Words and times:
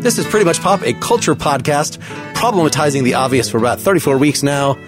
This 0.00 0.16
is 0.16 0.26
Pretty 0.26 0.46
Much 0.46 0.62
Pop, 0.62 0.80
a 0.80 0.94
culture 0.94 1.34
podcast 1.34 1.98
problematizing 2.32 3.04
the 3.04 3.12
obvious 3.12 3.50
for 3.50 3.58
about 3.58 3.78
34 3.78 4.16
weeks 4.16 4.42
now. 4.42 4.78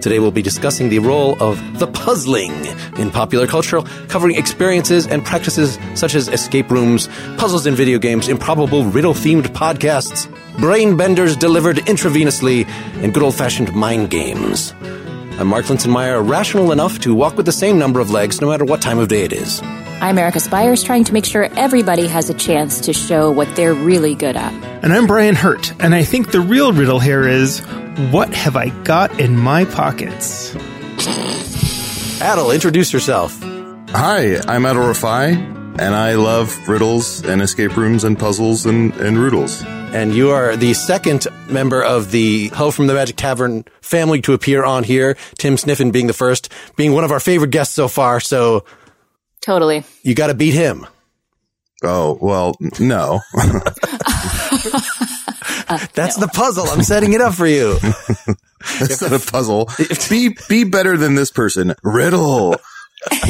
Today 0.00 0.20
we'll 0.20 0.30
be 0.30 0.40
discussing 0.40 0.88
the 0.88 1.00
role 1.00 1.36
of 1.42 1.80
the 1.80 1.88
puzzling 1.88 2.52
in 2.96 3.10
popular 3.10 3.48
culture, 3.48 3.82
covering 4.06 4.36
experiences 4.36 5.04
and 5.08 5.24
practices 5.24 5.80
such 5.94 6.14
as 6.14 6.28
escape 6.28 6.70
rooms, 6.70 7.08
puzzles 7.38 7.66
in 7.66 7.74
video 7.74 7.98
games, 7.98 8.28
improbable 8.28 8.84
riddle 8.84 9.14
themed 9.14 9.46
podcasts, 9.48 10.30
brain 10.60 10.96
benders 10.96 11.36
delivered 11.36 11.78
intravenously, 11.78 12.64
and 13.02 13.12
good 13.12 13.24
old 13.24 13.34
fashioned 13.34 13.74
mind 13.74 14.10
games. 14.10 14.72
I'm 15.38 15.48
Mark 15.48 15.64
Linsenmayer, 15.64 16.28
rational 16.28 16.72
enough 16.72 16.98
to 17.00 17.14
walk 17.14 17.36
with 17.36 17.46
the 17.46 17.52
same 17.52 17.78
number 17.78 18.00
of 18.00 18.10
legs 18.10 18.40
no 18.40 18.50
matter 18.50 18.64
what 18.64 18.82
time 18.82 18.98
of 18.98 19.08
day 19.08 19.22
it 19.22 19.32
is. 19.32 19.60
I'm 20.00 20.18
Erica 20.18 20.38
Spyres, 20.38 20.84
trying 20.84 21.04
to 21.04 21.12
make 21.12 21.24
sure 21.24 21.48
everybody 21.56 22.06
has 22.06 22.28
a 22.28 22.34
chance 22.34 22.80
to 22.82 22.92
show 22.92 23.30
what 23.30 23.54
they're 23.56 23.74
really 23.74 24.14
good 24.14 24.36
at. 24.36 24.52
And 24.84 24.92
I'm 24.92 25.06
Brian 25.06 25.34
Hirt, 25.34 25.72
and 25.80 25.94
I 25.94 26.04
think 26.04 26.32
the 26.32 26.40
real 26.40 26.72
riddle 26.72 27.00
here 27.00 27.26
is 27.26 27.60
what 28.10 28.32
have 28.34 28.56
I 28.56 28.68
got 28.84 29.18
in 29.18 29.36
my 29.36 29.64
pockets? 29.64 30.54
Adal, 32.20 32.54
introduce 32.54 32.92
yourself. 32.92 33.36
Hi, 33.90 34.36
I'm 34.36 34.62
Adal 34.62 34.92
Rifai, 34.92 35.34
and 35.78 35.94
I 35.94 36.14
love 36.14 36.68
riddles 36.68 37.24
and 37.24 37.40
escape 37.40 37.76
rooms 37.76 38.04
and 38.04 38.18
puzzles 38.18 38.66
and, 38.66 38.94
and 38.96 39.18
roodles. 39.18 39.64
And 39.92 40.14
you 40.14 40.30
are 40.30 40.56
the 40.56 40.72
second 40.72 41.26
member 41.48 41.82
of 41.82 42.10
the 42.10 42.48
Hello 42.48 42.70
from 42.70 42.86
the 42.86 42.94
Magic 42.94 43.16
Tavern 43.16 43.64
family 43.82 44.22
to 44.22 44.32
appear 44.32 44.64
on 44.64 44.84
here. 44.84 45.18
Tim 45.36 45.56
Sniffen 45.56 45.92
being 45.92 46.06
the 46.06 46.14
first, 46.14 46.50
being 46.76 46.92
one 46.92 47.04
of 47.04 47.12
our 47.12 47.20
favorite 47.20 47.50
guests 47.50 47.74
so 47.74 47.88
far. 47.88 48.18
So 48.18 48.64
Totally. 49.42 49.84
you 50.02 50.14
got 50.14 50.28
to 50.28 50.34
beat 50.34 50.54
him. 50.54 50.86
Oh, 51.84 52.16
well, 52.22 52.56
no. 52.80 53.20
That's 55.94 56.16
the 56.16 56.30
puzzle. 56.32 56.66
I'm 56.68 56.82
setting 56.82 57.12
it 57.12 57.20
up 57.20 57.34
for 57.34 57.46
you. 57.46 57.78
It's 58.80 59.02
not 59.02 59.12
a 59.12 59.18
puzzle. 59.18 59.68
Be, 60.08 60.36
be 60.48 60.62
better 60.62 60.96
than 60.96 61.16
this 61.16 61.32
person. 61.32 61.74
Riddle. 61.82 62.54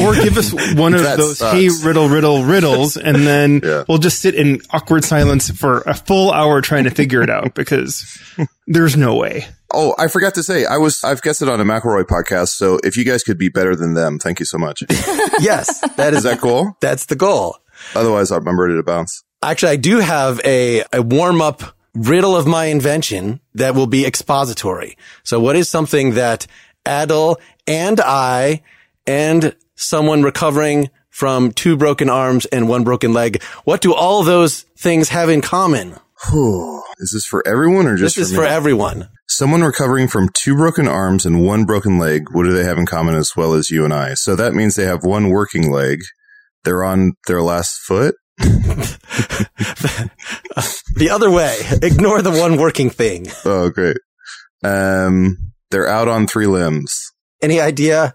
Or 0.01 0.15
give 0.15 0.37
us 0.37 0.53
one 0.75 0.93
of 0.95 1.03
That 1.03 1.17
those 1.19 1.39
sucks. 1.39 1.57
hey 1.57 1.69
riddle 1.87 2.09
riddle 2.09 2.45
riddles, 2.45 2.97
and 2.97 3.27
then 3.27 3.61
Yeah. 3.65 3.85
we'll 3.89 3.99
just 3.99 4.21
sit 4.21 4.35
in 4.35 4.61
awkward 4.71 5.05
silence 5.05 5.51
for 5.51 5.81
a 5.87 5.95
full 5.95 6.31
hour 6.31 6.61
trying 6.61 6.85
to 6.85 6.91
figure 6.91 7.23
it 7.23 7.31
out 7.31 7.55
because 7.55 8.05
there's 8.67 8.97
no 8.97 9.15
way. 9.15 9.47
Oh, 9.73 9.95
I 9.99 10.09
forgot 10.09 10.35
to 10.35 10.43
say, 10.43 10.67
I 10.67 10.77
was, 10.77 11.03
I've 11.03 11.23
guessed 11.23 11.41
it 11.41 11.49
on 11.49 11.59
a 11.59 11.65
McElroy 11.65 12.05
podcast. 12.05 12.49
So 12.51 12.79
if 12.85 12.97
you 12.99 13.05
guys 13.05 13.23
could 13.23 13.39
be 13.39 13.49
better 13.49 13.75
than 13.75 13.95
them, 13.95 14.19
thank 14.19 14.39
you 14.41 14.45
so 14.45 14.59
much. 14.59 14.83
yes, 15.41 15.81
that 15.97 16.13
Is 16.13 16.19
is 16.19 16.25
that 16.25 16.41
cool? 16.41 16.77
that's 16.83 17.07
the 17.07 17.17
goal. 17.17 17.57
Otherwise, 17.95 18.31
I'm 18.31 18.61
ready 18.61 18.75
to 18.77 18.83
bounce. 18.83 19.25
Actually, 19.43 19.73
I 19.73 19.77
do 19.77 19.99
have 20.01 20.41
a, 20.45 20.85
a 20.93 21.01
warm 21.03 21.41
up 21.41 21.63
riddle 21.95 22.37
of 22.37 22.47
my 22.47 22.67
invention 22.67 23.41
that 23.55 23.75
will 23.75 23.87
be 23.87 24.05
expository. 24.07 24.97
So 25.25 25.41
what 25.41 25.57
is 25.57 25.69
something 25.71 26.13
that 26.15 26.47
Adal 26.85 27.37
and 27.67 28.01
I 28.01 28.63
and 29.07 29.57
someone 29.75 30.23
recovering 30.23 30.91
from 31.11 31.53
two 31.53 31.77
broken 31.77 32.09
arms 32.09 32.47
and 32.47 32.69
one 32.69 32.85
broken 32.85 33.13
leg, 33.13 33.43
what 33.65 33.81
do 33.81 33.95
all 33.95 34.23
those 34.23 34.63
things 34.79 35.11
have 35.11 35.29
in 35.29 35.41
common? 35.41 35.97
Whew. 36.31 36.83
Is 36.99 37.13
this 37.13 37.27
for 37.27 37.47
everyone 37.47 37.87
or 37.87 37.97
just 37.97 38.17
This 38.17 38.29
is 38.29 38.35
for, 38.35 38.43
for 38.43 38.47
everyone. 38.47 39.09
Someone 39.29 39.63
recovering 39.63 40.09
from 40.09 40.29
two 40.35 40.55
broken 40.55 40.87
arms 40.87 41.27
and 41.27 41.45
one 41.45 41.65
broken 41.65 41.99
leg. 41.99 42.29
What 42.33 42.45
do 42.45 42.53
they 42.53 42.65
have 42.65 42.79
in 42.79 42.87
common 42.87 43.17
as 43.17 43.33
well 43.37 43.55
as 43.55 43.71
you 43.71 43.85
and 43.85 43.93
I? 43.93 44.15
So 44.15 44.37
that 44.37 44.55
means 44.55 44.77
they 44.77 44.85
have 44.85 45.05
one 45.05 45.31
working 45.31 45.71
leg. 45.73 46.01
They're 46.65 46.85
on 46.85 47.15
their 47.27 47.43
last 47.43 47.79
foot. 47.87 48.15
The 50.95 51.11
other 51.11 51.31
way. 51.31 51.57
Ignore 51.83 52.23
the 52.23 52.31
one 52.31 52.57
working 52.57 52.91
thing. 52.91 53.27
Oh, 53.45 53.71
great. 53.71 53.97
Um, 54.63 55.53
they're 55.71 55.89
out 55.89 56.07
on 56.07 56.27
three 56.27 56.47
limbs. 56.47 56.95
Any 57.41 57.61
idea? 57.61 58.15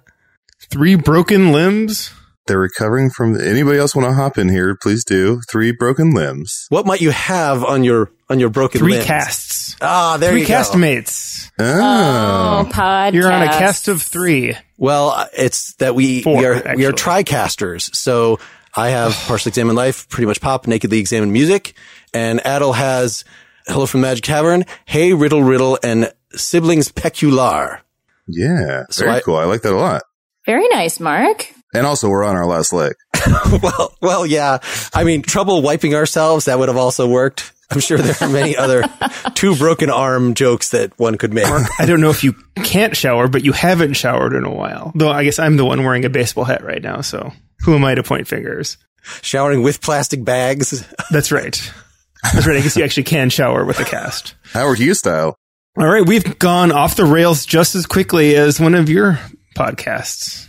Three 0.72 0.96
broken 0.96 1.52
limbs. 1.52 2.12
They're 2.48 2.60
recovering 2.60 3.10
from. 3.10 3.40
Anybody 3.40 3.78
else 3.78 3.94
want 3.96 4.08
to 4.08 4.14
hop 4.14 4.38
in 4.38 4.48
here? 4.50 4.76
Please 4.82 5.04
do. 5.04 5.42
Three 5.52 5.72
broken 5.72 6.12
limbs. 6.12 6.66
What 6.70 6.86
might 6.86 7.02
you 7.02 7.12
have 7.12 7.64
on 7.64 7.84
your 7.84 8.12
on 8.30 8.40
your 8.40 8.50
broken 8.50 8.80
Three 8.80 8.94
limbs? 8.94 9.06
casts. 9.06 9.76
Ah, 9.82 10.16
there 10.18 10.32
Three 10.32 10.42
you 10.42 10.48
go. 10.48 10.54
castmates. 10.54 11.52
Oh, 11.60 12.66
Oh, 12.66 12.70
podcast. 12.72 13.14
You're 13.14 13.32
on 13.32 13.42
a 13.44 13.48
cast 13.48 13.88
of 13.90 14.02
three. 14.02 14.56
Well, 14.78 15.10
uh, 15.10 15.26
it's 15.38 15.74
that 15.76 15.94
we 15.96 16.22
Four, 16.22 16.38
we 16.38 16.46
are 16.46 16.54
we 16.76 16.86
are 16.86 16.90
actually. 16.90 17.24
tricasters. 17.24 17.94
So 17.96 18.40
I 18.76 18.90
have 18.90 19.12
partially 19.28 19.50
examined 19.50 19.76
life, 19.76 20.08
pretty 20.08 20.28
much 20.28 20.40
pop, 20.40 20.68
nakedly 20.68 21.00
examined 21.00 21.34
music, 21.34 21.74
and 22.14 22.40
Adal 22.42 22.76
has 22.76 23.26
Hello 23.68 23.86
from 23.86 24.00
the 24.02 24.08
Magic 24.08 24.24
Tavern, 24.24 24.64
Hey 24.86 25.14
Riddle 25.14 25.44
Riddle, 25.44 25.78
and 25.84 26.14
Siblings 26.34 26.92
Pecular. 26.94 27.80
yeah. 28.28 28.84
So 28.90 29.04
Very 29.06 29.18
I- 29.18 29.22
cool. 29.22 29.36
I 29.36 29.44
like 29.46 29.64
that 29.64 29.74
a 29.74 29.76
lot. 29.78 30.04
Very 30.48 30.68
nice, 30.70 31.00
Mark. 31.02 31.54
And 31.74 31.86
also, 31.86 32.10
we're 32.10 32.24
on 32.24 32.38
our 32.38 32.48
last 32.48 32.72
leg. 32.72 32.94
well, 33.62 33.94
well, 34.02 34.26
yeah. 34.26 34.60
I 34.94 35.04
mean, 35.04 35.22
trouble 35.22 35.62
wiping 35.62 35.94
ourselves 35.94 36.46
that 36.46 36.58
would 36.58 36.70
have 36.70 36.78
also 36.78 37.08
worked. 37.08 37.52
I'm 37.70 37.82
sure 37.82 37.98
there 37.98 38.16
are 38.22 38.30
many 38.30 38.56
other 38.56 38.84
two 39.36 39.58
broken 39.58 39.90
arm 39.90 40.34
jokes 40.34 40.70
that 40.70 40.98
one 40.98 41.18
could 41.18 41.34
make. 41.34 41.46
I 41.46 41.86
don't 41.86 42.00
know 42.00 42.10
if 42.10 42.24
you 42.24 42.34
can't 42.64 42.96
shower, 42.96 43.28
but 43.28 43.44
you 43.44 43.52
haven't 43.52 43.96
showered 43.96 44.34
in 44.34 44.46
a 44.46 44.54
while. 44.54 44.94
Though 44.96 45.10
I 45.10 45.26
guess 45.26 45.38
I'm 45.38 45.58
the 45.58 45.66
one 45.66 45.84
wearing 45.84 46.06
a 46.06 46.10
baseball 46.10 46.46
hat 46.46 46.64
right 46.64 46.82
now, 46.82 47.02
so 47.02 47.34
who 47.66 47.76
am 47.76 47.84
I 47.84 47.96
to 47.96 48.04
point 48.04 48.30
fingers? 48.30 48.78
Showering 49.22 49.64
with 49.64 49.82
plastic 49.82 50.24
bags. 50.24 50.88
That's 51.12 51.34
right. 51.34 51.60
That's 52.34 52.48
right. 52.48 52.58
I 52.58 52.62
guess 52.62 52.78
you 52.78 52.86
actually 52.86 53.04
can 53.04 53.30
shower 53.30 53.66
with 53.66 53.82
a 53.82 53.86
cast. 53.86 54.36
Howard 54.54 54.80
Hughes 54.80 55.00
style. 55.00 55.36
All 55.78 55.88
right, 55.88 56.06
we've 56.06 56.40
gone 56.40 56.72
off 56.72 56.96
the 56.96 57.06
rails 57.06 57.46
just 57.46 57.76
as 57.76 57.86
quickly 57.86 58.36
as 58.36 58.60
one 58.60 58.74
of 58.74 58.90
your 58.90 59.20
podcasts. 59.58 60.46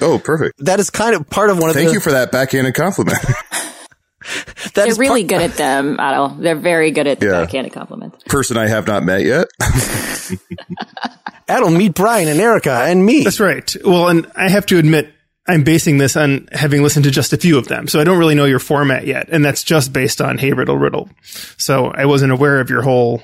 Oh, 0.00 0.18
perfect. 0.18 0.64
That 0.64 0.80
is 0.80 0.90
kind 0.90 1.14
of 1.14 1.28
part 1.28 1.50
of 1.50 1.58
one 1.58 1.70
of 1.70 1.76
Thank 1.76 1.88
the. 1.88 1.94
you 1.94 2.00
for 2.00 2.12
that 2.12 2.30
backhanded 2.32 2.74
compliment. 2.74 3.18
that 3.22 4.70
They're 4.74 4.86
is 4.88 4.98
really 4.98 5.22
part- 5.24 5.40
good 5.40 5.50
at 5.50 5.56
them, 5.56 5.98
Otto. 5.98 6.40
They're 6.40 6.54
very 6.56 6.90
good 6.92 7.06
at 7.06 7.22
Yeah. 7.22 7.30
backhanded 7.32 7.72
compliments. 7.72 8.22
Person 8.24 8.56
I 8.56 8.68
have 8.68 8.86
not 8.86 9.02
met 9.04 9.24
yet. 9.24 9.48
Adal, 11.48 11.76
meet 11.76 11.94
Brian 11.94 12.28
and 12.28 12.40
Erica 12.40 12.70
and 12.72 13.04
me. 13.04 13.24
That's 13.24 13.40
right. 13.40 13.74
Well, 13.84 14.08
and 14.08 14.30
I 14.36 14.48
have 14.48 14.66
to 14.66 14.78
admit, 14.78 15.12
I'm 15.46 15.64
basing 15.64 15.96
this 15.98 16.16
on 16.16 16.48
having 16.52 16.82
listened 16.82 17.04
to 17.04 17.10
just 17.10 17.32
a 17.32 17.38
few 17.38 17.56
of 17.56 17.68
them. 17.68 17.88
So 17.88 18.00
I 18.00 18.04
don't 18.04 18.18
really 18.18 18.34
know 18.34 18.44
your 18.44 18.58
format 18.58 19.06
yet. 19.06 19.28
And 19.30 19.42
that's 19.44 19.62
just 19.64 19.92
based 19.92 20.20
on 20.20 20.36
Hey 20.36 20.52
Riddle 20.52 20.76
Riddle. 20.76 21.08
So 21.56 21.86
I 21.86 22.04
wasn't 22.04 22.32
aware 22.32 22.60
of 22.60 22.68
your 22.68 22.82
whole, 22.82 23.22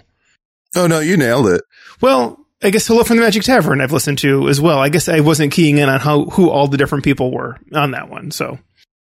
oh 0.74 0.86
no, 0.86 1.00
you 1.00 1.16
nailed 1.18 1.48
it. 1.48 1.62
well, 2.00 2.40
I 2.64 2.70
guess 2.70 2.86
Hello 2.86 3.04
from 3.04 3.18
the 3.18 3.22
Magic 3.22 3.42
Tavern 3.42 3.82
I've 3.82 3.92
listened 3.92 4.18
to 4.20 4.48
as 4.48 4.58
well. 4.58 4.78
I 4.78 4.88
guess 4.88 5.06
I 5.08 5.20
wasn't 5.20 5.52
keying 5.52 5.76
in 5.76 5.90
on 5.90 6.00
how, 6.00 6.24
who 6.24 6.48
all 6.48 6.66
the 6.66 6.78
different 6.78 7.04
people 7.04 7.30
were 7.30 7.58
on 7.74 7.90
that 7.90 8.08
one. 8.08 8.30
So 8.30 8.58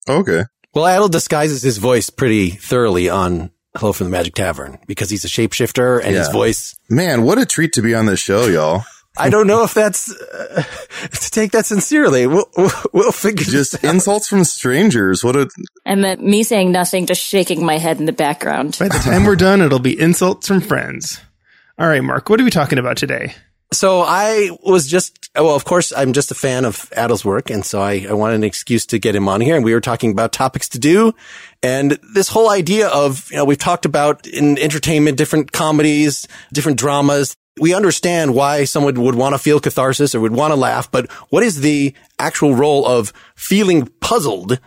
Okay. 0.09 0.43
Well, 0.75 0.85
Adal 0.85 1.11
disguises 1.11 1.63
his 1.63 1.79
voice 1.79 2.11
pretty 2.11 2.51
thoroughly 2.51 3.09
on 3.09 3.51
Hello 3.77 3.93
from 3.93 4.07
the 4.07 4.11
Magic 4.11 4.35
Tavern 4.35 4.79
because 4.87 5.11
he's 5.11 5.25
a 5.25 5.29
shapeshifter 5.29 6.03
and 6.03 6.15
his 6.17 6.29
voice. 6.29 6.75
Man, 6.91 7.23
what 7.23 7.39
a 7.39 7.47
treat 7.47 7.73
to 7.75 7.83
be 7.83 7.95
on 7.95 8.07
this 8.07 8.21
show, 8.21 8.47
y'all. 8.47 8.85
I 9.17 9.29
don't 9.29 9.47
know 9.47 9.63
if 9.63 9.75
that's 9.75 10.11
uh, 10.11 10.63
to 11.13 11.31
take 11.31 11.53
that 11.53 11.67
sincerely. 11.67 12.27
We'll, 12.27 12.51
we'll, 12.57 12.71
we'll 12.93 13.13
figure 13.13 13.45
Just 13.45 13.73
this 13.73 13.85
out. 13.85 13.95
insults 13.95 14.27
from 14.27 14.43
strangers. 14.45 15.23
What 15.23 15.37
a 15.37 15.49
And 15.85 16.03
then 16.03 16.25
me 16.25 16.43
saying 16.43 16.73
nothing, 16.73 17.07
just 17.07 17.23
shaking 17.23 17.65
my 17.65 17.79
head 17.79 18.01
in 18.01 18.07
the 18.07 18.13
background. 18.13 18.77
by 18.81 18.89
the 18.89 18.99
time 18.99 19.25
we're 19.25 19.37
done, 19.37 19.61
it'll 19.61 19.79
be 19.79 19.99
insults 19.99 20.49
from 20.49 20.63
friends. 20.63 21.21
All 21.79 21.87
right, 21.87 22.03
Mark, 22.03 22.29
what 22.29 22.41
are 22.41 22.45
we 22.45 22.51
talking 22.51 22.79
about 22.79 22.97
today? 22.97 23.35
So 23.73 24.03
I 24.03 24.51
was 24.63 24.87
just, 24.87 25.31
well, 25.35 25.55
of 25.55 25.65
course, 25.65 25.93
I'm 25.97 26.13
just 26.13 26.31
a 26.31 26.35
fan 26.35 26.65
of 26.65 26.93
Adal's 26.95 27.25
work. 27.25 27.51
And 27.51 27.65
so 27.65 27.81
I, 27.81 28.07
I 28.09 28.13
wanted 28.13 28.37
an 28.37 28.45
excuse 28.45 28.85
to 28.87 28.99
get 28.99 29.17
him 29.17 29.29
on 29.29 29.41
here. 29.41 29.57
And 29.57 29.65
we 29.65 29.73
were 29.73 29.81
talking 29.81 30.11
about 30.11 30.33
topics 30.33 30.69
to 30.71 30.79
do. 30.79 31.15
And 31.63 31.99
this 32.15 32.29
whole 32.29 32.51
idea 32.51 32.89
of, 32.89 33.31
you 33.31 33.39
know, 33.39 33.45
we've 33.45 33.59
talked 33.59 33.87
about 33.87 34.27
in 34.27 34.59
entertainment, 34.59 35.17
different 35.17 35.53
comedies, 35.53 36.29
different 36.53 36.79
dramas. 36.79 37.35
We 37.61 37.75
understand 37.75 38.35
why 38.35 38.65
someone 38.65 39.01
would 39.01 39.15
want 39.15 39.35
to 39.35 39.39
feel 39.39 39.59
catharsis 39.59 40.15
or 40.15 40.21
would 40.21 40.33
want 40.33 40.53
to 40.53 40.57
laugh, 40.57 40.91
but 40.91 41.11
what 41.31 41.43
is 41.43 41.61
the 41.61 41.95
actual 42.19 42.55
role 42.55 42.87
of 42.87 43.13
feeling 43.37 43.89
puzzled. 44.01 44.59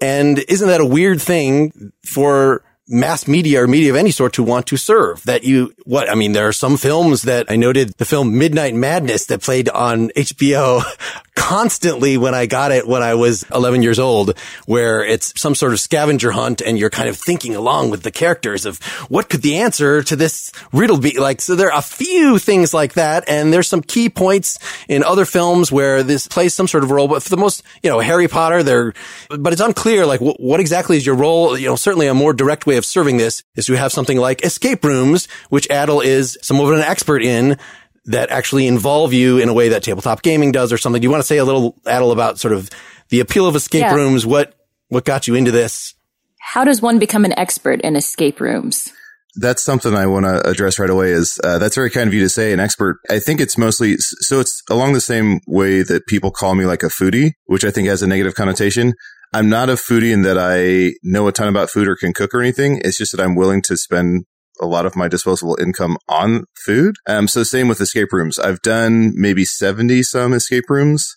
And 0.00 0.38
isn't 0.48 0.68
that 0.68 0.80
a 0.80 0.86
weird 0.86 1.20
thing 1.20 1.92
for 2.04 2.62
mass 2.88 3.26
media 3.26 3.62
or 3.62 3.66
media 3.66 3.90
of 3.90 3.96
any 3.96 4.10
sort 4.10 4.32
to 4.34 4.42
want 4.42 4.66
to 4.68 4.76
serve 4.76 5.22
that 5.24 5.42
you, 5.42 5.74
what, 5.84 6.08
I 6.08 6.14
mean, 6.14 6.32
there 6.32 6.46
are 6.46 6.52
some 6.52 6.76
films 6.76 7.22
that 7.22 7.50
I 7.50 7.56
noted 7.56 7.94
the 7.98 8.04
film 8.04 8.38
Midnight 8.38 8.74
Madness 8.74 9.26
that 9.26 9.42
played 9.42 9.68
on 9.68 10.10
HBO 10.10 10.82
constantly 11.34 12.16
when 12.16 12.34
I 12.34 12.46
got 12.46 12.72
it 12.72 12.86
when 12.86 13.02
I 13.02 13.14
was 13.14 13.44
11 13.54 13.82
years 13.82 13.98
old, 13.98 14.38
where 14.66 15.04
it's 15.04 15.38
some 15.40 15.54
sort 15.54 15.72
of 15.72 15.80
scavenger 15.80 16.30
hunt 16.30 16.62
and 16.62 16.78
you're 16.78 16.90
kind 16.90 17.08
of 17.08 17.16
thinking 17.16 17.54
along 17.54 17.90
with 17.90 18.02
the 18.02 18.10
characters 18.10 18.64
of 18.64 18.82
what 19.08 19.28
could 19.28 19.42
the 19.42 19.56
answer 19.58 20.02
to 20.02 20.16
this 20.16 20.50
riddle 20.72 20.98
be 20.98 21.18
like. 21.18 21.40
So 21.40 21.54
there 21.54 21.70
are 21.70 21.78
a 21.78 21.82
few 21.82 22.38
things 22.38 22.72
like 22.72 22.94
that. 22.94 23.28
And 23.28 23.52
there's 23.52 23.68
some 23.68 23.82
key 23.82 24.08
points 24.08 24.58
in 24.88 25.02
other 25.02 25.24
films 25.24 25.70
where 25.70 26.02
this 26.02 26.26
plays 26.26 26.54
some 26.54 26.68
sort 26.68 26.84
of 26.84 26.90
role, 26.90 27.08
but 27.08 27.22
for 27.22 27.30
the 27.30 27.36
most, 27.36 27.62
you 27.82 27.90
know, 27.90 28.00
Harry 28.00 28.28
Potter, 28.28 28.62
there, 28.62 28.94
but 29.28 29.52
it's 29.52 29.62
unclear, 29.62 30.06
like 30.06 30.20
what, 30.20 30.40
what 30.40 30.60
exactly 30.60 30.96
is 30.96 31.04
your 31.04 31.16
role? 31.16 31.58
You 31.58 31.68
know, 31.68 31.76
certainly 31.76 32.06
a 32.06 32.14
more 32.14 32.32
direct 32.32 32.66
way 32.66 32.75
of 32.76 32.84
serving 32.84 33.16
this 33.16 33.42
is 33.56 33.66
to 33.66 33.74
have 33.74 33.92
something 33.92 34.18
like 34.18 34.44
escape 34.44 34.84
rooms, 34.84 35.26
which 35.50 35.68
Adal 35.68 36.04
is 36.04 36.38
somewhat 36.42 36.72
of 36.72 36.78
an 36.78 36.84
expert 36.84 37.22
in 37.22 37.58
that 38.06 38.30
actually 38.30 38.66
involve 38.66 39.12
you 39.12 39.38
in 39.38 39.48
a 39.48 39.52
way 39.54 39.68
that 39.70 39.82
tabletop 39.82 40.22
gaming 40.22 40.52
does 40.52 40.72
or 40.72 40.78
something. 40.78 41.00
Do 41.00 41.06
you 41.06 41.10
want 41.10 41.22
to 41.22 41.26
say 41.26 41.38
a 41.38 41.44
little, 41.44 41.72
Adal, 41.86 42.12
about 42.12 42.38
sort 42.38 42.54
of 42.54 42.70
the 43.08 43.20
appeal 43.20 43.46
of 43.46 43.56
escape 43.56 43.82
Yeah. 43.82 43.94
rooms? 43.94 44.24
What, 44.24 44.54
what 44.88 45.04
got 45.04 45.26
you 45.26 45.34
into 45.34 45.50
this? 45.50 45.94
How 46.40 46.64
does 46.64 46.80
one 46.80 46.98
become 46.98 47.24
an 47.24 47.36
expert 47.38 47.80
in 47.80 47.96
escape 47.96 48.40
rooms? 48.40 48.92
that's 49.38 49.62
something 49.62 49.94
I 49.94 50.06
want 50.06 50.24
to 50.24 50.48
address 50.48 50.78
right 50.78 50.88
away 50.88 51.10
is 51.10 51.38
uh, 51.44 51.58
that's 51.58 51.74
very 51.74 51.90
kind 51.90 52.08
of 52.08 52.14
you 52.14 52.20
to 52.22 52.28
say 52.28 52.52
an 52.52 52.60
expert. 52.60 52.98
I 53.10 53.18
think 53.18 53.40
it's 53.40 53.58
mostly 53.58 53.96
so 53.98 54.40
it's 54.40 54.62
along 54.70 54.94
the 54.94 55.00
same 55.00 55.40
way 55.46 55.82
that 55.82 56.06
people 56.06 56.30
call 56.30 56.54
me 56.54 56.64
like 56.64 56.82
a 56.82 56.86
foodie, 56.86 57.32
which 57.44 57.64
I 57.64 57.70
think 57.70 57.86
has 57.88 58.02
a 58.02 58.06
negative 58.06 58.34
connotation. 58.34 58.94
I'm 59.36 59.50
not 59.50 59.68
a 59.68 59.74
foodie 59.74 60.14
in 60.14 60.22
that 60.22 60.38
I 60.38 60.94
know 61.02 61.28
a 61.28 61.32
ton 61.32 61.46
about 61.46 61.68
food 61.68 61.88
or 61.88 61.94
can 61.94 62.14
cook 62.14 62.32
or 62.32 62.40
anything. 62.40 62.80
It's 62.82 62.96
just 62.96 63.14
that 63.14 63.22
I'm 63.22 63.34
willing 63.34 63.60
to 63.64 63.76
spend 63.76 64.24
a 64.62 64.64
lot 64.64 64.86
of 64.86 64.96
my 64.96 65.08
disposable 65.08 65.58
income 65.60 65.98
on 66.08 66.44
food. 66.64 66.96
Um, 67.06 67.28
so 67.28 67.42
same 67.42 67.68
with 67.68 67.78
escape 67.78 68.14
rooms. 68.14 68.38
I've 68.38 68.62
done 68.62 69.12
maybe 69.14 69.44
70 69.44 70.04
some 70.04 70.32
escape 70.32 70.70
rooms, 70.70 71.14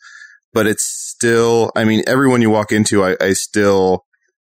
but 0.51 0.67
it's 0.67 0.83
still, 0.83 1.71
I 1.77 1.85
mean, 1.85 2.03
everyone 2.07 2.41
you 2.41 2.49
walk 2.49 2.73
into, 2.73 3.05
I, 3.05 3.15
I 3.21 3.31
still 3.31 4.03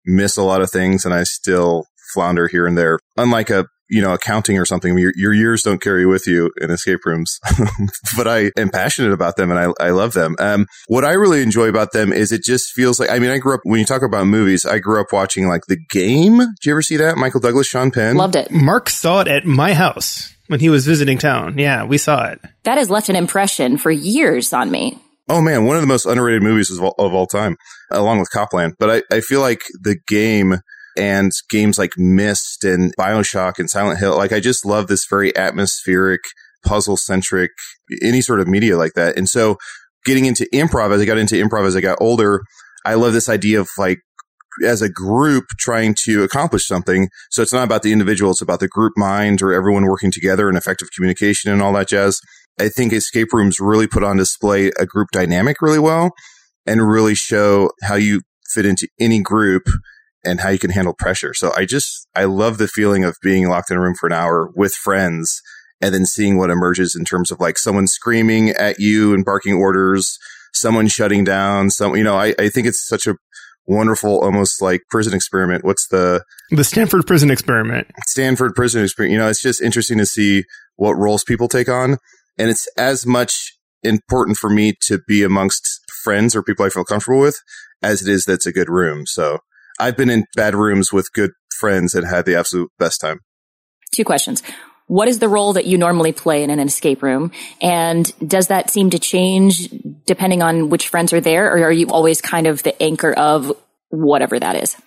miss 0.05 0.37
a 0.37 0.43
lot 0.43 0.61
of 0.61 0.71
things 0.71 1.03
and 1.03 1.13
I 1.13 1.23
still 1.23 1.87
flounder 2.13 2.47
here 2.47 2.67
and 2.67 2.77
there. 2.77 2.99
Unlike 3.17 3.49
a, 3.49 3.65
you 3.89 4.01
know, 4.01 4.13
accounting 4.13 4.57
or 4.57 4.65
something, 4.65 4.97
your, 4.97 5.11
your 5.15 5.33
years 5.33 5.63
don't 5.63 5.81
carry 5.81 6.05
with 6.05 6.27
you 6.27 6.51
in 6.59 6.71
escape 6.71 7.05
rooms, 7.05 7.39
but 8.17 8.27
I 8.27 8.51
am 8.57 8.69
passionate 8.69 9.11
about 9.11 9.35
them 9.35 9.51
and 9.51 9.59
I, 9.59 9.85
I 9.85 9.89
love 9.91 10.13
them. 10.13 10.35
Um, 10.39 10.67
what 10.87 11.05
I 11.05 11.13
really 11.13 11.41
enjoy 11.41 11.67
about 11.67 11.91
them 11.91 12.11
is 12.11 12.31
it 12.31 12.43
just 12.43 12.71
feels 12.71 12.99
like, 12.99 13.09
I 13.09 13.19
mean, 13.19 13.29
I 13.29 13.37
grew 13.37 13.53
up, 13.53 13.61
when 13.63 13.79
you 13.79 13.85
talk 13.85 14.01
about 14.01 14.27
movies, 14.27 14.65
I 14.65 14.79
grew 14.79 14.99
up 15.01 15.07
watching 15.11 15.47
like 15.47 15.65
The 15.67 15.77
Game. 15.89 16.37
Did 16.37 16.65
you 16.65 16.71
ever 16.71 16.81
see 16.81 16.97
that? 16.97 17.17
Michael 17.17 17.39
Douglas, 17.39 17.67
Sean 17.67 17.91
Penn? 17.91 18.15
Loved 18.15 18.35
it. 18.35 18.51
Mark 18.51 18.89
saw 18.89 19.21
it 19.21 19.27
at 19.27 19.45
my 19.45 19.73
house 19.73 20.33
when 20.47 20.59
he 20.59 20.69
was 20.69 20.85
visiting 20.85 21.17
town. 21.17 21.57
Yeah, 21.57 21.85
we 21.85 21.97
saw 21.97 22.27
it. 22.27 22.41
That 22.63 22.77
has 22.77 22.89
left 22.89 23.09
an 23.09 23.15
impression 23.15 23.77
for 23.77 23.91
years 23.91 24.53
on 24.53 24.71
me. 24.71 24.99
Oh 25.29 25.41
man, 25.41 25.65
one 25.65 25.75
of 25.75 25.81
the 25.81 25.87
most 25.87 26.05
underrated 26.05 26.41
movies 26.41 26.71
of 26.71 26.81
all, 26.81 26.95
of 26.97 27.13
all 27.13 27.27
time, 27.27 27.57
along 27.91 28.19
with 28.19 28.31
Cop 28.31 28.53
Land. 28.53 28.75
But 28.79 29.03
I, 29.11 29.15
I 29.15 29.19
feel 29.19 29.41
like 29.41 29.61
the 29.81 29.97
game 30.07 30.61
and 30.97 31.31
games 31.49 31.77
like 31.77 31.97
Myst 31.97 32.63
and 32.63 32.93
Bioshock 32.97 33.59
and 33.59 33.69
Silent 33.69 33.99
Hill, 33.99 34.17
like 34.17 34.33
I 34.33 34.39
just 34.39 34.65
love 34.65 34.87
this 34.87 35.05
very 35.09 35.35
atmospheric, 35.35 36.21
puzzle 36.65 36.97
centric, 36.97 37.51
any 38.01 38.21
sort 38.21 38.39
of 38.39 38.47
media 38.47 38.77
like 38.77 38.93
that. 38.93 39.17
And 39.17 39.29
so 39.29 39.57
getting 40.05 40.25
into 40.25 40.47
improv, 40.53 40.93
as 40.93 41.01
I 41.01 41.05
got 41.05 41.17
into 41.17 41.35
improv 41.35 41.67
as 41.67 41.75
I 41.75 41.81
got 41.81 41.97
older, 42.01 42.41
I 42.85 42.95
love 42.95 43.13
this 43.13 43.29
idea 43.29 43.59
of 43.59 43.69
like, 43.77 43.99
as 44.65 44.81
a 44.81 44.89
group 44.89 45.45
trying 45.59 45.95
to 46.05 46.23
accomplish 46.23 46.65
something. 46.65 47.09
So 47.29 47.43
it's 47.43 47.53
not 47.53 47.63
about 47.63 47.83
the 47.83 47.91
individual. 47.91 48.31
It's 48.31 48.41
about 48.41 48.59
the 48.59 48.67
group 48.67 48.93
mind 48.95 49.41
or 49.41 49.53
everyone 49.53 49.85
working 49.85 50.11
together 50.11 50.49
and 50.49 50.57
effective 50.57 50.89
communication 50.95 51.51
and 51.51 51.61
all 51.61 51.73
that 51.73 51.89
jazz. 51.89 52.19
I 52.59 52.69
think 52.69 52.91
escape 52.91 53.33
rooms 53.33 53.59
really 53.59 53.85
put 53.85 54.03
on 54.03 54.17
display 54.17 54.71
a 54.79 54.85
group 54.87 55.09
dynamic 55.11 55.61
really 55.61 55.77
well 55.77 56.11
and 56.65 56.89
really 56.89 57.13
show 57.13 57.69
how 57.83 57.95
you 57.95 58.21
fit 58.51 58.65
into 58.65 58.87
any 58.99 59.21
group 59.21 59.67
and 60.27 60.41
how 60.41 60.49
you 60.49 60.59
can 60.59 60.71
handle 60.71 60.93
pressure. 60.93 61.33
So 61.33 61.51
I 61.55 61.65
just, 61.65 62.07
I 62.15 62.25
love 62.25 62.57
the 62.57 62.67
feeling 62.67 63.03
of 63.03 63.15
being 63.21 63.47
locked 63.47 63.71
in 63.71 63.77
a 63.77 63.81
room 63.81 63.95
for 63.99 64.07
an 64.07 64.13
hour 64.13 64.51
with 64.55 64.73
friends 64.73 65.41
and 65.81 65.93
then 65.93 66.05
seeing 66.05 66.37
what 66.37 66.49
emerges 66.49 66.95
in 66.95 67.05
terms 67.05 67.31
of 67.31 67.39
like 67.39 67.57
someone 67.57 67.87
screaming 67.87 68.49
at 68.49 68.79
you 68.79 69.13
and 69.13 69.23
barking 69.23 69.53
orders, 69.53 70.17
someone 70.53 70.87
shutting 70.87 71.23
down, 71.23 71.69
some, 71.69 71.95
you 71.95 72.03
know, 72.03 72.15
I, 72.15 72.33
I 72.39 72.49
think 72.49 72.67
it's 72.67 72.85
such 72.85 73.07
a 73.07 73.15
wonderful, 73.67 74.19
almost 74.21 74.61
like 74.61 74.81
prison 74.89 75.13
experiment. 75.13 75.63
What's 75.63 75.87
the 75.87 76.23
The 76.51 76.63
Stanford 76.63 77.05
Prison 77.05 77.29
Experiment. 77.29 77.87
Stanford 78.05 78.55
prison 78.55 78.83
experiment. 78.83 79.13
You 79.13 79.19
know, 79.19 79.29
it's 79.29 79.41
just 79.41 79.61
interesting 79.61 79.97
to 79.97 80.05
see 80.05 80.45
what 80.75 80.93
roles 80.93 81.23
people 81.23 81.47
take 81.47 81.69
on. 81.69 81.97
And 82.37 82.49
it's 82.49 82.67
as 82.77 83.05
much 83.05 83.53
important 83.83 84.37
for 84.37 84.49
me 84.49 84.73
to 84.81 84.99
be 85.07 85.23
amongst 85.23 85.79
friends 86.03 86.35
or 86.35 86.43
people 86.43 86.65
I 86.65 86.69
feel 86.69 86.83
comfortable 86.83 87.19
with 87.19 87.37
as 87.81 88.01
it 88.01 88.11
is 88.11 88.25
that's 88.25 88.45
a 88.45 88.51
good 88.51 88.69
room. 88.69 89.05
So 89.05 89.39
I've 89.79 89.97
been 89.97 90.09
in 90.09 90.25
bad 90.35 90.55
rooms 90.55 90.91
with 90.91 91.11
good 91.13 91.31
friends 91.59 91.95
and 91.95 92.05
had 92.07 92.25
the 92.25 92.35
absolute 92.35 92.69
best 92.77 93.01
time. 93.01 93.19
Two 93.93 94.03
questions. 94.03 94.43
What 94.87 95.09
is 95.09 95.19
the 95.19 95.27
role 95.27 95.53
that 95.53 95.65
you 95.65 95.77
normally 95.77 96.13
play 96.13 96.43
in 96.43 96.49
an 96.49 96.59
escape 96.59 97.03
room? 97.03 97.31
And 97.61 98.11
does 98.25 98.47
that 98.47 98.69
seem 98.69 98.89
to 98.91 98.99
change 98.99 99.69
depending 100.05 100.41
on 100.41 100.69
which 100.69 100.87
friends 100.87 101.11
are 101.11 101.19
there? 101.19 101.53
Or 101.53 101.65
are 101.65 101.71
you 101.71 101.87
always 101.87 102.21
kind 102.21 102.47
of 102.47 102.63
the 102.63 102.81
anchor 102.81 103.11
of 103.13 103.51
whatever 103.89 104.39
that 104.39 104.55
is? 104.55 104.77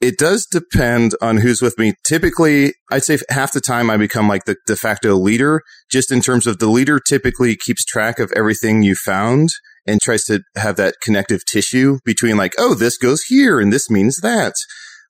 It 0.00 0.16
does 0.16 0.46
depend 0.46 1.14
on 1.20 1.36
who's 1.36 1.60
with 1.60 1.78
me. 1.78 1.92
Typically, 2.06 2.72
I'd 2.90 3.04
say 3.04 3.18
half 3.28 3.52
the 3.52 3.60
time 3.60 3.90
I 3.90 3.98
become 3.98 4.28
like 4.28 4.46
the 4.46 4.56
de 4.66 4.74
facto 4.74 5.14
leader, 5.14 5.60
just 5.90 6.10
in 6.10 6.22
terms 6.22 6.46
of 6.46 6.58
the 6.58 6.68
leader 6.68 6.98
typically 6.98 7.54
keeps 7.54 7.84
track 7.84 8.18
of 8.18 8.32
everything 8.34 8.82
you 8.82 8.94
found 8.94 9.50
and 9.86 10.00
tries 10.00 10.24
to 10.24 10.42
have 10.56 10.76
that 10.76 10.96
connective 11.02 11.44
tissue 11.44 11.98
between 12.04 12.36
like, 12.36 12.52
oh, 12.58 12.74
this 12.74 12.96
goes 12.96 13.22
here 13.24 13.60
and 13.60 13.72
this 13.72 13.90
means 13.90 14.18
that. 14.22 14.54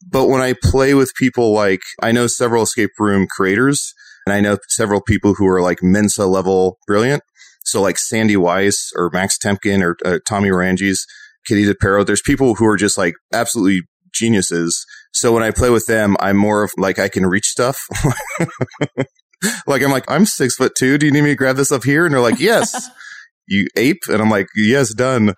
But 0.08 0.28
when 0.28 0.40
I 0.40 0.54
play 0.62 0.94
with 0.94 1.12
people 1.16 1.52
like, 1.52 1.82
I 2.02 2.12
know 2.12 2.26
several 2.26 2.62
escape 2.62 2.90
room 2.98 3.26
creators 3.28 3.92
and 4.26 4.32
I 4.32 4.40
know 4.40 4.58
several 4.68 5.00
people 5.00 5.34
who 5.34 5.46
are 5.46 5.60
like 5.60 5.82
Mensa 5.82 6.26
level 6.26 6.78
brilliant. 6.86 7.22
So 7.64 7.82
like 7.82 7.98
Sandy 7.98 8.36
Weiss 8.36 8.90
or 8.96 9.10
Max 9.12 9.38
Temkin 9.38 9.82
or 9.82 9.96
uh, 10.04 10.18
Tommy 10.26 10.50
Ranges, 10.50 11.06
Kitty 11.46 11.66
DePero, 11.66 12.04
there's 12.06 12.22
people 12.22 12.54
who 12.54 12.66
are 12.66 12.76
just 12.76 12.96
like 12.96 13.14
absolutely 13.32 13.82
geniuses. 14.12 14.84
So 15.12 15.32
when 15.32 15.42
I 15.42 15.50
play 15.50 15.70
with 15.70 15.86
them, 15.86 16.16
I'm 16.20 16.36
more 16.36 16.62
of 16.62 16.70
like, 16.76 16.98
I 16.98 17.08
can 17.08 17.26
reach 17.26 17.46
stuff. 17.46 17.78
like 19.66 19.82
I'm 19.82 19.90
like, 19.90 20.10
I'm 20.10 20.26
six 20.26 20.56
foot 20.56 20.72
two. 20.76 20.98
Do 20.98 21.06
you 21.06 21.12
need 21.12 21.22
me 21.22 21.30
to 21.30 21.36
grab 21.36 21.56
this 21.56 21.72
up 21.72 21.84
here? 21.84 22.04
And 22.06 22.14
they're 22.14 22.20
like, 22.20 22.40
yes, 22.40 22.88
you 23.50 23.66
ape. 23.76 24.02
And 24.08 24.22
I'm 24.22 24.30
like, 24.30 24.46
yes, 24.54 24.94
done. 24.94 25.34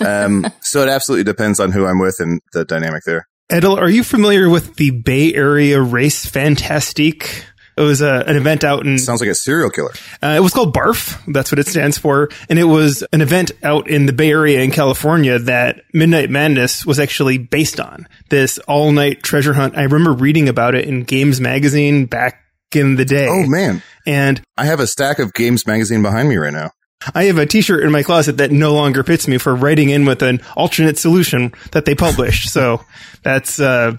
Um, 0.00 0.46
so 0.60 0.82
it 0.82 0.88
absolutely 0.88 1.24
depends 1.24 1.60
on 1.60 1.72
who 1.72 1.84
I'm 1.84 1.98
with 1.98 2.16
and 2.20 2.40
the 2.52 2.64
dynamic 2.64 3.02
there. 3.04 3.26
Adal, 3.50 3.78
are 3.78 3.90
you 3.90 4.02
familiar 4.02 4.48
with 4.48 4.76
the 4.76 4.90
Bay 4.90 5.34
Area 5.34 5.80
Race 5.80 6.26
Fantastique? 6.26 7.44
It 7.76 7.82
was 7.82 8.00
a, 8.00 8.24
an 8.26 8.36
event 8.36 8.64
out 8.64 8.86
in 8.86 8.98
Sounds 8.98 9.20
like 9.20 9.28
a 9.28 9.34
serial 9.34 9.68
killer. 9.68 9.92
Uh, 10.22 10.34
it 10.38 10.40
was 10.40 10.54
called 10.54 10.72
BARF. 10.72 11.22
That's 11.30 11.52
what 11.52 11.58
it 11.58 11.66
stands 11.66 11.98
for. 11.98 12.30
And 12.48 12.58
it 12.58 12.64
was 12.64 13.04
an 13.12 13.20
event 13.20 13.52
out 13.62 13.88
in 13.88 14.06
the 14.06 14.14
Bay 14.14 14.30
Area 14.30 14.62
in 14.62 14.70
California 14.70 15.38
that 15.40 15.82
Midnight 15.92 16.30
Madness 16.30 16.86
was 16.86 16.98
actually 16.98 17.36
based 17.36 17.78
on. 17.78 18.08
This 18.30 18.58
all 18.60 18.92
night 18.92 19.22
treasure 19.22 19.52
hunt. 19.52 19.76
I 19.76 19.82
remember 19.82 20.14
reading 20.14 20.48
about 20.48 20.74
it 20.74 20.86
in 20.86 21.04
Games 21.04 21.38
Magazine 21.38 22.06
back 22.06 22.40
in 22.74 22.96
the 22.96 23.04
day. 23.04 23.28
Oh 23.28 23.46
man. 23.46 23.82
And 24.06 24.40
I 24.56 24.64
have 24.64 24.80
a 24.80 24.86
stack 24.86 25.18
of 25.18 25.34
games 25.34 25.66
magazine 25.66 26.02
behind 26.02 26.28
me 26.28 26.36
right 26.36 26.52
now. 26.52 26.70
I 27.14 27.24
have 27.24 27.38
a 27.38 27.46
t-shirt 27.46 27.84
in 27.84 27.92
my 27.92 28.02
closet 28.02 28.38
that 28.38 28.50
no 28.50 28.74
longer 28.74 29.02
fits 29.02 29.28
me 29.28 29.38
for 29.38 29.54
writing 29.54 29.90
in 29.90 30.06
with 30.06 30.22
an 30.22 30.40
alternate 30.56 30.98
solution 30.98 31.52
that 31.72 31.84
they 31.84 31.94
published. 31.94 32.50
so 32.50 32.84
that's, 33.22 33.60
uh, 33.60 33.96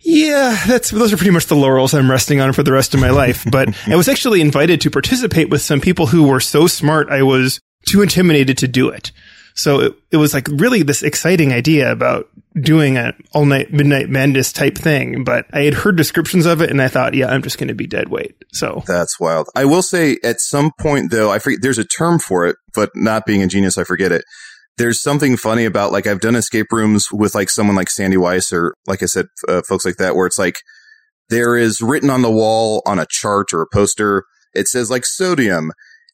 yeah, 0.00 0.58
that's, 0.66 0.90
those 0.90 1.12
are 1.12 1.16
pretty 1.16 1.32
much 1.32 1.46
the 1.46 1.56
laurels 1.56 1.94
I'm 1.94 2.10
resting 2.10 2.40
on 2.40 2.52
for 2.52 2.62
the 2.62 2.72
rest 2.72 2.94
of 2.94 3.00
my 3.00 3.10
life. 3.10 3.44
But 3.50 3.74
I 3.86 3.96
was 3.96 4.08
actually 4.08 4.40
invited 4.40 4.80
to 4.82 4.90
participate 4.90 5.50
with 5.50 5.62
some 5.62 5.80
people 5.80 6.06
who 6.06 6.26
were 6.26 6.40
so 6.40 6.66
smart 6.66 7.08
I 7.08 7.22
was 7.22 7.60
too 7.86 8.02
intimidated 8.02 8.58
to 8.58 8.68
do 8.68 8.88
it. 8.88 9.12
So 9.58 9.80
it, 9.80 9.94
it 10.12 10.16
was 10.18 10.34
like 10.34 10.46
really 10.52 10.84
this 10.84 11.02
exciting 11.02 11.52
idea 11.52 11.90
about 11.90 12.28
doing 12.60 12.96
an 12.96 13.12
all 13.32 13.44
night 13.44 13.72
midnight 13.72 14.08
madness 14.08 14.52
type 14.52 14.78
thing. 14.78 15.24
But 15.24 15.46
I 15.52 15.62
had 15.62 15.74
heard 15.74 15.96
descriptions 15.96 16.46
of 16.46 16.62
it 16.62 16.70
and 16.70 16.80
I 16.80 16.86
thought, 16.86 17.14
yeah, 17.14 17.26
I'm 17.26 17.42
just 17.42 17.58
going 17.58 17.66
to 17.66 17.74
be 17.74 17.88
dead 17.88 18.08
weight. 18.08 18.36
So 18.52 18.84
That's 18.86 19.18
wild. 19.18 19.48
I 19.56 19.64
will 19.64 19.82
say 19.82 20.16
at 20.22 20.40
some 20.40 20.70
point 20.78 21.10
though, 21.10 21.32
I 21.32 21.40
forget, 21.40 21.58
there's 21.60 21.78
a 21.78 21.84
term 21.84 22.20
for 22.20 22.46
it, 22.46 22.54
but 22.72 22.90
not 22.94 23.26
being 23.26 23.42
a 23.42 23.48
genius, 23.48 23.76
I 23.76 23.82
forget 23.82 24.12
it. 24.12 24.24
There's 24.76 25.02
something 25.02 25.36
funny 25.36 25.64
about 25.64 25.90
like 25.90 26.06
I've 26.06 26.20
done 26.20 26.36
escape 26.36 26.68
rooms 26.70 27.08
with 27.10 27.34
like 27.34 27.50
someone 27.50 27.74
like 27.74 27.90
Sandy 27.90 28.16
Weiss 28.16 28.52
or 28.52 28.74
like 28.86 29.02
I 29.02 29.06
said, 29.06 29.26
uh, 29.48 29.62
folks 29.68 29.84
like 29.84 29.96
that, 29.96 30.14
where 30.14 30.28
it's 30.28 30.38
like 30.38 30.60
there 31.30 31.56
is 31.56 31.82
written 31.82 32.10
on 32.10 32.22
the 32.22 32.30
wall 32.30 32.80
on 32.86 33.00
a 33.00 33.06
chart 33.10 33.52
or 33.52 33.62
a 33.62 33.66
poster, 33.72 34.22
it 34.54 34.68
says 34.68 34.88
like 34.88 35.04
sodium 35.04 35.72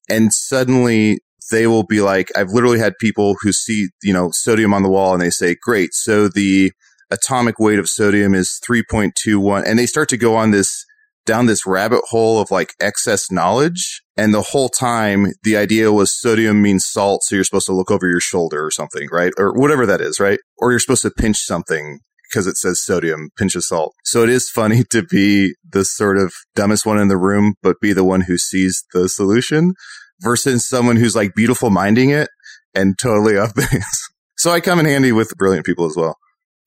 and 0.08 0.32
suddenly 0.32 1.18
they 1.50 1.66
will 1.66 1.84
be 1.84 2.00
like, 2.00 2.30
I've 2.36 2.50
literally 2.50 2.78
had 2.78 2.94
people 3.00 3.36
who 3.40 3.52
see, 3.52 3.88
you 4.02 4.12
know, 4.12 4.30
sodium 4.32 4.74
on 4.74 4.82
the 4.82 4.90
wall 4.90 5.12
and 5.12 5.22
they 5.22 5.30
say, 5.30 5.56
great. 5.60 5.90
So 5.92 6.28
the 6.28 6.72
atomic 7.10 7.58
weight 7.58 7.78
of 7.78 7.88
sodium 7.88 8.34
is 8.34 8.60
3.21. 8.68 9.64
And 9.66 9.78
they 9.78 9.86
start 9.86 10.08
to 10.10 10.16
go 10.16 10.36
on 10.36 10.50
this, 10.50 10.84
down 11.26 11.46
this 11.46 11.66
rabbit 11.66 12.02
hole 12.08 12.40
of 12.40 12.50
like 12.50 12.72
excess 12.80 13.30
knowledge. 13.30 14.02
And 14.16 14.32
the 14.32 14.42
whole 14.42 14.68
time, 14.68 15.32
the 15.42 15.56
idea 15.56 15.92
was 15.92 16.18
sodium 16.18 16.62
means 16.62 16.86
salt. 16.86 17.22
So 17.24 17.34
you're 17.34 17.44
supposed 17.44 17.66
to 17.66 17.74
look 17.74 17.90
over 17.90 18.08
your 18.08 18.20
shoulder 18.20 18.64
or 18.64 18.70
something, 18.70 19.08
right? 19.12 19.32
Or 19.38 19.52
whatever 19.52 19.86
that 19.86 20.00
is, 20.00 20.20
right? 20.20 20.38
Or 20.58 20.70
you're 20.70 20.80
supposed 20.80 21.02
to 21.02 21.10
pinch 21.10 21.38
something 21.38 21.98
because 22.30 22.46
it 22.46 22.56
says 22.56 22.82
sodium, 22.82 23.30
pinch 23.36 23.54
of 23.54 23.64
salt. 23.64 23.94
So 24.04 24.22
it 24.22 24.28
is 24.30 24.48
funny 24.48 24.82
to 24.90 25.02
be 25.02 25.54
the 25.68 25.84
sort 25.84 26.18
of 26.18 26.32
dumbest 26.54 26.86
one 26.86 26.98
in 26.98 27.08
the 27.08 27.18
room, 27.18 27.54
but 27.62 27.80
be 27.80 27.92
the 27.92 28.04
one 28.04 28.22
who 28.22 28.38
sees 28.38 28.84
the 28.92 29.08
solution 29.08 29.74
versus 30.20 30.68
someone 30.68 30.96
who's 30.96 31.16
like 31.16 31.34
beautiful 31.34 31.70
minding 31.70 32.10
it 32.10 32.28
and 32.74 32.98
totally 32.98 33.36
up 33.38 33.54
base. 33.54 34.08
so 34.36 34.50
I 34.50 34.60
come 34.60 34.78
in 34.80 34.86
handy 34.86 35.12
with 35.12 35.36
brilliant 35.36 35.66
people 35.66 35.86
as 35.86 35.96
well. 35.96 36.16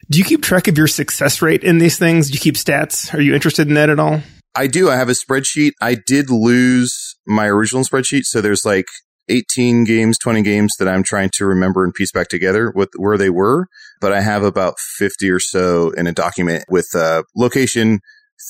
Do 0.09 0.19
you 0.19 0.25
keep 0.25 0.41
track 0.41 0.67
of 0.67 0.77
your 0.77 0.87
success 0.87 1.41
rate 1.41 1.63
in 1.63 1.79
these 1.79 1.97
things? 1.97 2.27
Do 2.27 2.33
you 2.33 2.39
keep 2.39 2.55
stats? 2.55 3.13
Are 3.13 3.21
you 3.21 3.33
interested 3.33 3.67
in 3.67 3.73
that 3.73 3.89
at 3.89 3.99
all? 3.99 4.21
I 4.55 4.67
do. 4.67 4.89
I 4.89 4.95
have 4.95 5.09
a 5.09 5.13
spreadsheet. 5.13 5.71
I 5.81 5.97
did 6.07 6.29
lose 6.29 7.15
my 7.27 7.45
original 7.45 7.83
spreadsheet. 7.83 8.23
So 8.23 8.41
there's 8.41 8.65
like 8.65 8.85
18 9.29 9.83
games, 9.83 10.17
20 10.17 10.41
games 10.41 10.73
that 10.79 10.87
I'm 10.87 11.03
trying 11.03 11.29
to 11.33 11.45
remember 11.45 11.83
and 11.83 11.93
piece 11.93 12.11
back 12.11 12.27
together 12.27 12.71
with 12.75 12.89
where 12.97 13.17
they 13.17 13.29
were. 13.29 13.67
But 14.01 14.13
I 14.13 14.21
have 14.21 14.43
about 14.43 14.79
50 14.97 15.29
or 15.29 15.39
so 15.39 15.91
in 15.91 16.07
a 16.07 16.11
document 16.11 16.63
with 16.69 16.87
a 16.95 17.23
location, 17.35 17.99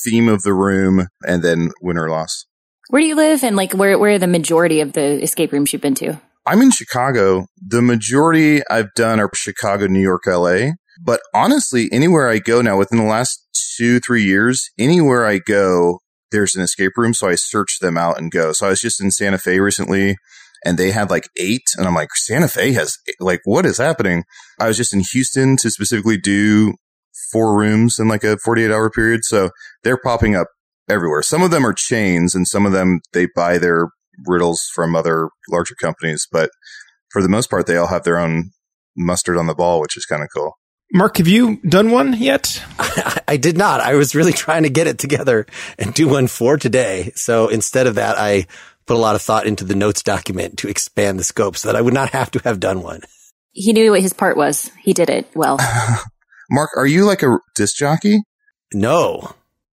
theme 0.06 0.28
of 0.28 0.44
the 0.44 0.54
room, 0.54 1.08
and 1.26 1.44
then 1.44 1.72
win 1.82 1.98
or 1.98 2.10
loss. 2.10 2.46
Where 2.90 3.02
do 3.02 3.08
you 3.08 3.16
live 3.16 3.44
and 3.44 3.58
like 3.58 3.74
where, 3.74 4.00
where 4.00 4.14
are 4.14 4.20
the 4.20 4.28
majority 4.28 4.80
of 4.80 4.94
the 4.94 5.22
escape 5.22 5.52
rooms 5.52 5.74
you've 5.74 5.82
been 5.82 5.96
to? 5.96 6.22
I'm 6.46 6.62
in 6.62 6.72
Chicago. 6.72 7.48
The 7.58 7.82
majority 7.82 8.62
I've 8.70 8.94
done 8.94 9.20
are 9.20 9.30
Chicago, 9.36 9.88
New 9.88 10.02
York, 10.02 10.24
LA. 10.26 10.72
But 11.04 11.20
honestly, 11.34 11.90
anywhere 11.92 12.30
I 12.30 12.40
go 12.40 12.62
now 12.62 12.78
within 12.78 13.00
the 13.00 13.04
last 13.04 13.46
two, 13.78 14.00
three 14.00 14.24
years, 14.24 14.70
anywhere 14.80 15.26
I 15.26 15.40
go, 15.40 16.00
there's 16.32 16.56
an 16.56 16.64
escape 16.64 16.94
room. 16.96 17.14
So 17.14 17.28
I 17.28 17.36
search 17.36 17.80
them 17.80 17.98
out 17.98 18.18
and 18.18 18.32
go. 18.32 18.54
So 18.54 18.68
I 18.68 18.70
was 18.70 18.80
just 18.80 19.02
in 19.02 19.12
Santa 19.12 19.38
Fe 19.38 19.60
recently 19.60 20.16
and 20.64 20.78
they 20.78 20.92
had 20.92 21.10
like 21.10 21.28
eight. 21.38 21.66
And 21.78 21.86
I'm 21.86 21.94
like, 21.94 22.16
Santa 22.16 22.48
Fe 22.48 22.72
has 22.72 22.98
like, 23.20 23.42
what 23.44 23.66
is 23.66 23.78
happening? 23.78 24.24
I 24.62 24.68
was 24.68 24.78
just 24.78 24.94
in 24.94 25.04
Houston 25.12 25.58
to 25.58 25.70
specifically 25.70 26.18
do 26.18 26.76
four 27.32 27.58
rooms 27.58 28.00
in 28.00 28.08
like 28.08 28.24
a 28.24 28.38
48 28.38 28.72
hour 28.72 28.90
period. 28.90 29.26
So 29.26 29.50
they're 29.84 30.00
popping 30.02 30.36
up 30.36 30.48
everywhere. 30.90 31.22
Some 31.22 31.42
of 31.42 31.52
them 31.52 31.66
are 31.66 31.74
chains 31.74 32.36
and 32.36 32.48
some 32.48 32.66
of 32.66 32.72
them 32.72 33.02
they 33.14 33.28
buy 33.36 33.58
their 33.58 33.90
riddles 34.26 34.68
from 34.74 34.96
other 34.96 35.30
larger 35.50 35.76
companies, 35.76 36.28
but 36.32 36.50
for 37.12 37.22
the 37.22 37.30
most 37.30 37.50
part, 37.50 37.68
they 37.68 37.78
all 37.78 37.88
have 37.88 38.04
their 38.04 38.20
own 38.20 38.52
mustard 38.96 39.38
on 39.38 39.48
the 39.48 39.56
ball, 39.56 39.80
which 39.80 39.98
is 39.98 40.06
kind 40.06 40.24
of 40.24 40.30
cool. 40.36 40.54
Mark, 40.94 41.18
have 41.18 41.28
you 41.28 41.58
done 41.68 41.92
one 41.92 42.14
yet? 42.14 42.64
I, 42.80 43.22
I 43.28 43.38
did 43.38 43.58
not. 43.58 43.82
I 43.82 43.96
was 43.96 44.16
really 44.16 44.32
trying 44.32 44.64
to 44.64 44.70
get 44.70 44.88
it 44.88 44.98
together 44.98 45.46
and 45.78 45.94
do 45.94 46.08
one 46.08 46.28
for 46.28 46.58
today. 46.58 47.12
So 47.16 47.50
instead 47.50 47.88
of 47.88 47.96
that, 47.96 48.18
I 48.18 48.48
put 48.86 48.96
a 48.96 49.00
lot 49.00 49.16
of 49.16 49.22
thought 49.22 49.46
into 49.46 49.66
the 49.66 49.76
notes 49.76 50.02
document 50.02 50.60
to 50.60 50.70
expand 50.70 51.20
the 51.20 51.24
scope 51.24 51.58
so 51.58 51.68
that 51.68 51.76
I 51.76 51.82
would 51.82 51.94
not 51.94 52.12
have 52.12 52.32
to 52.32 52.40
have 52.40 52.60
done 52.60 52.82
one. 52.82 53.02
He 53.52 53.74
knew 53.74 53.92
what 53.92 54.02
his 54.02 54.14
part 54.14 54.38
was. 54.38 54.72
He 54.82 54.94
did 54.94 55.10
it 55.10 55.28
well. 55.36 55.58
Mark, 56.50 56.70
are 56.78 56.88
you 56.88 57.06
like 57.06 57.22
a 57.22 57.40
disc 57.56 57.76
jockey? 57.76 58.22
No. 58.74 59.34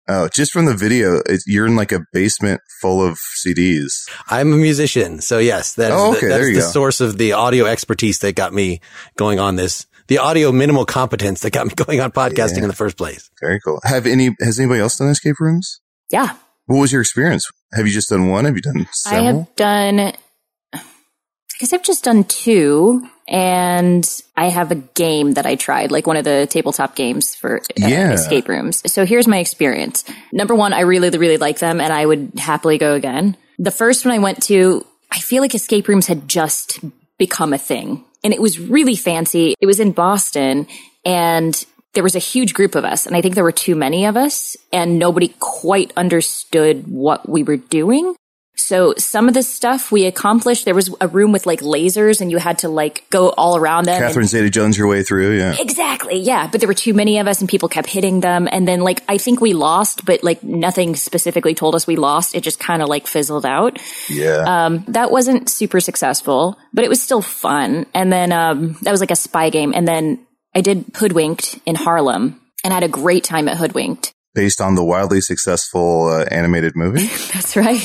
Oh, 0.09 0.29
just 0.35 0.53
from 0.53 0.65
the 0.67 0.75
video, 0.75 1.23
you're 1.47 1.67
in 1.67 1.77
like 1.77 1.93
a 1.93 2.01
basement 2.13 2.61
full 2.81 3.01
of 3.07 3.19
CDs. 3.45 3.91
I'm 4.29 4.53
a 4.53 4.57
musician. 4.57 5.21
So 5.21 5.39
yes, 5.39 5.75
that 5.75 5.93
is 5.93 5.97
oh, 5.97 6.11
okay, 6.17 6.27
the, 6.27 6.29
that's 6.35 6.47
the 6.47 6.55
go. 6.55 6.61
source 6.61 7.01
of 7.01 7.19
the 7.19 7.33
audio 7.33 7.67
expertise 7.67 8.19
that 8.21 8.35
got 8.35 8.53
me 8.53 8.81
going 9.17 9.39
on 9.39 9.55
this, 9.57 9.87
the 10.09 10.19
audio 10.19 10.51
minimal 10.51 10.85
competence 10.85 11.41
that 11.43 11.53
got 11.53 11.67
me 11.69 11.73
going 11.77 12.01
on 12.01 12.11
podcasting 12.11 12.57
Yeah. 12.59 12.63
in 12.65 12.69
the 12.69 12.75
first 12.75 12.97
place. 12.97 13.31
Very 13.41 13.61
cool. 13.61 13.81
Have 13.85 14.07
any, 14.07 14.31
has 14.41 14.59
anybody 14.59 14.81
else 14.81 14.97
done 14.97 15.09
escape 15.09 15.37
rooms? 15.39 15.81
Yeah. 16.11 16.35
What 16.67 16.79
was 16.79 16.93
your 16.93 17.01
experience? 17.01 17.49
Have 17.73 17.87
you 17.87 17.93
just 17.93 18.09
done 18.11 18.29
one? 18.29 18.45
Have 18.45 18.57
you 18.57 18.63
done 18.63 18.87
I 19.07 19.15
have 19.21 19.55
done, 19.57 20.01
I 20.01 20.81
guess 21.61 21.73
I've 21.73 21.83
just 21.85 22.03
done 22.05 22.25
two. 22.25 23.07
And 23.33 24.07
I 24.37 24.51
have 24.51 24.71
a 24.71 24.75
game 24.75 25.33
that 25.33 25.47
I 25.47 25.55
tried, 25.57 25.91
like 25.91 26.07
one 26.07 26.19
of 26.19 26.25
the 26.25 26.47
tabletop 26.49 26.95
games 26.95 27.35
for 27.35 27.59
uh, 27.61 27.63
Yeah. 27.89 28.13
escape 28.13 28.47
rooms. 28.47 28.83
So 28.93 29.07
here's 29.07 29.27
my 29.27 29.39
experience. 29.39 30.05
Number 30.33 30.55
one, 30.55 30.73
I 30.75 30.81
really, 30.81 31.09
really 31.17 31.39
like 31.39 31.59
them 31.59 31.81
and 31.81 31.93
I 31.93 32.05
would 32.05 32.33
happily 32.39 32.77
go 32.77 32.95
again. 32.95 33.37
The 33.59 33.71
first 33.71 34.05
one 34.05 34.15
I 34.15 34.19
went 34.19 34.43
to, 34.45 34.87
I 35.11 35.19
feel 35.19 35.43
like 35.43 35.55
escape 35.55 35.89
rooms 35.89 36.07
had 36.07 36.29
just 36.29 36.81
become 37.19 37.53
a 37.55 37.59
thing 37.59 38.05
and 38.23 38.35
it 38.35 38.41
was 38.41 38.61
really 38.61 38.97
fancy. 38.97 39.55
It 39.61 39.67
was 39.67 39.81
in 39.81 39.93
Boston 39.93 40.67
and 41.05 41.65
there 41.95 42.03
was 42.03 42.15
a 42.17 42.19
huge 42.21 42.53
group 42.55 42.75
of 42.75 42.85
us 42.85 43.07
and 43.07 43.17
I 43.17 43.23
think 43.23 43.35
there 43.35 43.45
were 43.45 43.53
too 43.53 43.75
many 43.75 44.05
of 44.07 44.17
us 44.17 44.57
and 44.73 44.99
nobody 44.99 45.35
quite 45.41 45.93
understood 45.97 46.87
what 46.87 47.29
we 47.29 47.43
were 47.45 47.57
doing. 47.57 48.15
So 48.55 48.95
some 48.97 49.29
of 49.29 49.35
the 49.35 49.43
stuff 49.43 49.91
we 49.91 50.05
accomplished, 50.05 50.67
there 50.67 50.75
was 50.75 50.95
a 51.01 51.09
room 51.09 51.33
with 51.33 51.47
like 51.47 51.61
lasers 51.61 52.21
and 52.21 52.31
you 52.31 52.39
had 52.39 52.59
to 52.59 52.69
like 52.69 53.05
go 53.11 53.31
all 53.31 53.57
around 53.57 53.87
them. 53.87 54.01
Catherine 54.01 54.27
Zeta 54.27 54.51
Jones 54.51 54.77
your 54.77 54.87
way 54.87 55.03
through. 55.03 55.37
Yeah. 55.37 55.57
Exactly. 55.59 56.19
Yeah. 56.19 56.49
But 56.51 56.61
there 56.61 56.69
were 56.69 56.75
too 56.75 56.95
many 56.95 57.19
of 57.19 57.27
us 57.27 57.41
and 57.41 57.49
people 57.49 57.69
kept 57.69 57.89
hitting 57.89 58.21
them. 58.21 58.49
And 58.51 58.69
then 58.69 58.81
like, 58.81 59.03
I 59.09 59.19
think 59.19 59.41
we 59.41 59.55
lost, 59.55 60.05
but 60.05 60.23
like 60.23 60.43
nothing 60.45 60.97
specifically 60.97 61.55
told 61.55 61.75
us 61.75 61.87
we 61.87 61.97
lost. 61.97 62.35
It 62.35 62.43
just 62.43 62.61
kind 62.61 62.83
of 62.83 62.89
like 62.89 63.07
fizzled 63.07 63.47
out. 63.47 63.79
Yeah. 64.09 64.45
Um, 64.47 64.85
that 64.89 65.11
wasn't 65.11 65.49
super 65.49 65.81
successful, 65.81 66.59
but 66.73 66.85
it 66.85 66.89
was 66.89 67.03
still 67.03 67.23
fun. 67.23 67.87
And 67.95 68.13
then, 68.13 68.33
um, 68.33 68.77
that 68.83 68.91
was 68.91 69.01
like 69.01 69.11
a 69.11 69.17
spy 69.17 69.51
game. 69.51 69.73
And 69.75 69.89
then 69.89 70.27
I 70.55 70.61
did 70.61 70.85
Hoodwinked 70.95 71.59
in 71.65 71.75
Harlem 71.75 72.41
and 72.65 72.73
I 72.73 72.77
had 72.77 72.85
a 72.85 72.89
great 72.89 73.25
time 73.25 73.49
at 73.49 73.57
Hoodwinked. 73.57 74.12
Based 74.35 74.61
on 74.63 74.75
the 74.77 74.85
wildly 74.85 75.21
successful 75.21 76.09
uh, 76.09 76.25
animated 76.31 76.75
movie. 76.75 77.07
That's 77.35 77.55
right. 77.55 77.79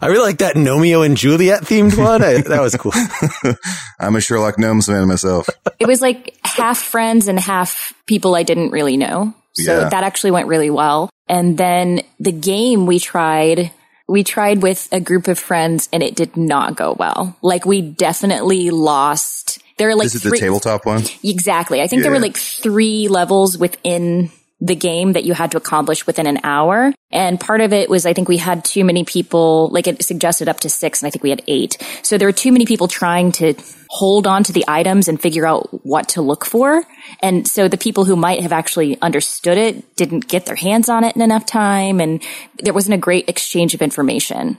I 0.00 0.08
really 0.08 0.18
like 0.24 0.38
that 0.38 0.54
Gnomeo 0.56 1.04
and 1.06 1.16
Juliet 1.16 1.62
themed 1.62 1.96
one. 1.96 2.22
I, 2.22 2.40
that 2.42 2.60
was 2.60 2.76
cool. 2.76 2.92
I'm 4.00 4.16
a 4.16 4.20
Sherlock 4.20 4.58
Gnomes 4.58 4.86
fan 4.86 5.06
myself. 5.08 5.48
it 5.78 5.86
was 5.86 6.00
like 6.02 6.36
half 6.44 6.78
friends 6.78 7.28
and 7.28 7.38
half 7.38 7.92
people 8.06 8.34
I 8.34 8.42
didn't 8.42 8.70
really 8.70 8.96
know. 8.96 9.34
So 9.54 9.78
Yeah. 9.80 9.88
that 9.88 10.04
actually 10.04 10.32
went 10.32 10.48
really 10.48 10.70
well. 10.70 11.08
And 11.28 11.56
then 11.56 12.02
the 12.20 12.32
game 12.32 12.86
we 12.86 12.98
tried, 12.98 13.70
we 14.08 14.22
tried 14.22 14.62
with 14.62 14.88
a 14.92 15.00
group 15.00 15.28
of 15.28 15.38
friends 15.38 15.88
and 15.92 16.02
it 16.02 16.14
did 16.14 16.36
not 16.36 16.76
go 16.76 16.94
well. 16.98 17.36
Like 17.42 17.64
we 17.64 17.80
definitely 17.80 18.70
lost. 18.70 19.55
There 19.78 19.88
are 19.90 19.94
like 19.94 20.06
this 20.06 20.14
is 20.14 20.22
the 20.22 20.36
tabletop 20.36 20.86
one. 20.86 21.02
Exactly. 21.22 21.82
I 21.82 21.86
think 21.86 22.02
there 22.02 22.10
were 22.10 22.20
like 22.20 22.36
three 22.36 23.08
levels 23.08 23.58
within 23.58 24.30
the 24.60 24.74
game 24.74 25.12
that 25.12 25.24
you 25.24 25.34
had 25.34 25.50
to 25.50 25.58
accomplish 25.58 26.06
within 26.06 26.26
an 26.26 26.38
hour. 26.42 26.94
And 27.10 27.38
part 27.38 27.60
of 27.60 27.72
it 27.74 27.90
was 27.90 28.06
I 28.06 28.14
think 28.14 28.28
we 28.28 28.38
had 28.38 28.64
too 28.64 28.84
many 28.84 29.04
people, 29.04 29.68
like 29.68 29.86
it 29.86 30.02
suggested 30.02 30.48
up 30.48 30.60
to 30.60 30.70
six, 30.70 31.02
and 31.02 31.06
I 31.06 31.10
think 31.10 31.22
we 31.22 31.30
had 31.30 31.42
eight. 31.46 31.76
So 32.02 32.16
there 32.16 32.26
were 32.26 32.32
too 32.32 32.52
many 32.52 32.64
people 32.64 32.88
trying 32.88 33.32
to 33.32 33.54
hold 33.90 34.26
on 34.26 34.44
to 34.44 34.52
the 34.52 34.64
items 34.66 35.08
and 35.08 35.20
figure 35.20 35.46
out 35.46 35.68
what 35.84 36.08
to 36.10 36.22
look 36.22 36.46
for. 36.46 36.82
And 37.20 37.46
so 37.46 37.68
the 37.68 37.76
people 37.76 38.06
who 38.06 38.16
might 38.16 38.40
have 38.40 38.52
actually 38.52 39.00
understood 39.02 39.58
it 39.58 39.94
didn't 39.96 40.28
get 40.28 40.46
their 40.46 40.56
hands 40.56 40.88
on 40.88 41.04
it 41.04 41.14
in 41.16 41.22
enough 41.22 41.44
time. 41.44 42.00
And 42.00 42.22
there 42.58 42.74
wasn't 42.74 42.94
a 42.94 42.98
great 42.98 43.28
exchange 43.28 43.74
of 43.74 43.82
information, 43.82 44.56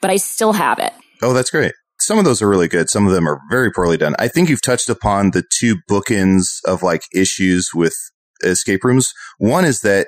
but 0.00 0.10
I 0.10 0.16
still 0.16 0.52
have 0.52 0.78
it. 0.78 0.92
Oh, 1.22 1.32
that's 1.32 1.50
great. 1.50 1.72
Some 2.00 2.18
of 2.18 2.24
those 2.24 2.40
are 2.42 2.48
really 2.48 2.68
good. 2.68 2.88
Some 2.88 3.06
of 3.06 3.12
them 3.12 3.28
are 3.28 3.40
very 3.50 3.70
poorly 3.70 3.96
done. 3.96 4.14
I 4.18 4.28
think 4.28 4.48
you've 4.48 4.62
touched 4.62 4.88
upon 4.88 5.30
the 5.30 5.44
two 5.58 5.76
bookends 5.88 6.60
of 6.64 6.82
like 6.82 7.02
issues 7.14 7.70
with 7.74 7.94
escape 8.42 8.84
rooms. 8.84 9.12
One 9.38 9.64
is 9.64 9.80
that 9.80 10.06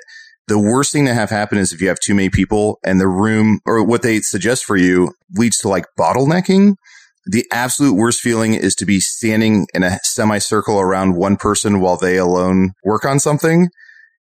the 0.48 0.58
worst 0.58 0.92
thing 0.92 1.04
to 1.06 1.14
have 1.14 1.30
happen 1.30 1.58
is 1.58 1.72
if 1.72 1.80
you 1.80 1.88
have 1.88 2.00
too 2.00 2.14
many 2.14 2.30
people 2.30 2.78
and 2.84 3.00
the 3.00 3.08
room 3.08 3.60
or 3.64 3.84
what 3.84 4.02
they 4.02 4.20
suggest 4.20 4.64
for 4.64 4.76
you 4.76 5.12
leads 5.36 5.58
to 5.58 5.68
like 5.68 5.84
bottlenecking. 5.98 6.74
The 7.26 7.46
absolute 7.52 7.94
worst 7.94 8.20
feeling 8.20 8.54
is 8.54 8.74
to 8.76 8.84
be 8.84 8.98
standing 8.98 9.66
in 9.72 9.84
a 9.84 9.98
semicircle 10.02 10.80
around 10.80 11.14
one 11.14 11.36
person 11.36 11.80
while 11.80 11.96
they 11.96 12.16
alone 12.16 12.72
work 12.84 13.04
on 13.04 13.20
something. 13.20 13.68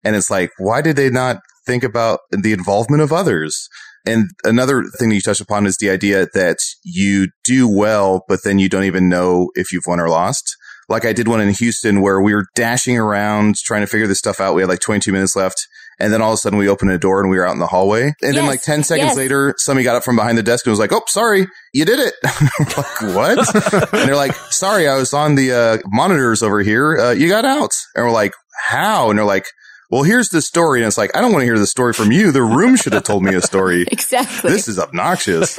And 0.04 0.14
it's 0.14 0.30
like, 0.30 0.50
why 0.58 0.82
did 0.82 0.94
they 0.94 1.10
not 1.10 1.38
think 1.66 1.82
about 1.82 2.20
the 2.30 2.52
involvement 2.52 3.02
of 3.02 3.12
others? 3.12 3.68
And 4.04 4.30
another 4.44 4.84
thing 4.98 5.10
that 5.10 5.14
you 5.14 5.20
touched 5.20 5.40
upon 5.40 5.66
is 5.66 5.76
the 5.76 5.90
idea 5.90 6.26
that 6.34 6.58
you 6.82 7.28
do 7.44 7.68
well, 7.68 8.24
but 8.28 8.40
then 8.44 8.58
you 8.58 8.68
don't 8.68 8.84
even 8.84 9.08
know 9.08 9.50
if 9.54 9.72
you've 9.72 9.86
won 9.86 10.00
or 10.00 10.08
lost. 10.08 10.56
Like 10.88 11.04
I 11.04 11.12
did 11.12 11.28
one 11.28 11.40
in 11.40 11.50
Houston 11.54 12.00
where 12.00 12.20
we 12.20 12.34
were 12.34 12.46
dashing 12.54 12.98
around 12.98 13.56
trying 13.56 13.82
to 13.82 13.86
figure 13.86 14.06
this 14.06 14.18
stuff 14.18 14.40
out. 14.40 14.54
We 14.54 14.62
had 14.62 14.68
like 14.68 14.80
22 14.80 15.12
minutes 15.12 15.36
left. 15.36 15.66
And 16.00 16.12
then 16.12 16.20
all 16.20 16.32
of 16.32 16.34
a 16.34 16.36
sudden 16.38 16.58
we 16.58 16.68
opened 16.68 16.90
a 16.90 16.98
door 16.98 17.20
and 17.20 17.30
we 17.30 17.36
were 17.36 17.46
out 17.46 17.52
in 17.52 17.60
the 17.60 17.66
hallway. 17.66 18.12
And 18.22 18.36
then 18.36 18.46
like 18.46 18.62
10 18.62 18.82
seconds 18.82 19.10
yes. 19.10 19.16
later, 19.16 19.54
somebody 19.58 19.84
got 19.84 19.94
up 19.94 20.02
from 20.02 20.16
behind 20.16 20.36
the 20.36 20.42
desk 20.42 20.66
and 20.66 20.72
was 20.72 20.80
like, 20.80 20.92
Oh, 20.92 21.02
sorry, 21.06 21.46
you 21.72 21.84
did 21.84 22.00
it. 22.00 22.14
Like, 22.76 23.14
what? 23.14 23.92
and 23.92 24.08
they're 24.08 24.16
like, 24.16 24.34
sorry, 24.50 24.88
I 24.88 24.96
was 24.96 25.12
on 25.12 25.34
the 25.34 25.52
uh, 25.52 25.78
monitors 25.86 26.42
over 26.42 26.60
here. 26.60 26.96
Uh, 26.96 27.10
you 27.12 27.28
got 27.28 27.44
out. 27.44 27.70
And 27.94 28.04
we're 28.04 28.12
like, 28.12 28.32
how? 28.68 29.10
And 29.10 29.18
they're 29.18 29.26
like, 29.26 29.46
well, 29.92 30.04
here's 30.04 30.30
the 30.30 30.40
story. 30.40 30.80
And 30.80 30.86
it's 30.86 30.96
like, 30.96 31.14
I 31.14 31.20
don't 31.20 31.32
want 31.32 31.42
to 31.42 31.44
hear 31.44 31.58
the 31.58 31.66
story 31.66 31.92
from 31.92 32.10
you. 32.12 32.32
The 32.32 32.42
room 32.42 32.76
should 32.76 32.94
have 32.94 33.04
told 33.04 33.22
me 33.22 33.34
a 33.34 33.42
story. 33.42 33.82
exactly. 33.92 34.50
This 34.50 34.66
is 34.66 34.78
obnoxious. 34.78 35.58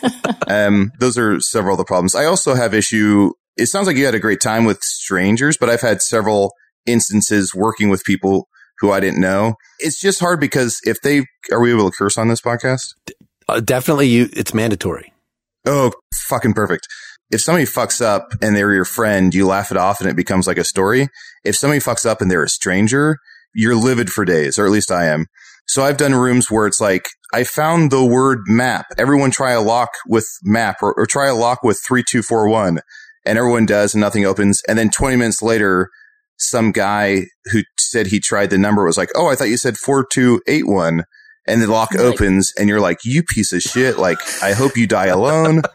um, 0.48 0.90
those 1.00 1.18
are 1.18 1.38
several 1.38 1.74
of 1.74 1.78
the 1.78 1.84
problems. 1.84 2.14
I 2.14 2.24
also 2.24 2.54
have 2.54 2.72
issue. 2.72 3.32
It 3.58 3.66
sounds 3.66 3.86
like 3.86 3.98
you 3.98 4.06
had 4.06 4.14
a 4.14 4.18
great 4.18 4.40
time 4.40 4.64
with 4.64 4.82
strangers, 4.82 5.58
but 5.58 5.68
I've 5.68 5.82
had 5.82 6.00
several 6.00 6.54
instances 6.86 7.54
working 7.54 7.90
with 7.90 8.02
people 8.04 8.48
who 8.78 8.90
I 8.90 9.00
didn't 9.00 9.20
know. 9.20 9.56
It's 9.78 10.00
just 10.00 10.18
hard 10.18 10.40
because 10.40 10.80
if 10.84 11.02
they, 11.02 11.26
are 11.52 11.60
we 11.60 11.70
able 11.70 11.90
to 11.90 11.96
curse 11.96 12.16
on 12.16 12.28
this 12.28 12.40
podcast? 12.40 12.94
Uh, 13.50 13.60
definitely 13.60 14.08
you, 14.08 14.30
it's 14.32 14.54
mandatory. 14.54 15.12
Oh, 15.66 15.92
fucking 16.14 16.54
perfect. 16.54 16.88
If 17.30 17.42
somebody 17.42 17.66
fucks 17.66 18.00
up 18.00 18.28
and 18.40 18.56
they're 18.56 18.72
your 18.72 18.86
friend, 18.86 19.34
you 19.34 19.46
laugh 19.46 19.70
it 19.70 19.76
off 19.76 20.00
and 20.00 20.08
it 20.08 20.16
becomes 20.16 20.46
like 20.46 20.58
a 20.58 20.64
story. 20.64 21.08
If 21.44 21.56
somebody 21.56 21.80
fucks 21.80 22.06
up 22.06 22.22
and 22.22 22.30
they're 22.30 22.44
a 22.44 22.48
stranger, 22.48 23.18
you're 23.54 23.76
livid 23.76 24.10
for 24.10 24.24
days, 24.24 24.58
or 24.58 24.66
at 24.66 24.72
least 24.72 24.90
I 24.90 25.06
am. 25.06 25.26
So 25.66 25.82
I've 25.82 25.96
done 25.96 26.14
rooms 26.14 26.50
where 26.50 26.66
it's 26.66 26.80
like, 26.80 27.08
I 27.32 27.44
found 27.44 27.90
the 27.90 28.04
word 28.04 28.40
map. 28.46 28.86
Everyone 28.98 29.30
try 29.30 29.52
a 29.52 29.60
lock 29.60 29.90
with 30.06 30.26
map 30.42 30.76
or, 30.82 30.92
or 30.94 31.06
try 31.06 31.28
a 31.28 31.34
lock 31.34 31.62
with 31.62 31.80
3241 31.86 32.80
and 33.24 33.38
everyone 33.38 33.66
does 33.66 33.94
and 33.94 34.00
nothing 34.00 34.26
opens. 34.26 34.62
And 34.68 34.78
then 34.78 34.90
20 34.90 35.16
minutes 35.16 35.42
later, 35.42 35.90
some 36.36 36.70
guy 36.70 37.26
who 37.46 37.62
said 37.78 38.08
he 38.08 38.20
tried 38.20 38.50
the 38.50 38.58
number 38.58 38.84
was 38.84 38.98
like, 38.98 39.10
Oh, 39.14 39.30
I 39.30 39.36
thought 39.36 39.48
you 39.48 39.56
said 39.56 39.78
4281 39.78 41.04
and 41.46 41.62
the 41.62 41.66
lock 41.66 41.94
opens 41.96 42.52
and 42.58 42.68
you're 42.68 42.80
like, 42.80 42.98
you 43.04 43.22
piece 43.22 43.52
of 43.52 43.62
shit. 43.62 43.98
Like, 43.98 44.18
I 44.42 44.52
hope 44.52 44.76
you 44.76 44.86
die 44.86 45.06
alone. 45.06 45.62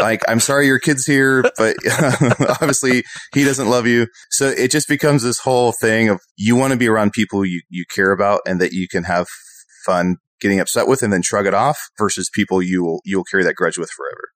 like, 0.00 0.22
I'm 0.28 0.40
sorry 0.40 0.66
your 0.66 0.78
kid's 0.78 1.06
here, 1.06 1.42
but 1.56 1.76
obviously 2.62 3.04
he 3.34 3.44
doesn't 3.44 3.68
love 3.68 3.86
you. 3.86 4.06
So 4.30 4.48
it 4.48 4.70
just 4.70 4.88
becomes 4.88 5.22
this 5.22 5.38
whole 5.38 5.72
thing 5.72 6.08
of 6.08 6.20
you 6.36 6.56
want 6.56 6.72
to 6.72 6.78
be 6.78 6.88
around 6.88 7.12
people 7.12 7.44
you, 7.44 7.62
you 7.68 7.84
care 7.94 8.12
about 8.12 8.40
and 8.46 8.60
that 8.60 8.72
you 8.72 8.88
can 8.88 9.04
have 9.04 9.26
fun 9.84 10.16
getting 10.40 10.60
upset 10.60 10.88
with 10.88 11.02
and 11.02 11.12
then 11.12 11.22
shrug 11.22 11.46
it 11.46 11.54
off 11.54 11.78
versus 11.98 12.28
people 12.32 12.62
you 12.62 12.82
will, 12.82 13.00
you'll 13.04 13.24
carry 13.24 13.44
that 13.44 13.54
grudge 13.54 13.78
with 13.78 13.90
forever. 13.90 14.30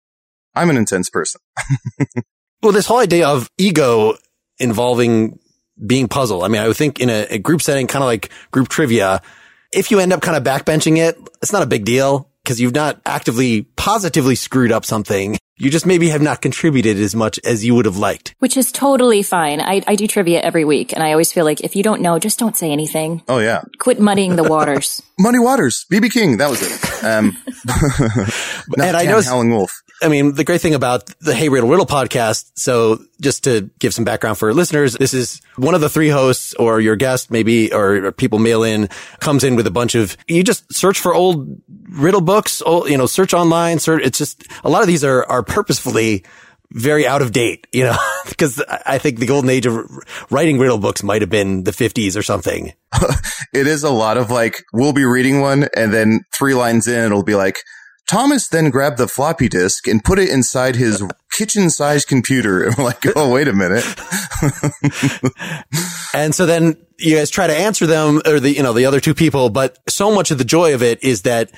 I'm 0.55 0.71
an 0.71 0.77
intense 0.77 1.11
person. 1.11 1.41
well, 2.63 2.73
this 2.73 2.87
whole 2.87 2.99
idea 2.99 3.29
of 3.29 3.51
ego 3.59 4.15
involving 4.59 5.39
being 5.85 6.09
puzzled. 6.09 6.43
I 6.43 6.49
mean, 6.49 6.63
I 6.63 6.69
would 6.69 6.77
think 6.77 7.01
in 7.01 7.11
a, 7.11 7.27
a 7.31 7.39
group 7.39 7.61
setting, 7.61 7.87
kind 7.87 8.03
of 8.03 8.07
like 8.07 8.31
group 8.51 8.69
trivia, 8.69 9.21
if 9.73 9.91
you 9.91 10.01
end 10.01 10.13
up 10.13 10.23
kind 10.23 10.37
of 10.37 10.45
backbenching 10.45 10.97
it, 10.97 11.19
it's 11.43 11.53
not 11.53 11.63
a 11.63 11.67
big 11.67 11.85
deal 11.85 12.31
because 12.43 12.61
you've 12.61 12.75
not 12.75 13.01
actively 13.05 13.63
positively 13.77 14.37
screwed 14.37 14.73
up 14.73 14.85
something. 14.85 15.37
You 15.59 15.71
just 15.71 15.87
maybe 15.87 16.11
have 16.11 16.21
not 16.21 16.43
contributed 16.43 16.99
as 16.99 17.15
much 17.15 17.41
as 17.43 17.65
you 17.65 17.75
would 17.75 17.87
have 17.87 17.97
liked. 17.97 18.35
Which 18.41 18.59
is 18.59 18.71
totally 18.71 19.23
fine. 19.23 19.63
I, 19.63 19.83
I 19.87 19.97
do 19.97 20.07
trivia 20.07 20.43
every 20.43 20.67
week 20.67 20.93
and 20.93 21.03
I 21.03 21.13
always 21.13 21.33
feel 21.33 21.47
like 21.47 21.63
if 21.63 21.75
you 21.75 21.83
don't 21.83 22.03
know, 22.03 22.19
just 22.19 22.39
don't 22.39 22.55
say 22.55 22.71
anything. 22.73 23.23
Oh 23.27 23.39
yeah. 23.39 23.63
Quit 23.79 23.99
muddying 23.99 24.37
the 24.37 24.45
waters. 24.45 25.03
Muddy 25.19 25.39
Waters, 25.39 25.87
BB 25.91 26.13
King, 26.13 26.37
that 26.37 26.51
was 26.51 26.61
it. 26.61 27.05
Um, 27.05 27.39
and 28.83 28.97
I 28.97 29.05
know 29.07 29.23
Howlin' 29.23 29.51
Wolf. 29.51 29.73
I 30.03 30.09
mean, 30.09 30.35
the 30.35 30.45
great 30.45 30.61
thing 30.61 30.75
about 30.75 31.07
the 31.21 31.35
Hey 31.35 31.49
Riddle 31.49 31.71
Riddle 31.71 31.87
podcast. 31.87 32.53
So 32.55 32.99
just 33.21 33.45
to 33.45 33.71
give 33.79 33.95
some 33.95 34.05
background 34.05 34.37
for 34.37 34.53
listeners, 34.53 34.95
this 34.95 35.15
is 35.15 35.41
one 35.57 35.75
of 35.75 35.81
the 35.81 35.89
three 35.89 36.11
hosts 36.11 36.55
or 36.55 36.81
your 36.81 36.97
guest 36.97 37.31
maybe, 37.31 37.73
or, 37.73 38.13
people 38.13 38.39
mail 38.39 38.63
in, 38.63 38.89
comes 39.21 39.43
in 39.43 39.57
with 39.57 39.67
a 39.67 39.71
bunch 39.71 39.95
of, 39.95 40.17
you 40.29 40.45
just 40.45 40.73
search 40.73 41.01
for 41.01 41.15
old 41.15 41.61
riddle 41.89 42.21
books, 42.21 42.61
old, 42.63 42.91
you 42.91 42.99
know, 42.99 43.07
search 43.07 43.33
online, 43.33 43.79
search. 43.79 44.03
It's 44.05 44.19
just 44.19 44.47
a 44.65 44.69
lot 44.69 44.83
of 44.83 44.87
these 44.87 45.03
are, 45.03 45.25
are 45.27 45.43
purposefully 45.43 46.25
very 46.73 47.07
out 47.07 47.23
of 47.23 47.33
date, 47.33 47.67
you 47.73 47.85
know, 47.85 47.97
because 48.29 48.63
I 48.85 48.99
think 48.99 49.19
the 49.19 49.27
golden 49.27 49.49
age 49.49 49.67
of 49.67 49.77
writing 50.31 50.59
riddle 50.59 50.79
books 50.79 51.03
might 51.03 51.23
have 51.23 51.31
been 51.31 51.65
the 51.65 51.71
50s 51.71 52.17
or 52.17 52.23
something. 52.23 52.73
it 53.55 53.67
is 53.67 53.83
a 53.83 53.91
lot 53.91 54.19
of 54.19 54.31
like, 54.31 54.63
we'll 54.75 54.93
be 54.93 55.05
reading 55.05 55.41
one 55.41 55.69
and 55.75 55.95
then 55.95 56.21
three 56.35 56.55
lines 56.55 56.87
in, 56.87 57.05
it'll 57.05 57.23
be 57.23 57.35
like, 57.35 57.57
Thomas 58.09 58.49
then 58.49 58.71
grabbed 58.71 58.99
the 58.99 59.09
floppy 59.09 59.49
disk 59.49 59.89
and 59.89 60.03
put 60.03 60.19
it 60.19 60.29
inside 60.29 60.77
his 60.77 61.03
kitchen 61.33 61.71
sized 61.71 62.09
computer. 62.09 62.65
And 62.67 62.77
we're 62.77 62.85
like, 62.85 63.05
oh, 63.17 63.33
wait 63.33 63.49
a 63.49 63.53
minute. 63.53 63.85
and 66.15 66.35
so 66.35 66.47
then 66.47 66.77
you 66.99 67.17
guys 67.17 67.31
try 67.31 67.47
to 67.47 67.57
answer 67.57 67.87
them 67.87 68.23
or 68.27 68.41
the, 68.41 68.51
you 68.51 68.63
know, 68.63 68.73
the 68.73 68.87
other 68.87 69.01
two 69.01 69.15
people, 69.15 69.51
but 69.51 69.79
so 69.89 70.15
much 70.15 70.31
of 70.31 70.39
the 70.39 70.45
joy 70.45 70.75
of 70.75 70.83
it 70.83 71.03
is 71.05 71.23
that 71.23 71.51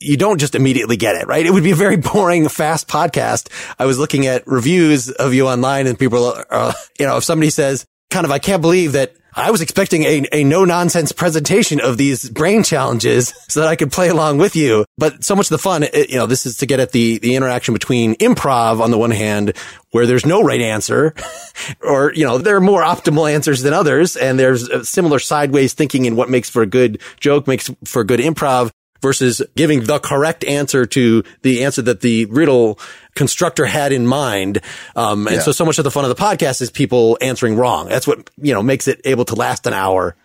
you 0.00 0.16
don't 0.16 0.38
just 0.38 0.54
immediately 0.54 0.96
get 0.96 1.16
it, 1.16 1.26
right? 1.26 1.44
It 1.44 1.52
would 1.52 1.64
be 1.64 1.72
a 1.72 1.76
very 1.76 1.96
boring, 2.12 2.48
fast 2.48 2.88
podcast. 2.88 3.50
I 3.78 3.86
was 3.86 3.98
looking 3.98 4.26
at 4.26 4.46
reviews 4.46 5.10
of 5.10 5.34
you 5.34 5.48
online 5.48 5.86
and 5.86 5.98
people 5.98 6.24
are, 6.32 6.46
uh, 6.50 6.72
you 6.98 7.06
know, 7.06 7.16
if 7.16 7.24
somebody 7.24 7.50
says 7.50 7.86
kind 8.10 8.24
of, 8.24 8.30
I 8.30 8.38
can't 8.38 8.62
believe 8.62 8.92
that 8.92 9.14
I 9.38 9.50
was 9.50 9.60
expecting 9.60 10.04
a, 10.04 10.24
a 10.32 10.44
no 10.44 10.64
nonsense 10.64 11.12
presentation 11.12 11.78
of 11.78 11.98
these 11.98 12.30
brain 12.30 12.62
challenges 12.62 13.34
so 13.48 13.60
that 13.60 13.68
I 13.68 13.76
could 13.76 13.92
play 13.92 14.08
along 14.08 14.38
with 14.38 14.56
you. 14.56 14.86
But 14.96 15.24
so 15.24 15.36
much 15.36 15.46
of 15.46 15.50
the 15.50 15.58
fun, 15.58 15.82
it, 15.82 16.08
you 16.08 16.16
know, 16.16 16.24
this 16.24 16.46
is 16.46 16.56
to 16.58 16.66
get 16.66 16.80
at 16.80 16.92
the, 16.92 17.18
the 17.18 17.34
interaction 17.34 17.74
between 17.74 18.14
improv 18.14 18.80
on 18.80 18.90
the 18.90 18.96
one 18.96 19.10
hand, 19.10 19.52
where 19.90 20.06
there's 20.06 20.24
no 20.24 20.42
right 20.42 20.62
answer 20.62 21.14
or, 21.82 22.14
you 22.14 22.24
know, 22.24 22.38
there 22.38 22.56
are 22.56 22.62
more 22.62 22.82
optimal 22.82 23.30
answers 23.30 23.60
than 23.60 23.74
others. 23.74 24.16
And 24.16 24.38
there's 24.38 24.70
uh, 24.70 24.82
similar 24.84 25.18
sideways 25.18 25.74
thinking 25.74 26.06
in 26.06 26.16
what 26.16 26.30
makes 26.30 26.48
for 26.48 26.62
a 26.62 26.66
good 26.66 27.02
joke, 27.20 27.46
makes 27.46 27.70
for 27.84 28.04
good 28.04 28.20
improv 28.20 28.70
versus 29.02 29.42
giving 29.56 29.84
the 29.84 29.98
correct 29.98 30.44
answer 30.44 30.86
to 30.86 31.22
the 31.42 31.64
answer 31.64 31.82
that 31.82 32.00
the 32.00 32.26
riddle 32.26 32.78
constructor 33.14 33.66
had 33.66 33.92
in 33.92 34.06
mind. 34.06 34.60
Um, 34.94 35.26
and 35.26 35.36
yeah. 35.36 35.42
so, 35.42 35.52
so 35.52 35.64
much 35.64 35.78
of 35.78 35.84
the 35.84 35.90
fun 35.90 36.04
of 36.04 36.08
the 36.08 36.22
podcast 36.22 36.60
is 36.62 36.70
people 36.70 37.18
answering 37.20 37.56
wrong. 37.56 37.88
That's 37.88 38.06
what, 38.06 38.30
you 38.36 38.54
know, 38.54 38.62
makes 38.62 38.88
it 38.88 39.00
able 39.04 39.24
to 39.26 39.34
last 39.34 39.66
an 39.66 39.72
hour. 39.72 40.16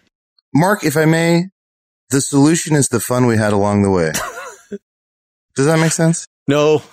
Mark, 0.54 0.84
if 0.84 0.98
I 0.98 1.06
may, 1.06 1.46
the 2.10 2.22
solution 2.22 2.76
is 2.76 2.90
the 2.90 3.00
fun 3.00 3.26
we 3.26 3.38
had 3.38 3.54
along 3.54 3.84
the 3.84 3.90
way. 3.90 4.12
Does 5.56 5.66
that 5.66 5.80
make 5.80 5.92
sense? 5.92 6.28
No. 6.48 6.84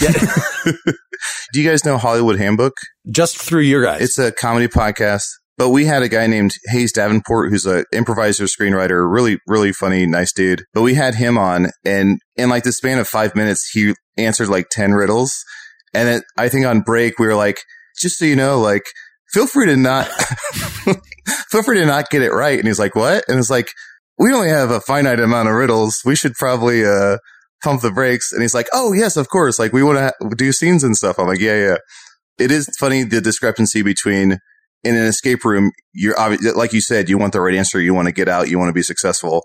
Yeah. 0.00 0.12
Do 1.52 1.60
you 1.60 1.68
guys 1.68 1.84
know 1.84 1.98
Hollywood 1.98 2.38
Handbook? 2.38 2.74
Just 3.10 3.38
through 3.38 3.62
your 3.62 3.82
guys. 3.82 4.02
It's 4.02 4.18
a 4.18 4.32
comedy 4.32 4.68
podcast. 4.68 5.24
But 5.56 5.70
we 5.70 5.84
had 5.84 6.02
a 6.02 6.08
guy 6.08 6.26
named 6.26 6.54
Hayes 6.66 6.92
Davenport, 6.92 7.50
who's 7.50 7.64
an 7.64 7.84
improviser, 7.92 8.44
screenwriter, 8.44 9.08
really, 9.10 9.38
really 9.46 9.72
funny, 9.72 10.04
nice 10.04 10.32
dude. 10.32 10.64
But 10.74 10.82
we 10.82 10.94
had 10.94 11.14
him 11.14 11.38
on 11.38 11.68
and 11.84 12.18
in 12.36 12.48
like 12.48 12.64
the 12.64 12.72
span 12.72 12.98
of 12.98 13.06
five 13.06 13.36
minutes, 13.36 13.70
he 13.72 13.94
answered 14.16 14.48
like 14.48 14.66
10 14.70 14.92
riddles. 14.92 15.32
And 15.92 16.08
it, 16.08 16.24
I 16.36 16.48
think 16.48 16.66
on 16.66 16.80
break, 16.80 17.18
we 17.18 17.26
were 17.26 17.36
like, 17.36 17.60
just 18.00 18.18
so 18.18 18.24
you 18.24 18.34
know, 18.34 18.58
like, 18.58 18.82
feel 19.32 19.46
free 19.46 19.66
to 19.66 19.76
not, 19.76 20.06
feel 21.50 21.62
free 21.62 21.78
to 21.78 21.86
not 21.86 22.10
get 22.10 22.22
it 22.22 22.32
right. 22.32 22.58
And 22.58 22.66
he's 22.66 22.80
like, 22.80 22.96
what? 22.96 23.24
And 23.28 23.38
it's 23.38 23.50
like, 23.50 23.68
we 24.18 24.32
only 24.32 24.48
have 24.48 24.70
a 24.70 24.80
finite 24.80 25.20
amount 25.20 25.48
of 25.48 25.54
riddles. 25.54 26.00
We 26.04 26.16
should 26.16 26.34
probably, 26.34 26.84
uh, 26.84 27.18
pump 27.62 27.80
the 27.80 27.90
brakes. 27.90 28.32
And 28.32 28.42
he's 28.42 28.54
like, 28.54 28.66
oh, 28.72 28.92
yes, 28.92 29.16
of 29.16 29.28
course. 29.28 29.58
Like, 29.58 29.72
we 29.72 29.82
want 29.82 29.98
to 29.98 30.02
ha- 30.02 30.28
do 30.36 30.52
scenes 30.52 30.84
and 30.84 30.96
stuff. 30.96 31.18
I'm 31.18 31.26
like, 31.26 31.40
yeah, 31.40 31.56
yeah. 31.56 31.76
It 32.38 32.50
is 32.50 32.68
funny 32.78 33.04
the 33.04 33.20
discrepancy 33.20 33.82
between 33.82 34.38
in 34.84 34.96
an 34.96 35.04
escape 35.04 35.44
room, 35.44 35.72
you're 35.92 36.16
like 36.54 36.72
you 36.72 36.80
said, 36.80 37.08
you 37.08 37.18
want 37.18 37.32
the 37.32 37.40
right 37.40 37.54
answer. 37.54 37.80
You 37.80 37.94
want 37.94 38.06
to 38.06 38.12
get 38.12 38.28
out. 38.28 38.48
You 38.48 38.58
want 38.58 38.68
to 38.68 38.74
be 38.74 38.82
successful. 38.82 39.42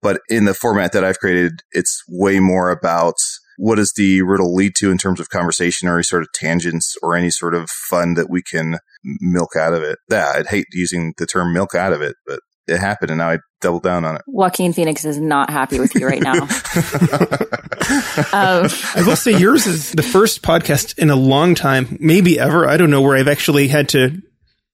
But 0.00 0.20
in 0.28 0.44
the 0.44 0.54
format 0.54 0.92
that 0.92 1.04
I've 1.04 1.18
created, 1.18 1.62
it's 1.70 2.02
way 2.08 2.40
more 2.40 2.70
about 2.70 3.14
what 3.56 3.76
does 3.76 3.92
the 3.92 4.22
riddle 4.22 4.54
lead 4.54 4.74
to 4.76 4.90
in 4.90 4.98
terms 4.98 5.20
of 5.20 5.28
conversation 5.28 5.88
or 5.88 5.94
any 5.94 6.02
sort 6.02 6.22
of 6.22 6.28
tangents 6.34 6.96
or 7.02 7.14
any 7.14 7.30
sort 7.30 7.54
of 7.54 7.70
fun 7.70 8.14
that 8.14 8.28
we 8.28 8.42
can 8.42 8.78
milk 9.20 9.54
out 9.56 9.74
of 9.74 9.82
it. 9.82 9.98
Yeah, 10.10 10.32
I'd 10.34 10.48
hate 10.48 10.66
using 10.72 11.14
the 11.18 11.26
term 11.26 11.52
milk 11.52 11.74
out 11.74 11.92
of 11.92 12.02
it, 12.02 12.16
but 12.26 12.40
it 12.66 12.78
happened 12.78 13.10
and 13.10 13.18
now 13.18 13.30
I 13.30 13.38
double 13.60 13.80
down 13.80 14.04
on 14.04 14.16
it. 14.16 14.22
Joaquin 14.26 14.72
Phoenix 14.72 15.04
is 15.04 15.18
not 15.18 15.50
happy 15.50 15.78
with 15.78 15.94
you 15.94 16.06
right 16.06 16.22
now. 16.22 16.32
um, 18.32 18.68
I 18.94 19.02
will 19.06 19.16
say 19.16 19.38
yours 19.38 19.66
is 19.66 19.92
the 19.92 20.02
first 20.02 20.42
podcast 20.42 20.98
in 20.98 21.10
a 21.10 21.16
long 21.16 21.54
time, 21.54 21.96
maybe 22.00 22.40
ever. 22.40 22.68
I 22.68 22.76
don't 22.76 22.90
know 22.90 23.02
where 23.02 23.16
I've 23.16 23.28
actually 23.28 23.68
had 23.68 23.88
to 23.90 24.20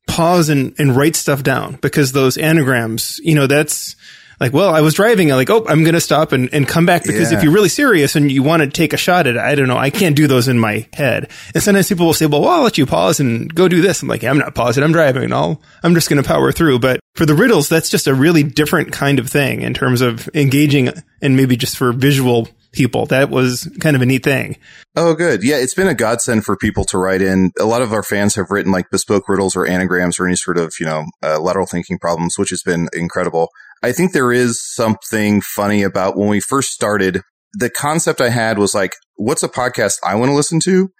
pause 0.09 0.49
and, 0.49 0.75
and 0.79 0.97
write 0.97 1.15
stuff 1.15 1.45
down 1.45 1.77
because 1.77 2.11
those 2.11 2.37
anagrams, 2.37 3.21
you 3.23 3.35
know, 3.35 3.47
that's 3.47 3.95
like, 4.41 4.53
well, 4.53 4.73
I 4.73 4.81
was 4.81 4.95
driving. 4.95 5.31
I'm 5.31 5.37
like, 5.37 5.51
oh, 5.51 5.65
I'm 5.67 5.83
going 5.83 5.95
to 5.95 6.01
stop 6.01 6.33
and, 6.33 6.53
and 6.53 6.67
come 6.67 6.87
back 6.87 7.03
because 7.03 7.31
yeah. 7.31 7.39
if 7.39 7.45
you're 7.45 7.53
really 7.53 7.69
serious 7.69 8.15
and 8.15 8.31
you 8.31 8.43
want 8.43 8.63
to 8.63 8.69
take 8.69 8.93
a 8.93 8.97
shot 8.97 9.27
at 9.27 9.35
it, 9.35 9.41
I 9.41 9.55
don't 9.55 9.67
know. 9.67 9.77
I 9.77 9.91
can't 9.91 10.15
do 10.15 10.27
those 10.27 10.47
in 10.47 10.59
my 10.59 10.87
head. 10.93 11.31
And 11.55 11.63
sometimes 11.63 11.89
people 11.89 12.07
will 12.07 12.15
say, 12.15 12.27
well, 12.27 12.43
well 12.43 12.51
I'll 12.51 12.63
let 12.63 12.79
you 12.79 12.87
pause 12.87 13.19
and 13.19 13.53
go 13.53 13.67
do 13.69 13.83
this. 13.83 14.01
I'm 14.01 14.09
like, 14.09 14.23
yeah, 14.23 14.31
I'm 14.31 14.39
not 14.39 14.55
pausing. 14.55 14.85
I'm 14.85 14.93
driving. 14.93 15.25
And 15.25 15.35
I'll, 15.35 15.61
I'm 15.83 15.95
just 15.95 16.09
going 16.09 16.23
to 16.23 16.29
power 16.29 16.53
through. 16.53 16.79
But 16.79 17.01
for 17.15 17.27
the 17.27 17.35
riddles, 17.35 17.69
that's 17.69 17.91
just 17.91 18.07
a 18.07 18.15
really 18.15 18.45
different 18.45 18.93
kind 18.93 19.19
of 19.19 19.29
thing 19.29 19.63
in 19.63 19.75
terms 19.75 20.01
of 20.01 20.29
engaging 20.35 20.91
and 21.21 21.37
maybe 21.37 21.57
just 21.57 21.77
for 21.77 21.93
visual 21.93 22.49
people. 22.73 23.07
That 23.07 23.31
was 23.31 23.69
kind 23.81 23.97
of 23.97 24.03
a 24.03 24.07
neat 24.07 24.25
thing. 24.25 24.57
Oh, 24.97 25.15
good. 25.15 25.43
Yeah, 25.43 25.57
it's 25.57 25.75
been 25.75 25.89
a 25.89 25.95
godsend 25.95 26.45
for 26.45 26.57
people 26.57 26.85
to 26.87 26.99
write 26.99 27.23
in. 27.23 27.53
A 27.59 27.65
lot 27.65 27.83
of 27.83 27.93
our 27.93 28.03
fans 28.03 28.35
have 28.35 28.51
written 28.51 28.73
like 28.73 28.91
bespoke 28.91 29.29
riddles 29.29 29.57
or 29.57 29.67
anagrams 29.67 30.19
or 30.19 30.27
any 30.27 30.37
sort 30.37 30.59
of, 30.59 30.73
you 30.79 30.87
know, 30.87 31.05
uh, 31.23 31.41
lateral 31.41 31.67
thinking 31.67 31.99
problems, 31.99 32.37
which 32.39 32.51
has 32.51 32.63
been 32.63 32.89
incredible. 32.93 33.49
I 33.83 33.93
think 33.93 34.13
there 34.13 34.33
is 34.33 34.61
something 34.61 35.41
funny 35.41 35.83
about 35.83 36.17
when 36.17 36.29
we 36.29 36.41
first 36.41 36.71
started. 36.71 37.23
The 37.55 37.71
concept 37.71 38.21
I 38.21 38.29
had 38.29 38.59
was 38.59 38.75
like, 38.75 38.93
what's 39.17 39.43
a 39.43 39.49
podcast 39.49 39.99
I 40.05 40.15
want 40.15 40.31
to 40.31 40.35
listen 40.35 40.61
to? 40.61 40.91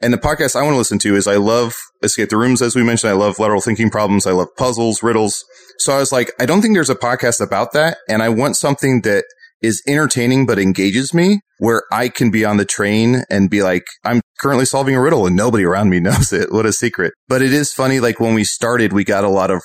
And 0.00 0.12
the 0.12 0.18
podcast 0.18 0.56
I 0.56 0.62
want 0.62 0.74
to 0.74 0.78
listen 0.78 0.98
to 1.00 1.14
is 1.14 1.28
I 1.28 1.36
love 1.36 1.76
Escape 2.02 2.28
the 2.28 2.36
Rooms, 2.36 2.60
as 2.60 2.74
we 2.74 2.82
mentioned. 2.82 3.10
I 3.10 3.14
love 3.14 3.38
lateral 3.38 3.60
thinking 3.60 3.88
problems. 3.88 4.26
I 4.26 4.32
love 4.32 4.48
puzzles, 4.56 5.00
riddles. 5.00 5.44
So 5.78 5.92
I 5.92 5.98
was 5.98 6.10
like, 6.10 6.32
I 6.40 6.46
don't 6.46 6.60
think 6.60 6.74
there's 6.74 6.90
a 6.90 6.96
podcast 6.96 7.40
about 7.40 7.72
that. 7.74 7.98
And 8.08 8.20
I 8.20 8.28
want 8.28 8.56
something 8.56 9.02
that 9.02 9.24
is 9.62 9.82
entertaining 9.86 10.44
but 10.44 10.58
engages 10.58 11.14
me 11.14 11.40
where 11.58 11.84
I 11.92 12.08
can 12.08 12.30
be 12.30 12.44
on 12.44 12.56
the 12.56 12.64
train 12.64 13.22
and 13.30 13.48
be 13.48 13.62
like, 13.62 13.84
I'm 14.04 14.20
currently 14.40 14.64
solving 14.64 14.96
a 14.96 15.00
riddle 15.00 15.26
and 15.26 15.36
nobody 15.36 15.64
around 15.64 15.90
me 15.90 16.00
knows 16.00 16.32
it. 16.32 16.52
What 16.52 16.66
a 16.66 16.72
secret. 16.72 17.14
But 17.28 17.42
it 17.42 17.52
is 17.52 17.72
funny. 17.72 18.00
Like 18.00 18.20
when 18.20 18.34
we 18.34 18.44
started, 18.44 18.92
we 18.92 19.04
got 19.04 19.24
a 19.24 19.28
lot 19.28 19.50
of 19.50 19.62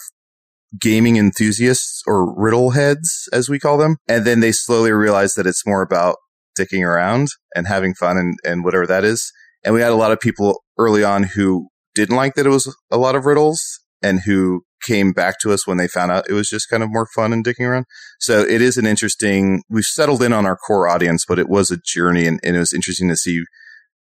gaming 0.80 1.18
enthusiasts 1.18 2.04
or 2.06 2.40
riddle 2.40 2.72
heads, 2.72 3.28
as 3.34 3.50
we 3.50 3.60
call 3.60 3.78
them. 3.78 3.98
And 4.08 4.26
then 4.26 4.42
they 4.42 4.52
slowly 4.52 4.92
realized 4.92 5.38
that 5.38 5.48
it's 5.48 5.66
more 5.66 5.82
about 5.82 6.18
dicking 6.58 6.86
around 6.86 7.30
and 7.56 7.68
having 7.68 7.94
fun 7.94 8.18
and, 8.18 8.38
and 8.44 8.64
whatever 8.64 8.86
that 8.88 9.04
is. 9.04 9.32
And 9.64 9.74
we 9.74 9.82
had 9.82 9.92
a 9.92 9.96
lot 9.96 10.12
of 10.12 10.20
people 10.20 10.62
early 10.78 11.04
on 11.04 11.24
who 11.24 11.70
didn't 11.96 12.16
like 12.16 12.36
that 12.36 12.46
it 12.46 12.50
was 12.50 12.74
a 12.92 12.98
lot 12.98 13.16
of 13.16 13.26
riddles 13.26 13.80
and 14.04 14.22
who 14.22 14.62
came 14.84 15.12
back 15.12 15.40
to 15.40 15.52
us 15.52 15.68
when 15.68 15.78
they 15.78 15.88
found 15.88 16.12
out 16.12 16.30
it 16.30 16.34
was 16.34 16.50
just 16.50 16.70
kind 16.70 16.84
of 16.84 16.90
more 16.92 17.08
fun 17.16 17.34
and 17.34 17.46
dicking 17.46 17.68
around. 17.68 17.86
So 18.20 18.42
it 18.42 18.62
is 18.62 18.78
an 18.78 18.86
interesting, 18.86 19.64
we've 19.70 19.86
settled 19.86 20.24
in 20.24 20.34
on 20.34 20.46
our 20.46 20.58
core 20.58 20.88
audience, 20.88 21.26
but 21.28 21.40
it 21.40 21.50
was 21.50 21.72
a 21.72 21.78
journey 21.78 22.28
and, 22.28 22.40
and 22.44 22.56
it 22.56 22.60
was 22.60 22.74
interesting 22.74 23.10
to 23.10 23.18
see 23.18 23.44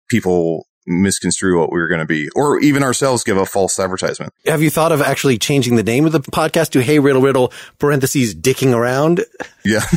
people 0.09 0.65
misconstrue 0.85 1.59
what 1.59 1.71
we 1.71 1.79
were 1.79 1.87
going 1.87 1.99
to 1.99 2.05
be, 2.05 2.29
or 2.35 2.59
even 2.59 2.83
ourselves 2.83 3.23
give 3.23 3.37
a 3.37 3.45
false 3.45 3.79
advertisement. 3.79 4.33
Have 4.45 4.61
you 4.61 4.69
thought 4.69 4.91
of 4.91 5.01
actually 5.01 5.37
changing 5.37 5.75
the 5.75 5.83
name 5.83 6.05
of 6.05 6.11
the 6.11 6.19
podcast 6.19 6.71
to 6.71 6.81
Hey 6.81 6.99
Riddle 6.99 7.21
Riddle 7.21 7.53
parentheses 7.79 8.35
dicking 8.35 8.73
around? 8.73 9.23
Yeah. 9.65 9.81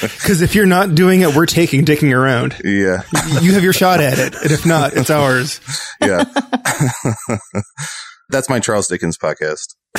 Because 0.00 0.42
if 0.42 0.54
you're 0.54 0.66
not 0.66 0.94
doing 0.94 1.22
it, 1.22 1.34
we're 1.34 1.46
taking 1.46 1.84
dicking 1.84 2.14
around. 2.14 2.56
Yeah. 2.64 3.02
You 3.40 3.52
have 3.54 3.64
your 3.64 3.72
shot 3.72 4.00
at 4.00 4.18
it. 4.18 4.34
And 4.34 4.50
if 4.50 4.64
not, 4.64 4.94
it's 4.94 5.10
ours. 5.10 5.60
Yeah. 6.00 6.24
That's 8.30 8.48
my 8.48 8.60
Charles 8.60 8.86
Dickens 8.88 9.18
podcast. 9.18 9.74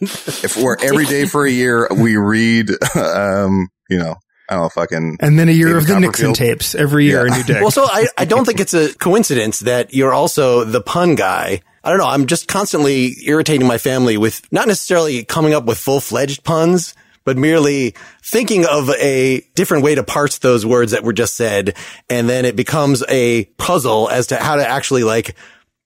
if 0.00 0.56
we're 0.56 0.76
every 0.82 1.04
day 1.06 1.26
for 1.26 1.44
a 1.46 1.50
year, 1.50 1.88
we 1.90 2.16
read, 2.16 2.70
um, 2.96 3.68
you 3.88 3.98
know, 3.98 4.16
I 4.48 4.54
don't 4.54 4.62
know, 4.64 4.68
fucking. 4.70 5.18
And 5.20 5.38
then 5.38 5.48
a 5.48 5.52
year 5.52 5.76
of 5.76 5.86
the 5.86 6.00
Nixon 6.00 6.32
tapes 6.32 6.74
every 6.74 7.04
year, 7.04 7.26
Yeah. 7.26 7.34
a 7.34 7.36
new 7.36 7.44
deck. 7.44 7.60
Well, 7.62 7.70
so 7.70 7.84
I, 7.84 8.06
I 8.18 8.24
don't 8.24 8.44
think 8.44 8.60
it's 8.60 8.74
a 8.74 8.92
coincidence 8.94 9.60
that 9.60 9.94
you're 9.94 10.12
also 10.12 10.64
the 10.64 10.80
pun 10.80 11.14
guy. 11.14 11.60
I 11.84 11.90
don't 11.90 11.98
know. 11.98 12.08
I'm 12.08 12.26
just 12.26 12.48
constantly 12.48 13.14
irritating 13.24 13.66
my 13.66 13.78
family 13.78 14.16
with 14.16 14.42
not 14.52 14.66
necessarily 14.66 15.24
coming 15.24 15.54
up 15.54 15.64
with 15.64 15.78
full 15.78 16.00
fledged 16.00 16.44
puns, 16.44 16.94
but 17.24 17.36
merely 17.36 17.94
thinking 18.22 18.66
of 18.66 18.90
a 18.90 19.40
different 19.54 19.84
way 19.84 19.94
to 19.94 20.02
parse 20.02 20.38
those 20.38 20.66
words 20.66 20.92
that 20.92 21.04
were 21.04 21.12
just 21.12 21.36
said. 21.36 21.76
And 22.08 22.28
then 22.28 22.44
it 22.44 22.56
becomes 22.56 23.04
a 23.08 23.44
puzzle 23.56 24.08
as 24.10 24.28
to 24.28 24.36
how 24.36 24.56
to 24.56 24.66
actually 24.66 25.04
like 25.04 25.36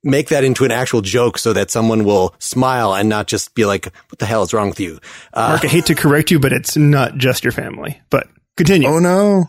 make 0.05 0.29
that 0.29 0.45
into 0.45 0.65
an 0.65 0.71
actual 0.71 1.01
joke 1.01 1.39
so 1.39 1.53
that 1.53 1.71
someone 1.71 2.05
will 2.05 2.35
smile 2.39 2.95
and 2.95 3.09
not 3.09 3.27
just 3.27 3.55
be 3.55 3.65
like, 3.65 3.87
what 4.11 4.19
the 4.19 4.27
hell 4.27 4.43
is 4.43 4.53
wrong 4.53 4.69
with 4.69 4.79
you? 4.79 5.01
Uh, 5.33 5.49
Mark, 5.51 5.65
I 5.65 5.69
hate 5.69 5.87
to 5.87 5.95
correct 5.95 6.31
you, 6.31 6.39
but 6.39 6.53
it's 6.53 6.77
not 6.77 7.17
just 7.17 7.43
your 7.43 7.53
family. 7.53 8.01
But 8.11 8.29
continue. 8.57 8.89
Oh 8.89 8.99
no. 8.99 9.47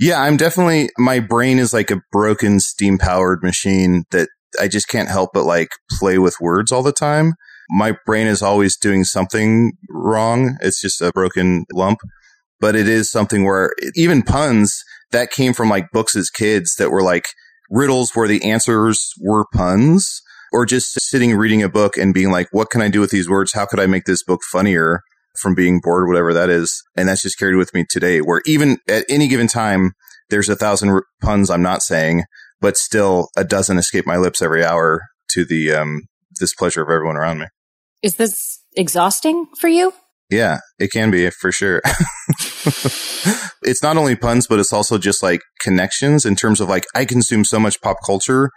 yeah, 0.00 0.20
I'm 0.20 0.36
definitely, 0.36 0.90
my 0.98 1.20
brain 1.20 1.58
is 1.58 1.72
like 1.72 1.90
a 1.90 2.02
broken 2.10 2.60
steam 2.60 2.98
powered 2.98 3.42
machine 3.42 4.04
that 4.10 4.28
I 4.60 4.68
just 4.68 4.88
can't 4.88 5.08
help 5.08 5.30
but 5.32 5.44
like 5.44 5.70
play 5.98 6.18
with 6.18 6.36
words 6.40 6.72
all 6.72 6.82
the 6.82 6.92
time. 6.92 7.34
My 7.70 7.96
brain 8.04 8.26
is 8.26 8.42
always 8.42 8.76
doing 8.76 9.04
something 9.04 9.72
wrong. 9.88 10.58
It's 10.60 10.80
just 10.80 11.00
a 11.00 11.12
broken 11.12 11.64
lump, 11.72 12.00
but 12.60 12.76
it 12.76 12.88
is 12.88 13.10
something 13.10 13.44
where 13.44 13.72
even 13.94 14.22
puns 14.22 14.82
that 15.12 15.30
came 15.30 15.54
from 15.54 15.68
like 15.68 15.90
books 15.92 16.16
as 16.16 16.28
kids 16.28 16.74
that 16.78 16.90
were 16.90 17.02
like 17.02 17.26
riddles 17.72 18.12
where 18.14 18.28
the 18.28 18.44
answers 18.44 19.12
were 19.20 19.46
puns 19.52 20.22
or 20.52 20.66
just 20.66 21.00
sitting 21.00 21.34
reading 21.34 21.62
a 21.62 21.68
book 21.68 21.96
and 21.96 22.14
being 22.14 22.30
like, 22.30 22.48
what 22.52 22.70
can 22.70 22.82
I 22.82 22.88
do 22.88 23.00
with 23.00 23.10
these 23.10 23.28
words? 23.28 23.54
How 23.54 23.66
could 23.66 23.80
I 23.80 23.86
make 23.86 24.04
this 24.04 24.22
book 24.22 24.42
funnier? 24.52 25.00
from 25.40 25.54
being 25.54 25.80
bored, 25.80 26.08
whatever 26.08 26.32
that 26.32 26.50
is. 26.50 26.82
And 26.96 27.08
that's 27.08 27.22
just 27.22 27.38
carried 27.38 27.56
with 27.56 27.74
me 27.74 27.84
today, 27.88 28.20
where 28.20 28.42
even 28.46 28.78
at 28.88 29.04
any 29.08 29.28
given 29.28 29.46
time, 29.46 29.92
there's 30.30 30.48
a 30.48 30.56
thousand 30.56 30.90
r- 30.90 31.04
puns 31.20 31.50
I'm 31.50 31.62
not 31.62 31.82
saying, 31.82 32.24
but 32.60 32.76
still 32.76 33.28
a 33.36 33.44
dozen 33.44 33.78
escape 33.78 34.06
my 34.06 34.16
lips 34.16 34.42
every 34.42 34.64
hour 34.64 35.02
to 35.30 35.44
the 35.44 35.72
um, 35.72 36.02
displeasure 36.38 36.82
of 36.82 36.90
everyone 36.90 37.16
around 37.16 37.38
me. 37.38 37.46
Is 38.02 38.16
this 38.16 38.60
exhausting 38.76 39.46
for 39.58 39.68
you? 39.68 39.92
Yeah, 40.32 40.60
it 40.78 40.90
can 40.90 41.10
be 41.10 41.28
for 41.28 41.52
sure. 41.52 41.82
it's 43.62 43.82
not 43.82 43.98
only 43.98 44.16
puns, 44.16 44.46
but 44.46 44.58
it's 44.58 44.72
also 44.72 44.96
just 44.96 45.22
like 45.22 45.42
connections 45.60 46.24
in 46.24 46.36
terms 46.36 46.58
of 46.58 46.70
like 46.70 46.86
I 46.94 47.04
consume 47.04 47.44
so 47.44 47.60
much 47.60 47.82
pop 47.82 47.98
culture 48.04 48.50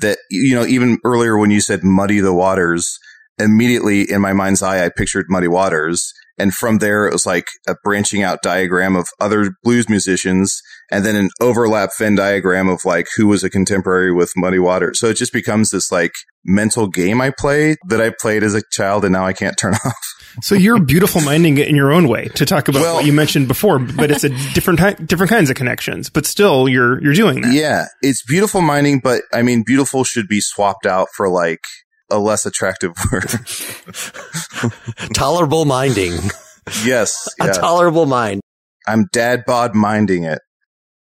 that, 0.00 0.16
you 0.30 0.54
know, 0.54 0.64
even 0.64 0.98
earlier 1.04 1.36
when 1.36 1.50
you 1.50 1.60
said 1.60 1.84
muddy 1.84 2.20
the 2.20 2.32
waters, 2.32 2.98
immediately 3.38 4.10
in 4.10 4.22
my 4.22 4.32
mind's 4.32 4.62
eye, 4.62 4.82
I 4.82 4.88
pictured 4.88 5.26
muddy 5.28 5.48
waters. 5.48 6.14
And 6.38 6.54
from 6.54 6.78
there, 6.78 7.06
it 7.06 7.12
was 7.12 7.26
like 7.26 7.46
a 7.68 7.74
branching 7.84 8.22
out 8.22 8.42
diagram 8.42 8.96
of 8.96 9.08
other 9.20 9.52
blues 9.62 9.88
musicians 9.88 10.62
and 10.90 11.04
then 11.04 11.16
an 11.16 11.28
overlap 11.42 11.90
Venn 11.98 12.14
diagram 12.14 12.68
of 12.68 12.86
like 12.86 13.06
who 13.16 13.26
was 13.26 13.44
a 13.44 13.50
contemporary 13.50 14.12
with 14.12 14.32
Muddy 14.34 14.60
Waters. 14.60 15.00
So 15.00 15.08
it 15.08 15.18
just 15.18 15.32
becomes 15.32 15.70
this 15.70 15.92
like 15.92 16.12
mental 16.44 16.86
game 16.86 17.20
I 17.20 17.32
play 17.36 17.76
that 17.88 18.00
I 18.00 18.12
played 18.18 18.44
as 18.44 18.54
a 18.54 18.62
child 18.70 19.04
and 19.04 19.12
now 19.12 19.26
I 19.26 19.34
can't 19.34 19.58
turn 19.58 19.74
off. 19.84 20.14
So 20.42 20.54
you're 20.54 20.78
beautiful 20.80 21.20
minding 21.20 21.58
it 21.58 21.68
in 21.68 21.74
your 21.76 21.92
own 21.92 22.08
way 22.08 22.28
to 22.36 22.46
talk 22.46 22.68
about 22.68 22.82
Well- 22.82 22.94
what 22.96 23.06
you 23.06 23.12
mentioned 23.12 23.48
before, 23.48 23.78
but 23.78 24.10
it's 24.10 24.24
a 24.24 24.28
different 24.54 24.78
ty- 24.78 24.94
different 24.94 25.30
kinds 25.30 25.50
of 25.50 25.56
connections. 25.56 26.10
But 26.10 26.26
still, 26.26 26.68
you're 26.68 27.02
you're 27.02 27.14
doing 27.14 27.40
that. 27.42 27.52
Yeah, 27.52 27.86
it's 28.02 28.22
beautiful 28.22 28.60
minding, 28.60 29.00
but 29.02 29.22
I 29.32 29.42
mean, 29.42 29.62
beautiful 29.66 30.04
should 30.04 30.28
be 30.28 30.40
swapped 30.40 30.86
out 30.86 31.08
for 31.16 31.28
like 31.28 31.60
a 32.10 32.18
less 32.18 32.46
attractive 32.46 32.92
word. 33.12 33.28
tolerable 35.14 35.64
minding, 35.64 36.14
yes, 36.84 37.28
a 37.40 37.46
yeah. 37.46 37.52
tolerable 37.52 38.06
mind. 38.06 38.40
I'm 38.86 39.06
dad 39.12 39.44
bod 39.46 39.74
minding 39.74 40.24
it. 40.24 40.40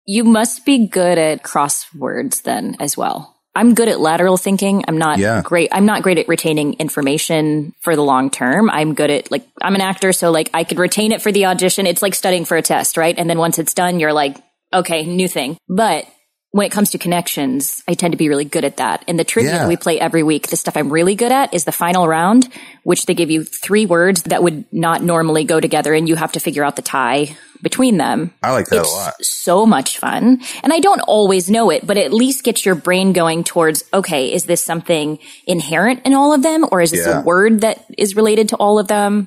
You 0.07 0.25
must 0.25 0.65
be 0.67 0.87
good 0.87 1.19
at 1.19 1.43
crosswords 1.43 2.43
then 2.43 2.77
as 2.81 2.97
well. 2.97 3.34
I'm 3.57 3.75
good 3.75 3.89
at 3.89 4.01
lateral 4.01 4.37
thinking. 4.37 4.85
I'm 4.89 4.99
not 4.99 5.19
Yeah. 5.19 5.43
great. 5.45 5.69
I'm 5.73 5.87
not 5.87 6.03
great 6.03 6.19
at 6.19 6.27
retaining 6.29 6.75
information 6.75 7.73
for 7.81 7.95
the 7.97 8.03
long 8.03 8.31
term. 8.31 8.69
I'm 8.71 8.95
good 8.95 9.11
at 9.11 9.31
like, 9.31 9.47
I'm 9.63 9.75
an 9.75 9.81
actor. 9.81 10.13
So 10.13 10.31
like 10.31 10.51
I 10.53 10.65
could 10.65 10.79
retain 10.79 11.13
it 11.13 11.23
for 11.23 11.31
the 11.31 11.47
audition. 11.47 11.87
It's 11.87 12.03
like 12.03 12.15
studying 12.15 12.45
for 12.45 12.57
a 12.57 12.63
test, 12.63 12.97
right? 12.97 13.15
And 13.17 13.31
then 13.31 13.39
once 13.39 13.59
it's 13.59 13.75
done, 13.75 14.01
you're 14.01 14.13
like, 14.13 14.37
okay, 14.73 15.05
new 15.07 15.29
thing. 15.29 15.57
But 15.69 16.07
when 16.51 16.67
it 16.67 16.71
comes 16.71 16.91
to 16.93 16.99
connections, 16.99 17.83
I 17.89 17.95
tend 17.95 18.13
to 18.13 18.17
be 18.19 18.29
really 18.29 18.45
good 18.45 18.65
at 18.65 18.77
that. 18.79 19.05
And 19.09 19.19
the 19.19 19.25
trivia 19.25 19.53
Yeah. 19.53 19.59
that 19.61 19.69
we 19.69 19.77
play 19.77 19.99
every 20.01 20.23
week, 20.23 20.49
the 20.49 20.57
stuff 20.57 20.77
I'm 20.77 20.89
really 20.93 21.15
good 21.17 21.33
at 21.33 21.53
is 21.55 21.65
the 21.65 21.73
final 21.73 22.07
round, 22.07 22.49
which 22.85 23.07
they 23.07 23.15
give 23.15 23.31
you 23.31 23.43
three 23.45 23.87
words 23.87 24.23
that 24.25 24.43
would 24.43 24.65
not 24.73 25.03
normally 25.03 25.45
go 25.45 25.59
together 25.61 25.95
and 25.95 26.09
you 26.09 26.15
have 26.17 26.33
to 26.33 26.41
figure 26.41 26.65
out 26.65 26.77
the 26.77 26.83
tie 26.83 27.37
between 27.65 27.97
them 27.97 28.33
I 28.45 28.53
like 28.53 28.67
that 28.67 28.81
it's 28.83 28.93
a 28.93 28.95
lot. 28.95 29.15
so 29.23 29.67
much 29.67 29.99
fun. 29.99 30.41
And 30.63 30.73
I 30.73 30.79
don't 30.79 31.01
always 31.01 31.51
know 31.51 31.71
it, 31.71 31.85
but 31.85 31.97
at 31.97 32.13
least 32.13 32.45
gets 32.45 32.65
your 32.65 32.77
brain 32.77 33.13
going 33.13 33.43
towards, 33.43 33.83
okay, 33.93 34.33
is 34.33 34.45
this 34.45 34.63
something 34.63 35.19
inherent 35.49 36.03
in 36.07 36.15
all 36.15 36.33
of 36.33 36.43
them? 36.45 36.65
Or 36.71 36.81
is 36.81 36.93
this 36.93 37.07
Yeah. 37.07 37.21
a 37.21 37.25
word 37.25 37.63
that 37.63 37.85
is 37.99 38.15
related 38.15 38.49
to 38.51 38.57
all 38.57 38.79
of 38.79 38.87
them? 38.87 39.27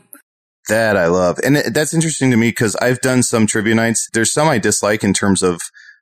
That 0.69 0.95
I 0.95 1.08
love. 1.08 1.39
And 1.43 1.58
that's 1.58 1.93
interesting 1.93 2.32
to 2.32 2.38
me 2.38 2.50
because 2.50 2.76
I've 2.78 3.02
done 3.02 3.23
some 3.23 3.47
trivia 3.47 3.76
nights. 3.76 4.08
There's 4.13 4.32
some 4.32 4.47
I 4.47 4.58
dislike 4.60 5.04
in 5.04 5.13
terms 5.13 5.41
of 5.41 5.60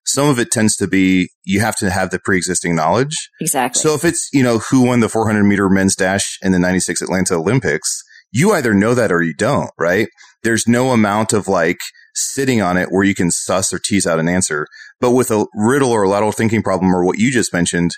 some 0.07 0.29
of 0.29 0.37
it 0.37 0.51
tends 0.51 0.75
to 0.77 0.87
be 0.87 1.29
you 1.45 1.61
have 1.61 1.75
to 1.77 1.89
have 1.89 2.09
the 2.11 2.19
pre-existing 2.19 2.75
knowledge. 2.75 3.15
Exactly. 3.41 3.79
So 3.81 3.95
if 3.95 4.03
it's, 4.05 4.27
you 4.33 4.43
know, 4.43 4.59
who 4.59 4.81
won 4.81 4.99
the 4.99 5.09
400 5.09 5.43
meter 5.43 5.67
men's 5.69 5.95
dash 5.95 6.37
in 6.43 6.51
the 6.51 6.59
96 6.59 7.01
Atlanta 7.01 7.35
Olympics, 7.35 8.01
you 8.31 8.51
either 8.53 8.73
know 8.73 8.93
that 8.93 9.11
or 9.11 9.21
you 9.21 9.33
don't, 9.33 9.71
right? 9.79 10.07
There's 10.43 10.67
no 10.67 10.91
amount 10.91 11.31
of 11.33 11.47
like 11.47 11.79
sitting 12.15 12.61
on 12.61 12.77
it 12.77 12.89
where 12.89 13.03
you 13.03 13.15
can 13.15 13.31
suss 13.31 13.73
or 13.73 13.79
tease 13.79 14.07
out 14.07 14.19
an 14.19 14.27
answer. 14.27 14.67
But 14.99 15.11
with 15.11 15.31
a 15.31 15.45
riddle 15.53 15.91
or 15.91 16.03
a 16.03 16.09
lateral 16.09 16.31
thinking 16.31 16.63
problem 16.63 16.93
or 16.93 17.05
what 17.05 17.19
you 17.19 17.31
just 17.31 17.53
mentioned, 17.53 17.91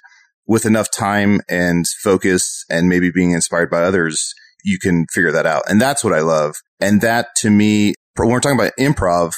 with 0.48 0.66
enough 0.66 0.90
time 0.90 1.42
and 1.50 1.86
focus 2.02 2.64
and 2.70 2.88
maybe 2.88 3.12
being 3.12 3.32
inspired 3.32 3.70
by 3.70 3.84
others, 3.84 4.34
you 4.64 4.80
can 4.80 5.06
figure 5.14 5.32
that 5.32 5.46
out. 5.46 5.64
And 5.70 5.80
that's 5.80 6.04
what 6.04 6.14
I 6.14 6.22
love. 6.22 6.56
And 6.80 7.02
that 7.02 7.28
to 7.38 7.50
me, 7.50 7.94
when 8.16 8.30
we're 8.30 8.40
talking 8.40 8.60
about 8.60 8.74
improv, 8.80 9.34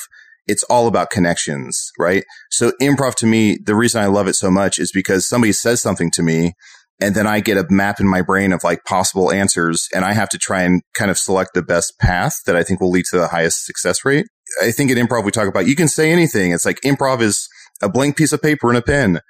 it's 0.47 0.63
all 0.63 0.87
about 0.87 1.09
connections, 1.09 1.91
right? 1.99 2.23
So 2.49 2.71
improv 2.81 3.15
to 3.15 3.25
me, 3.25 3.57
the 3.63 3.75
reason 3.75 4.01
I 4.01 4.07
love 4.07 4.27
it 4.27 4.35
so 4.35 4.49
much 4.49 4.79
is 4.79 4.91
because 4.91 5.27
somebody 5.27 5.51
says 5.51 5.81
something 5.81 6.09
to 6.11 6.23
me 6.23 6.53
and 6.99 7.15
then 7.15 7.27
I 7.27 7.39
get 7.39 7.57
a 7.57 7.65
map 7.69 7.99
in 7.99 8.07
my 8.07 8.21
brain 8.21 8.51
of 8.51 8.63
like 8.63 8.83
possible 8.83 9.31
answers 9.31 9.87
and 9.93 10.03
I 10.03 10.13
have 10.13 10.29
to 10.29 10.37
try 10.37 10.63
and 10.63 10.81
kind 10.93 11.09
of 11.09 11.17
select 11.17 11.51
the 11.53 11.61
best 11.61 11.97
path 11.99 12.33
that 12.45 12.55
I 12.55 12.63
think 12.63 12.81
will 12.81 12.91
lead 12.91 13.05
to 13.11 13.17
the 13.17 13.29
highest 13.29 13.65
success 13.65 14.03
rate. 14.03 14.27
I 14.61 14.71
think 14.71 14.91
in 14.91 14.97
improv, 14.97 15.23
we 15.23 15.31
talk 15.31 15.47
about 15.47 15.67
you 15.67 15.75
can 15.75 15.87
say 15.87 16.11
anything. 16.11 16.51
It's 16.51 16.65
like 16.65 16.81
improv 16.81 17.21
is 17.21 17.47
a 17.81 17.89
blank 17.89 18.17
piece 18.17 18.33
of 18.33 18.41
paper 18.41 18.69
and 18.69 18.77
a 18.77 18.81
pen, 18.81 19.21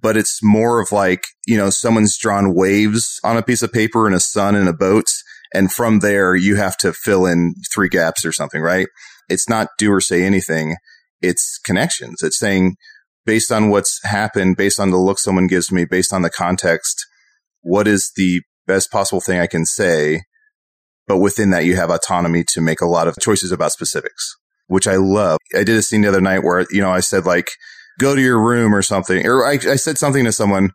but 0.00 0.16
it's 0.16 0.40
more 0.42 0.80
of 0.80 0.90
like, 0.90 1.24
you 1.46 1.56
know, 1.56 1.70
someone's 1.70 2.16
drawn 2.18 2.54
waves 2.54 3.20
on 3.22 3.36
a 3.36 3.42
piece 3.42 3.62
of 3.62 3.72
paper 3.72 4.06
and 4.06 4.16
a 4.16 4.20
sun 4.20 4.54
and 4.54 4.68
a 4.68 4.72
boat. 4.72 5.06
And 5.54 5.70
from 5.70 6.00
there, 6.00 6.34
you 6.34 6.56
have 6.56 6.76
to 6.78 6.92
fill 6.92 7.26
in 7.26 7.54
three 7.72 7.88
gaps 7.88 8.24
or 8.24 8.32
something, 8.32 8.62
right? 8.62 8.88
It's 9.28 9.48
not 9.48 9.68
do 9.78 9.92
or 9.92 10.00
say 10.00 10.24
anything. 10.24 10.76
it's 11.22 11.58
connections. 11.58 12.22
It's 12.22 12.38
saying 12.38 12.76
based 13.24 13.52
on 13.52 13.70
what's 13.70 14.00
happened, 14.04 14.56
based 14.56 14.80
on 14.80 14.90
the 14.90 14.98
look 14.98 15.18
someone 15.18 15.46
gives 15.46 15.70
me, 15.70 15.84
based 15.84 16.12
on 16.12 16.22
the 16.22 16.30
context, 16.30 17.06
what 17.62 17.88
is 17.88 18.12
the 18.16 18.42
best 18.66 18.90
possible 18.90 19.20
thing 19.20 19.40
I 19.40 19.46
can 19.46 19.64
say? 19.64 20.22
But 21.06 21.18
within 21.18 21.50
that, 21.50 21.64
you 21.64 21.76
have 21.76 21.90
autonomy 21.90 22.44
to 22.48 22.60
make 22.60 22.80
a 22.80 22.86
lot 22.86 23.08
of 23.08 23.16
choices 23.20 23.52
about 23.52 23.72
specifics, 23.72 24.36
which 24.66 24.86
I 24.86 24.96
love. 24.96 25.38
I 25.54 25.64
did 25.64 25.76
a 25.76 25.82
scene 25.82 26.02
the 26.02 26.08
other 26.08 26.20
night 26.20 26.44
where, 26.44 26.66
you 26.70 26.80
know, 26.80 26.90
I 26.90 27.00
said 27.00 27.26
like, 27.26 27.50
go 27.98 28.14
to 28.14 28.20
your 28.20 28.42
room 28.42 28.74
or 28.74 28.82
something, 28.82 29.26
or 29.26 29.44
I, 29.44 29.52
I 29.52 29.76
said 29.76 29.98
something 29.98 30.24
to 30.24 30.32
someone 30.32 30.70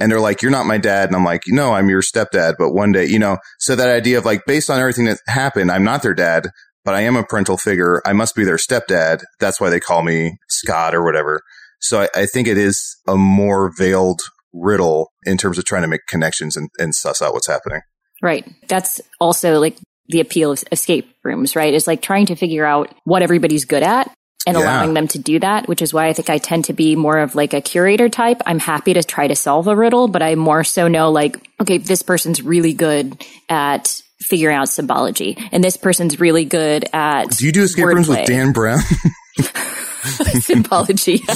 and 0.00 0.10
they're 0.10 0.20
like, 0.20 0.42
you're 0.42 0.50
not 0.50 0.66
my 0.66 0.78
dad. 0.78 1.08
And 1.08 1.16
I'm 1.16 1.24
like, 1.24 1.42
no, 1.48 1.72
I'm 1.72 1.88
your 1.88 2.02
stepdad. 2.02 2.54
But 2.58 2.72
one 2.72 2.92
day, 2.92 3.06
you 3.06 3.18
know, 3.18 3.38
so 3.58 3.74
that 3.74 3.88
idea 3.88 4.18
of 4.18 4.24
like, 4.24 4.44
based 4.46 4.70
on 4.70 4.78
everything 4.78 5.06
that 5.06 5.18
happened, 5.26 5.70
I'm 5.70 5.84
not 5.84 6.02
their 6.02 6.14
dad, 6.14 6.48
but 6.84 6.94
I 6.94 7.00
am 7.02 7.16
a 7.16 7.24
parental 7.24 7.56
figure. 7.56 8.00
I 8.06 8.12
must 8.12 8.36
be 8.36 8.44
their 8.44 8.56
stepdad. 8.56 9.22
That's 9.40 9.60
why 9.60 9.70
they 9.70 9.80
call 9.80 10.02
me 10.02 10.38
Scott 10.48 10.94
or 10.94 11.04
whatever. 11.04 11.42
So 11.80 12.02
I, 12.02 12.08
I 12.14 12.26
think 12.26 12.46
it 12.46 12.58
is 12.58 12.96
a 13.06 13.16
more 13.16 13.72
veiled 13.76 14.20
riddle 14.52 15.12
in 15.24 15.36
terms 15.36 15.58
of 15.58 15.64
trying 15.64 15.82
to 15.82 15.88
make 15.88 16.06
connections 16.08 16.56
and, 16.56 16.70
and 16.78 16.94
suss 16.94 17.22
out 17.22 17.32
what's 17.32 17.46
happening. 17.46 17.80
Right. 18.22 18.48
That's 18.68 19.00
also 19.20 19.58
like 19.60 19.76
the 20.08 20.20
appeal 20.20 20.52
of 20.52 20.64
escape 20.72 21.14
rooms, 21.22 21.54
right? 21.54 21.72
Is 21.72 21.86
like 21.86 22.02
trying 22.02 22.26
to 22.26 22.36
figure 22.36 22.64
out 22.64 22.92
what 23.04 23.22
everybody's 23.22 23.64
good 23.64 23.82
at 23.82 24.12
and 24.46 24.56
yeah. 24.56 24.62
allowing 24.62 24.94
them 24.94 25.08
to 25.08 25.18
do 25.18 25.38
that, 25.40 25.68
which 25.68 25.82
is 25.82 25.92
why 25.92 26.08
I 26.08 26.12
think 26.12 26.30
I 26.30 26.38
tend 26.38 26.66
to 26.66 26.72
be 26.72 26.96
more 26.96 27.18
of 27.18 27.34
like 27.34 27.52
a 27.52 27.60
curator 27.60 28.08
type. 28.08 28.40
I'm 28.46 28.58
happy 28.58 28.94
to 28.94 29.02
try 29.02 29.28
to 29.28 29.36
solve 29.36 29.66
a 29.66 29.76
riddle, 29.76 30.08
but 30.08 30.22
I 30.22 30.34
more 30.34 30.64
so 30.64 30.88
know 30.88 31.10
like, 31.10 31.36
okay, 31.60 31.78
this 31.78 32.02
person's 32.02 32.42
really 32.42 32.72
good 32.72 33.22
at 33.48 34.00
figuring 34.20 34.56
out 34.56 34.68
symbology 34.68 35.36
and 35.52 35.62
this 35.62 35.76
person's 35.76 36.18
really 36.18 36.44
good 36.44 36.88
at 36.92 37.30
Do 37.30 37.46
you 37.46 37.52
do 37.52 37.62
escape 37.62 37.84
rooms 37.84 38.08
with 38.08 38.26
Dan 38.26 38.52
Brown? 38.52 38.80
symbology. 40.40 41.22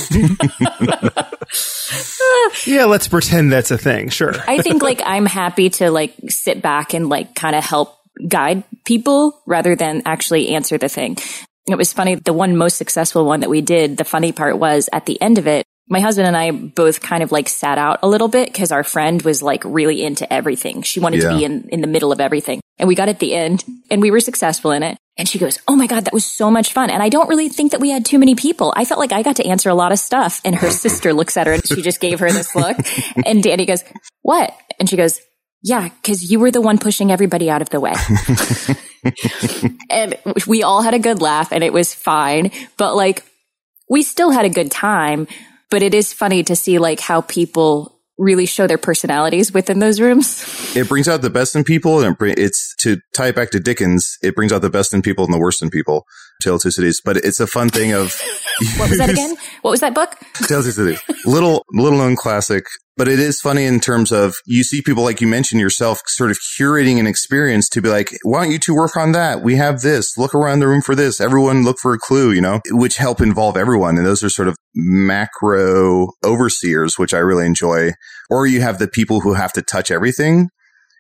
yeah, 2.66 2.84
let's 2.84 3.08
pretend 3.08 3.52
that's 3.52 3.70
a 3.70 3.78
thing. 3.78 4.08
Sure. 4.08 4.34
I 4.46 4.58
think 4.58 4.82
like 4.82 5.02
I'm 5.04 5.26
happy 5.26 5.70
to 5.70 5.90
like 5.90 6.14
sit 6.28 6.62
back 6.62 6.94
and 6.94 7.08
like 7.08 7.34
kind 7.34 7.56
of 7.56 7.64
help 7.64 7.96
guide 8.28 8.64
people 8.84 9.40
rather 9.46 9.74
than 9.74 10.02
actually 10.04 10.50
answer 10.50 10.78
the 10.78 10.88
thing. 10.88 11.16
It 11.68 11.76
was 11.76 11.92
funny. 11.92 12.16
The 12.16 12.32
one 12.32 12.56
most 12.56 12.76
successful 12.76 13.24
one 13.24 13.40
that 13.40 13.50
we 13.50 13.60
did, 13.60 13.96
the 13.96 14.04
funny 14.04 14.32
part 14.32 14.58
was 14.58 14.88
at 14.92 15.06
the 15.06 15.20
end 15.20 15.38
of 15.38 15.46
it, 15.46 15.64
my 15.88 16.00
husband 16.00 16.26
and 16.26 16.36
I 16.36 16.50
both 16.50 17.00
kind 17.00 17.22
of 17.22 17.32
like 17.32 17.48
sat 17.48 17.78
out 17.78 18.00
a 18.02 18.08
little 18.08 18.28
bit 18.28 18.52
because 18.52 18.72
our 18.72 18.82
friend 18.82 19.20
was 19.22 19.42
like 19.42 19.62
really 19.64 20.02
into 20.02 20.30
everything. 20.32 20.82
She 20.82 21.00
wanted 21.00 21.22
yeah. 21.22 21.30
to 21.30 21.36
be 21.36 21.44
in, 21.44 21.68
in 21.68 21.80
the 21.80 21.86
middle 21.86 22.12
of 22.12 22.20
everything. 22.20 22.60
And 22.78 22.88
we 22.88 22.94
got 22.94 23.08
at 23.08 23.18
the 23.18 23.34
end 23.34 23.64
and 23.90 24.00
we 24.00 24.10
were 24.10 24.20
successful 24.20 24.70
in 24.70 24.82
it. 24.82 24.96
And 25.18 25.28
she 25.28 25.38
goes, 25.38 25.58
Oh 25.68 25.76
my 25.76 25.86
God, 25.86 26.04
that 26.06 26.12
was 26.12 26.24
so 26.24 26.50
much 26.50 26.72
fun. 26.72 26.90
And 26.90 27.02
I 27.02 27.08
don't 27.08 27.28
really 27.28 27.48
think 27.48 27.72
that 27.72 27.80
we 27.80 27.90
had 27.90 28.04
too 28.04 28.18
many 28.18 28.34
people. 28.34 28.72
I 28.76 28.84
felt 28.84 28.98
like 28.98 29.12
I 29.12 29.22
got 29.22 29.36
to 29.36 29.46
answer 29.46 29.68
a 29.68 29.74
lot 29.74 29.92
of 29.92 29.98
stuff. 29.98 30.40
And 30.44 30.54
her 30.54 30.70
sister 30.84 31.12
looks 31.12 31.36
at 31.36 31.46
her 31.46 31.52
and 31.52 31.66
she 31.66 31.82
just 31.82 32.00
gave 32.00 32.20
her 32.20 32.30
this 32.30 32.54
look. 32.54 32.76
And 33.26 33.42
Danny 33.42 33.66
goes, 33.66 33.84
What? 34.22 34.54
And 34.78 34.88
she 34.88 34.96
goes, 34.96 35.20
Yeah, 35.62 35.88
because 35.88 36.30
you 36.30 36.40
were 36.40 36.50
the 36.50 36.62
one 36.62 36.78
pushing 36.78 37.12
everybody 37.12 37.50
out 37.50 37.62
of 37.62 37.68
the 37.70 37.80
way. 37.80 37.94
and 39.90 40.16
we 40.46 40.62
all 40.62 40.82
had 40.82 40.94
a 40.94 40.98
good 40.98 41.20
laugh 41.20 41.52
and 41.52 41.62
it 41.62 41.72
was 41.72 41.94
fine. 41.94 42.50
But 42.76 42.94
like, 42.94 43.24
we 43.90 44.02
still 44.02 44.30
had 44.30 44.44
a 44.44 44.50
good 44.50 44.70
time. 44.70 45.26
But 45.70 45.82
it 45.82 45.94
is 45.94 46.12
funny 46.12 46.42
to 46.44 46.56
see 46.56 46.78
like 46.78 47.00
how 47.00 47.22
people 47.22 47.91
really 48.18 48.46
show 48.46 48.66
their 48.66 48.78
personalities 48.78 49.52
within 49.52 49.78
those 49.78 50.00
rooms. 50.00 50.58
It 50.74 50.88
brings 50.88 51.06
out 51.06 51.20
the 51.20 51.28
best 51.28 51.54
in 51.54 51.64
people, 51.64 52.02
and 52.02 52.16
it's 52.20 52.74
to 52.76 52.96
tie 53.14 53.26
it 53.26 53.36
back 53.36 53.50
to 53.50 53.60
Dickens. 53.60 54.16
It 54.22 54.34
brings 54.34 54.52
out 54.52 54.62
the 54.62 54.70
best 54.70 54.94
in 54.94 55.02
people 55.02 55.26
and 55.26 55.34
the 55.34 55.38
worst 55.38 55.60
in 55.60 55.68
people. 55.68 56.06
Tale 56.42 56.56
of 56.56 56.62
Two 56.62 56.70
Cities, 56.70 57.00
but 57.04 57.16
it's 57.18 57.40
a 57.40 57.46
fun 57.46 57.68
thing 57.68 57.92
of. 57.92 58.14
what 58.76 58.90
was 58.90 58.98
that 58.98 59.10
again? 59.16 59.36
What 59.62 59.70
was 59.70 59.80
that 59.80 59.94
book? 59.94 60.16
Tale 60.46 60.58
of 60.58 60.64
Two 60.64 60.72
Cities. 60.72 61.00
Little, 61.24 61.64
little 61.72 61.98
known 61.98 62.16
classic. 62.16 62.64
But 62.96 63.08
it 63.08 63.18
is 63.18 63.40
funny 63.40 63.64
in 63.64 63.80
terms 63.80 64.12
of 64.12 64.34
you 64.44 64.62
see 64.62 64.82
people 64.82 65.02
like 65.02 65.22
you 65.22 65.26
mentioned 65.26 65.60
yourself 65.60 66.00
sort 66.06 66.30
of 66.30 66.38
curating 66.58 67.00
an 67.00 67.06
experience 67.06 67.68
to 67.70 67.80
be 67.80 67.88
like, 67.88 68.10
why 68.22 68.42
don't 68.42 68.52
you 68.52 68.58
two 68.58 68.74
work 68.74 68.98
on 68.98 69.12
that? 69.12 69.42
We 69.42 69.56
have 69.56 69.80
this. 69.80 70.18
Look 70.18 70.34
around 70.34 70.60
the 70.60 70.68
room 70.68 70.82
for 70.82 70.94
this. 70.94 71.18
Everyone 71.18 71.64
look 71.64 71.78
for 71.80 71.94
a 71.94 71.98
clue, 71.98 72.32
you 72.32 72.42
know, 72.42 72.60
which 72.70 72.98
help 72.98 73.22
involve 73.22 73.56
everyone. 73.56 73.96
And 73.96 74.04
those 74.04 74.22
are 74.22 74.28
sort 74.28 74.48
of 74.48 74.56
macro 74.74 76.08
overseers, 76.22 76.98
which 76.98 77.14
I 77.14 77.18
really 77.18 77.46
enjoy. 77.46 77.92
Or 78.28 78.46
you 78.46 78.60
have 78.60 78.78
the 78.78 78.88
people 78.88 79.20
who 79.20 79.34
have 79.34 79.54
to 79.54 79.62
touch 79.62 79.90
everything 79.90 80.50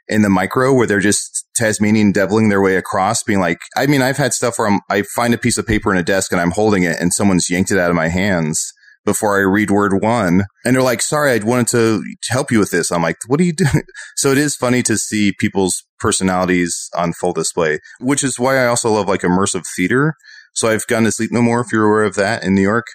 in 0.08 0.22
the 0.22 0.28
micro 0.28 0.74
where 0.74 0.86
they're 0.86 1.00
just 1.00 1.46
Tasmanian 1.54 2.12
deviling 2.12 2.48
their 2.48 2.60
way 2.60 2.76
across, 2.76 3.22
being 3.22 3.40
like, 3.40 3.58
I 3.76 3.86
mean, 3.86 4.02
I've 4.02 4.16
had 4.16 4.32
stuff 4.32 4.58
where 4.58 4.68
I'm, 4.68 4.80
I 4.90 5.02
find 5.14 5.32
a 5.32 5.38
piece 5.38 5.58
of 5.58 5.66
paper 5.66 5.90
in 5.92 5.98
a 5.98 6.02
desk 6.02 6.32
and 6.32 6.40
I'm 6.40 6.50
holding 6.50 6.82
it 6.82 6.96
and 7.00 7.12
someone's 7.12 7.48
yanked 7.48 7.70
it 7.70 7.78
out 7.78 7.90
of 7.90 7.96
my 7.96 8.08
hands 8.08 8.72
before 9.04 9.36
I 9.36 9.40
read 9.40 9.70
word 9.70 10.00
one. 10.00 10.44
And 10.64 10.76
they're 10.76 10.82
like, 10.82 11.02
sorry, 11.02 11.32
I 11.32 11.38
wanted 11.38 11.68
to 11.68 12.02
help 12.28 12.50
you 12.50 12.58
with 12.58 12.70
this. 12.70 12.90
I'm 12.92 13.02
like, 13.02 13.16
what 13.26 13.40
are 13.40 13.44
you 13.44 13.52
doing? 13.52 13.82
So 14.16 14.30
it 14.30 14.38
is 14.38 14.54
funny 14.54 14.82
to 14.84 14.96
see 14.96 15.32
people's 15.32 15.82
personalities 15.98 16.88
on 16.96 17.12
full 17.12 17.32
display, 17.32 17.80
which 17.98 18.22
is 18.22 18.38
why 18.38 18.56
I 18.58 18.66
also 18.66 18.92
love 18.92 19.08
like 19.08 19.22
immersive 19.22 19.64
theater. 19.74 20.14
So 20.54 20.68
I've 20.68 20.86
gone 20.86 21.02
to 21.04 21.12
Sleep 21.12 21.32
No 21.32 21.42
More, 21.42 21.60
if 21.60 21.72
you're 21.72 21.86
aware 21.86 22.04
of 22.04 22.14
that 22.16 22.44
in 22.44 22.54
New 22.54 22.62
York. 22.62 22.86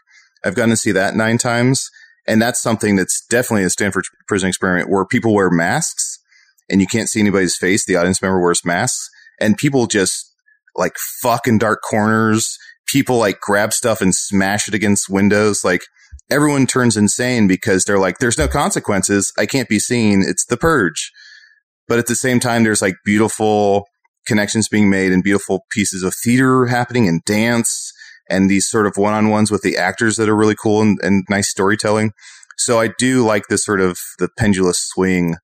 I've 0.45 0.55
gone 0.55 0.69
to 0.69 0.77
see 0.77 0.91
that 0.93 1.15
nine 1.15 1.37
times. 1.37 1.89
And 2.27 2.41
that's 2.41 2.61
something 2.61 2.95
that's 2.95 3.25
definitely 3.29 3.63
a 3.63 3.69
Stanford 3.69 4.05
prison 4.27 4.49
experiment 4.49 4.89
where 4.89 5.05
people 5.05 5.33
wear 5.33 5.49
masks 5.49 6.19
and 6.69 6.81
you 6.81 6.87
can't 6.87 7.09
see 7.09 7.19
anybody's 7.19 7.55
face. 7.55 7.85
The 7.85 7.95
audience 7.95 8.21
member 8.21 8.41
wears 8.41 8.65
masks 8.65 9.09
and 9.39 9.57
people 9.57 9.87
just 9.87 10.33
like 10.75 10.93
fuck 11.21 11.47
in 11.47 11.57
dark 11.57 11.81
corners. 11.81 12.57
People 12.87 13.17
like 13.17 13.39
grab 13.39 13.73
stuff 13.73 14.01
and 14.01 14.13
smash 14.13 14.67
it 14.67 14.73
against 14.73 15.09
windows. 15.09 15.63
Like 15.63 15.81
everyone 16.29 16.67
turns 16.67 16.97
insane 16.97 17.47
because 17.47 17.83
they're 17.83 17.99
like, 17.99 18.19
there's 18.19 18.37
no 18.37 18.47
consequences. 18.47 19.31
I 19.37 19.45
can't 19.45 19.69
be 19.69 19.79
seen. 19.79 20.23
It's 20.25 20.45
the 20.45 20.57
purge. 20.57 21.11
But 21.87 21.99
at 21.99 22.07
the 22.07 22.15
same 22.15 22.39
time, 22.39 22.63
there's 22.63 22.81
like 22.81 22.95
beautiful 23.05 23.87
connections 24.25 24.67
being 24.67 24.89
made 24.89 25.11
and 25.11 25.23
beautiful 25.23 25.65
pieces 25.71 26.03
of 26.03 26.13
theater 26.13 26.65
happening 26.65 27.07
and 27.07 27.23
dance 27.23 27.93
and 28.29 28.49
these 28.49 28.67
sort 28.67 28.85
of 28.85 28.97
one-on-ones 28.97 29.49
with 29.49 29.61
the 29.61 29.77
actors 29.77 30.17
that 30.17 30.27
are 30.27 30.35
really 30.35 30.55
cool 30.55 30.81
and, 30.81 30.99
and 31.01 31.25
nice 31.29 31.49
storytelling. 31.49 32.11
So 32.57 32.79
I 32.79 32.89
do 32.97 33.25
like 33.25 33.47
this 33.47 33.63
sort 33.63 33.79
of 33.79 33.97
the 34.19 34.27
pendulous 34.37 34.81
swing 34.81 35.37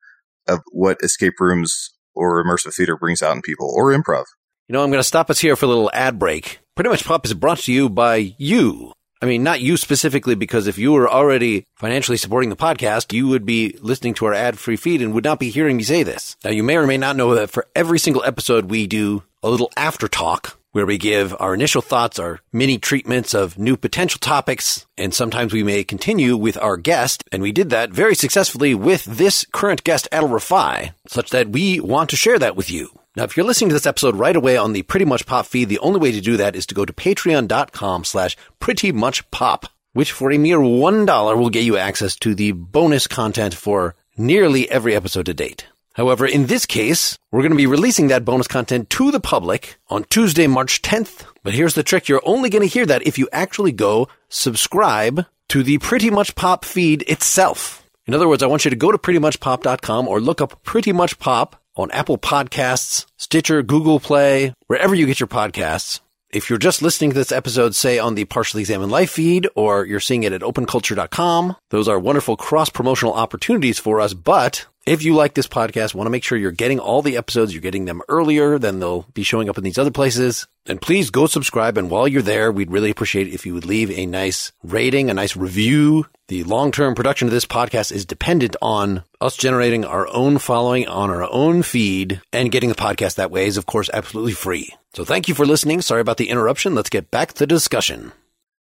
of 0.48 0.60
what 0.72 0.98
escape 1.02 1.34
rooms 1.40 1.92
or 2.16 2.44
immersive 2.44 2.76
theater 2.76 2.98
brings 2.98 3.22
out 3.22 3.36
in 3.36 3.42
people 3.42 3.72
or 3.76 3.92
improv. 3.92 4.26
You 4.68 4.74
know, 4.74 4.84
I'm 4.84 4.92
going 4.92 5.00
to 5.00 5.04
stop 5.04 5.30
us 5.30 5.40
here 5.40 5.56
for 5.56 5.66
a 5.66 5.70
little 5.70 5.92
ad 5.94 6.18
break. 6.18 6.60
Pretty 6.76 6.90
much 6.90 7.04
pop 7.04 7.26
is 7.26 7.34
brought 7.34 7.60
to 7.60 7.74
you 7.74 7.90
by 7.90 8.36
you. 8.38 8.94
I 9.22 9.26
mean, 9.26 9.44
not 9.44 9.62
you 9.62 9.78
specifically, 9.78 10.36
because 10.36 10.68
if 10.68 10.78
you 10.78 10.92
were 10.92 11.10
already 11.10 11.64
financially 11.78 12.18
supporting 12.18 12.50
the 12.50 12.58
podcast, 12.58 13.14
you 13.14 13.28
would 13.30 13.46
be 13.46 13.78
listening 13.82 14.14
to 14.16 14.26
our 14.26 14.34
ad 14.34 14.60
free 14.60 14.76
feed 14.76 15.02
and 15.02 15.14
would 15.14 15.24
not 15.24 15.40
be 15.40 15.50
hearing 15.50 15.78
me 15.78 15.84
say 15.84 16.04
this. 16.04 16.36
Now, 16.44 16.52
you 16.52 16.62
may 16.62 16.76
or 16.76 16.86
may 16.86 16.98
not 16.98 17.16
know 17.16 17.36
that 17.36 17.50
for 17.50 17.68
every 17.74 18.00
single 18.00 18.24
episode, 18.24 18.70
we 18.70 18.86
do 18.86 19.24
a 19.42 19.50
little 19.50 19.72
after 19.78 20.08
talk 20.08 20.60
where 20.74 20.86
we 20.86 20.98
give 20.98 21.36
our 21.40 21.54
initial 21.54 21.82
thoughts, 21.82 22.20
our 22.20 22.42
mini 22.52 22.78
treatments 22.78 23.34
of 23.34 23.58
new 23.58 23.78
potential 23.78 24.20
topics, 24.20 24.86
and 24.98 25.14
sometimes 25.14 25.54
we 25.54 25.64
may 25.64 25.84
continue 25.84 26.36
with 26.36 26.58
our 26.58 26.78
guest. 26.78 27.24
And 27.32 27.42
we 27.42 27.52
did 27.52 27.70
that 27.70 27.92
very 27.92 28.16
successfully 28.16 28.76
with 28.76 29.06
this 29.06 29.46
current 29.54 29.84
guest, 29.84 30.10
Adal 30.12 30.30
Rifai, 30.30 30.94
such 31.08 31.30
that 31.30 31.50
we 31.50 31.80
want 31.80 32.10
to 32.10 32.18
share 32.18 32.40
that 32.40 32.56
with 32.56 32.70
you. 32.70 32.90
Now, 33.16 33.24
if 33.24 33.38
you're 33.38 33.46
listening 33.46 33.70
to 33.70 33.76
this 33.76 33.86
episode 33.86 34.16
right 34.16 34.36
away 34.36 34.58
on 34.58 34.74
the 34.74 34.82
Pretty 34.82 35.06
Much 35.06 35.28
Pop 35.28 35.46
feed, 35.46 35.70
the 35.70 35.80
only 35.80 36.00
way 36.00 36.12
to 36.12 36.22
do 36.22 36.38
that 36.38 36.56
is 36.56 36.66
to 36.66 36.76
go 36.76 36.84
to 36.84 36.92
patreon.com 36.92 38.04
slash 38.04 38.36
pretty 38.60 38.92
much 38.92 39.30
pop, 39.30 39.68
which 39.94 40.12
for 40.12 40.32
a 40.32 40.40
mere 40.40 40.58
$1 40.58 41.38
will 41.38 41.52
get 41.52 41.64
you 41.64 41.78
access 41.78 42.16
to 42.18 42.34
the 42.34 42.52
bonus 42.52 43.06
content 43.06 43.54
for 43.54 43.94
nearly 44.18 44.70
every 44.72 44.96
episode 44.96 45.28
to 45.28 45.34
date. 45.36 45.68
However, 45.94 46.26
in 46.26 46.48
this 46.48 46.66
case, 46.66 47.18
we're 47.32 47.42
going 47.42 47.52
to 47.52 47.58
be 47.58 47.68
releasing 47.68 48.08
that 48.08 48.26
bonus 48.26 48.48
content 48.48 48.90
to 48.92 49.12
the 49.12 49.20
public 49.20 49.78
on 49.90 50.06
Tuesday, 50.06 50.48
March 50.48 50.82
10th. 50.82 51.26
But 51.44 51.54
here's 51.54 51.76
the 51.76 51.84
trick. 51.84 52.08
You're 52.08 52.22
only 52.26 52.50
going 52.50 52.64
to 52.64 52.74
hear 52.74 52.86
that 52.86 53.06
if 53.06 53.18
you 53.18 53.30
actually 53.32 53.72
go 53.72 54.08
subscribe 54.30 55.26
to 55.50 55.64
the 55.64 55.78
Pretty 55.78 56.10
Much 56.10 56.36
Pop 56.36 56.66
feed 56.66 57.04
itself. 57.04 57.88
In 58.06 58.14
other 58.14 58.28
words, 58.28 58.44
I 58.44 58.48
want 58.48 58.66
you 58.66 58.72
to 58.72 58.76
go 58.76 58.92
to 58.92 58.98
prettymuchpop.com 58.98 60.08
or 60.08 60.20
look 60.20 60.42
up 60.42 60.64
Pretty 60.64 60.92
Much 60.92 61.20
Pop 61.20 61.62
on 61.76 61.92
Apple 61.92 62.18
Podcasts, 62.18 63.06
Stitcher, 63.18 63.64
Google 63.64 64.00
Play, 64.00 64.54
wherever 64.68 64.94
you 64.94 65.06
get 65.06 65.20
your 65.20 65.28
podcasts. 65.28 66.02
If 66.32 66.50
you're 66.50 66.58
just 66.58 66.82
listening 66.82 67.12
to 67.12 67.16
this 67.16 67.32
episode, 67.32 67.76
say 67.76 68.00
on 68.00 68.16
the 68.16 68.26
Partially 68.26 68.62
Examined 68.62 68.92
Life 68.92 69.12
feed, 69.12 69.48
or 69.56 69.86
you're 69.86 70.00
seeing 70.00 70.24
it 70.24 70.34
at 70.34 70.42
openculture.com, 70.42 71.56
those 71.70 71.88
are 71.88 72.00
wonderful 72.00 72.36
cross 72.36 72.72
promotional 72.72 73.14
opportunities 73.14 73.78
for 73.78 74.02
us. 74.02 74.16
But 74.16 74.66
if 74.86 75.04
you 75.04 75.16
like 75.16 75.34
this 75.34 75.48
podcast, 75.48 75.94
want 75.94 76.08
to 76.08 76.12
make 76.12 76.24
sure 76.24 76.38
you're 76.38 76.52
getting 76.52 76.80
all 76.80 77.02
the 77.02 77.18
episodes, 77.18 77.54
you're 77.54 77.62
getting 77.62 77.86
them 77.86 78.02
earlier 78.10 78.60
than 78.60 78.80
they'll 78.80 79.04
be 79.14 79.24
showing 79.24 79.50
up 79.50 79.58
in 79.58 79.64
these 79.64 79.78
other 79.78 79.92
places, 79.92 80.48
then 80.66 80.78
please 80.78 81.10
go 81.10 81.26
subscribe. 81.26 81.78
And 81.78 81.90
while 81.90 82.08
you're 82.08 82.22
there, 82.22 82.52
we'd 82.52 82.72
really 82.72 82.90
appreciate 82.90 83.28
if 83.28 83.46
you 83.46 83.54
would 83.54 83.66
leave 83.66 83.92
a 83.92 84.06
nice 84.06 84.52
rating, 84.64 85.10
a 85.10 85.14
nice 85.14 85.36
review. 85.36 86.08
The 86.28 86.44
long-term 86.44 86.96
production 86.96 87.28
of 87.28 87.34
this 87.34 87.46
podcast 87.46 87.92
is 87.92 88.06
dependent 88.06 88.56
on 88.62 89.04
us 89.22 89.38
generating 89.38 89.86
our 89.86 90.08
own 90.08 90.38
following 90.38 90.88
on 90.88 91.10
our 91.10 91.24
own 91.30 91.64
feed 91.64 92.22
and 92.32 92.52
getting 92.52 92.70
the 92.70 92.76
podcast 92.76 93.16
that 93.16 93.32
way 93.32 93.46
is, 93.46 93.58
of 93.58 93.66
course, 93.66 93.90
absolutely 93.94 94.34
free. 94.34 94.74
So 94.94 95.06
thank 95.06 95.28
you 95.28 95.36
for 95.36 95.46
listening. 95.46 95.82
Sorry 95.82 96.02
about 96.02 96.18
the 96.18 96.30
interruption. 96.30 96.76
Let's 96.76 96.90
get 96.90 97.12
back 97.12 97.34
to 97.34 97.40
the 97.40 97.48
discussion. 97.48 98.12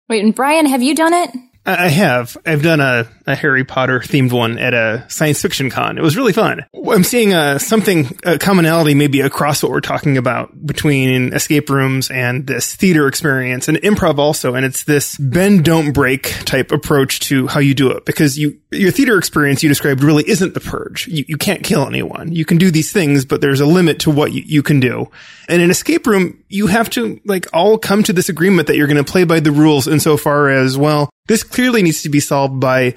Wait, 0.09 0.25
and 0.25 0.35
Brian, 0.35 0.67
have 0.67 0.83
you 0.83 0.95
done 0.95 1.13
it? 1.13 1.31
I 1.69 1.89
have. 1.89 2.37
I've 2.47 2.63
done 2.63 2.81
a, 2.81 3.07
a 3.27 3.35
Harry 3.35 3.63
Potter 3.65 4.01
themed 4.01 4.33
one 4.33 4.59
at 4.59 4.73
a 4.73 5.05
science 5.09 5.43
fiction 5.43 5.69
con. 5.69 5.99
It 5.99 6.03
was 6.03 6.17
really 6.17 6.33
fun. 6.33 6.65
I'm 6.75 7.05
seeing 7.05 7.35
uh, 7.35 7.59
something, 7.59 8.19
a 8.25 8.39
commonality 8.39 8.95
maybe 8.95 9.21
across 9.21 9.63
what 9.63 9.71
we're 9.71 9.81
talking 9.81 10.17
about 10.17 10.67
between 10.67 11.35
escape 11.35 11.69
rooms 11.69 12.11
and 12.11 12.47
this 12.47 12.75
theater 12.75 13.07
experience 13.07 13.69
and 13.69 13.77
improv 13.79 14.19
also. 14.19 14.55
And 14.55 14.65
it's 14.65 14.85
this 14.85 15.19
bend, 15.19 15.67
don't 15.67 15.93
break 15.93 16.23
type 16.47 16.73
approach 16.73 17.21
to 17.21 17.47
how 17.49 17.61
you 17.61 17.75
do 17.75 17.91
it 17.91 18.07
because 18.07 18.39
you, 18.39 18.59
your 18.71 18.91
theater 18.91 19.19
experience 19.19 19.63
you 19.63 19.69
described 19.69 20.03
really 20.03 20.27
isn't 20.27 20.55
the 20.55 20.61
purge. 20.61 21.07
You, 21.07 21.27
you 21.29 21.37
can't 21.37 21.63
kill 21.63 21.87
anyone. 21.87 22.33
You 22.33 22.47
can 22.47 22.57
do 22.57 22.71
these 22.71 22.93
things, 22.93 23.27
but 23.27 23.43
there's 23.43 23.61
a 23.61 23.67
limit 23.67 24.01
to 24.01 24.11
what 24.11 24.33
you, 24.33 24.43
you 24.47 24.63
can 24.63 24.81
do. 24.81 25.11
And 25.49 25.61
in 25.61 25.71
escape 25.71 26.07
room, 26.07 26.43
you 26.49 26.67
have 26.69 26.89
to 26.91 27.21
like 27.27 27.47
all 27.53 27.77
come 27.77 28.03
to 28.05 28.13
this 28.15 28.31
agreement 28.31 28.69
that 28.69 28.77
you're 28.77 28.87
going 28.87 29.03
to 29.03 29.11
play 29.11 29.25
by 29.25 29.41
the 29.41 29.51
rules 29.51 29.87
insofar 29.87 30.49
as, 30.49 30.79
well, 30.79 31.11
this 31.29 31.45
clearly 31.45 31.83
needs 31.83 32.03
to 32.03 32.09
be 32.09 32.21
solved 32.21 32.61
by 32.61 32.95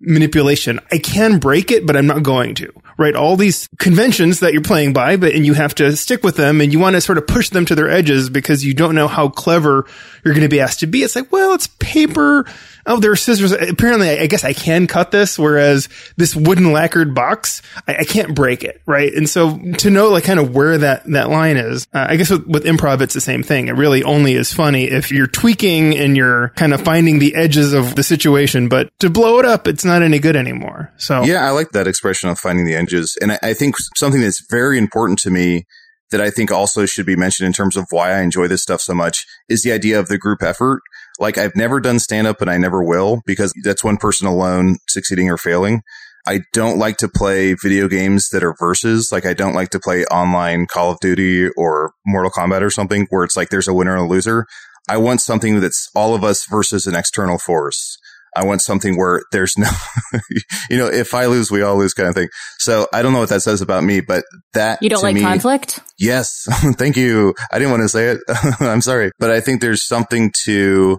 manipulation. 0.00 0.80
I 0.90 0.98
can 0.98 1.38
break 1.38 1.70
it, 1.70 1.86
but 1.86 1.96
I'm 1.96 2.06
not 2.06 2.22
going 2.22 2.54
to, 2.56 2.72
right? 2.98 3.14
All 3.14 3.36
these 3.36 3.68
conventions 3.78 4.40
that 4.40 4.52
you're 4.52 4.62
playing 4.62 4.92
by, 4.92 5.16
but, 5.16 5.34
and 5.34 5.46
you 5.46 5.54
have 5.54 5.74
to 5.76 5.96
stick 5.96 6.22
with 6.22 6.36
them 6.36 6.60
and 6.60 6.72
you 6.72 6.78
want 6.78 6.94
to 6.94 7.00
sort 7.00 7.18
of 7.18 7.26
push 7.26 7.50
them 7.50 7.64
to 7.66 7.74
their 7.74 7.90
edges 7.90 8.30
because 8.30 8.64
you 8.64 8.74
don't 8.74 8.94
know 8.94 9.08
how 9.08 9.28
clever 9.28 9.86
you're 10.24 10.34
going 10.34 10.42
to 10.42 10.48
be 10.48 10.60
asked 10.60 10.80
to 10.80 10.86
be. 10.86 11.02
It's 11.02 11.16
like, 11.16 11.32
well, 11.32 11.54
it's 11.54 11.68
paper 11.78 12.46
oh, 12.86 12.98
there 13.00 13.12
are 13.12 13.16
scissors. 13.16 13.52
Apparently, 13.52 14.10
I 14.10 14.26
guess 14.26 14.44
I 14.44 14.52
can 14.52 14.86
cut 14.86 15.10
this, 15.10 15.38
whereas 15.38 15.88
this 16.16 16.34
wooden 16.34 16.72
lacquered 16.72 17.14
box, 17.14 17.62
I, 17.86 17.96
I 17.96 18.04
can't 18.04 18.34
break 18.34 18.64
it, 18.64 18.80
right? 18.86 19.12
And 19.12 19.28
so 19.28 19.58
to 19.78 19.90
know 19.90 20.08
like 20.08 20.24
kind 20.24 20.40
of 20.40 20.54
where 20.54 20.78
that, 20.78 21.04
that 21.06 21.30
line 21.30 21.56
is, 21.56 21.86
uh, 21.94 22.06
I 22.08 22.16
guess 22.16 22.30
with, 22.30 22.46
with 22.46 22.64
improv, 22.64 23.00
it's 23.00 23.14
the 23.14 23.20
same 23.20 23.42
thing. 23.42 23.68
It 23.68 23.72
really 23.72 24.02
only 24.02 24.34
is 24.34 24.52
funny 24.52 24.84
if 24.84 25.10
you're 25.10 25.26
tweaking 25.26 25.96
and 25.96 26.16
you're 26.16 26.50
kind 26.50 26.74
of 26.74 26.80
finding 26.82 27.18
the 27.18 27.34
edges 27.34 27.72
of 27.72 27.94
the 27.94 28.02
situation, 28.02 28.68
but 28.68 28.90
to 29.00 29.10
blow 29.10 29.38
it 29.38 29.44
up, 29.44 29.66
it's 29.66 29.84
not 29.84 30.02
any 30.02 30.18
good 30.18 30.36
anymore. 30.36 30.92
So 30.96 31.22
yeah, 31.22 31.46
I 31.46 31.50
like 31.50 31.70
that 31.70 31.86
expression 31.86 32.28
of 32.28 32.38
finding 32.38 32.66
the 32.66 32.74
edges. 32.74 33.16
And 33.20 33.32
I, 33.32 33.38
I 33.42 33.54
think 33.54 33.76
something 33.96 34.20
that's 34.20 34.44
very 34.50 34.78
important 34.78 35.18
to 35.20 35.30
me 35.30 35.64
that 36.10 36.20
I 36.20 36.30
think 36.30 36.52
also 36.52 36.86
should 36.86 37.06
be 37.06 37.16
mentioned 37.16 37.46
in 37.46 37.52
terms 37.52 37.76
of 37.76 37.86
why 37.90 38.12
I 38.12 38.20
enjoy 38.20 38.46
this 38.46 38.62
stuff 38.62 38.80
so 38.80 38.94
much 38.94 39.26
is 39.48 39.62
the 39.62 39.72
idea 39.72 39.98
of 39.98 40.08
the 40.08 40.18
group 40.18 40.42
effort. 40.42 40.80
Like 41.18 41.38
I've 41.38 41.54
never 41.54 41.80
done 41.80 41.98
stand 41.98 42.26
up 42.26 42.40
and 42.40 42.50
I 42.50 42.58
never 42.58 42.82
will 42.82 43.22
because 43.26 43.52
that's 43.62 43.84
one 43.84 43.96
person 43.96 44.26
alone 44.26 44.76
succeeding 44.88 45.30
or 45.30 45.38
failing. 45.38 45.82
I 46.26 46.40
don't 46.52 46.78
like 46.78 46.96
to 46.98 47.08
play 47.08 47.54
video 47.54 47.86
games 47.86 48.30
that 48.30 48.42
are 48.42 48.54
versus. 48.58 49.12
Like 49.12 49.26
I 49.26 49.34
don't 49.34 49.54
like 49.54 49.70
to 49.70 49.80
play 49.80 50.04
online 50.06 50.66
Call 50.66 50.90
of 50.90 51.00
Duty 51.00 51.48
or 51.50 51.92
Mortal 52.06 52.30
Kombat 52.30 52.62
or 52.62 52.70
something 52.70 53.06
where 53.10 53.24
it's 53.24 53.36
like 53.36 53.50
there's 53.50 53.68
a 53.68 53.74
winner 53.74 53.96
and 53.96 54.06
a 54.06 54.08
loser. 54.08 54.46
I 54.88 54.96
want 54.96 55.20
something 55.20 55.60
that's 55.60 55.90
all 55.94 56.14
of 56.14 56.24
us 56.24 56.46
versus 56.46 56.86
an 56.86 56.94
external 56.94 57.38
force. 57.38 57.98
I 58.36 58.44
want 58.44 58.62
something 58.62 58.96
where 58.96 59.22
there's 59.32 59.56
no, 59.56 59.68
you 60.70 60.76
know, 60.76 60.86
if 60.86 61.14
I 61.14 61.26
lose, 61.26 61.50
we 61.50 61.62
all 61.62 61.76
lose 61.76 61.94
kind 61.94 62.08
of 62.08 62.14
thing. 62.14 62.28
So 62.58 62.86
I 62.92 63.02
don't 63.02 63.12
know 63.12 63.20
what 63.20 63.28
that 63.28 63.42
says 63.42 63.60
about 63.60 63.84
me, 63.84 64.00
but 64.00 64.24
that 64.54 64.82
you 64.82 64.88
don't 64.88 65.02
like 65.02 65.14
me, 65.14 65.22
conflict. 65.22 65.80
Yes. 65.98 66.44
Thank 66.48 66.96
you. 66.96 67.34
I 67.52 67.58
didn't 67.58 67.70
want 67.70 67.82
to 67.82 67.88
say 67.88 68.08
it. 68.08 68.20
I'm 68.60 68.80
sorry, 68.80 69.10
but 69.18 69.30
I 69.30 69.40
think 69.40 69.60
there's 69.60 69.86
something 69.86 70.32
to 70.44 70.98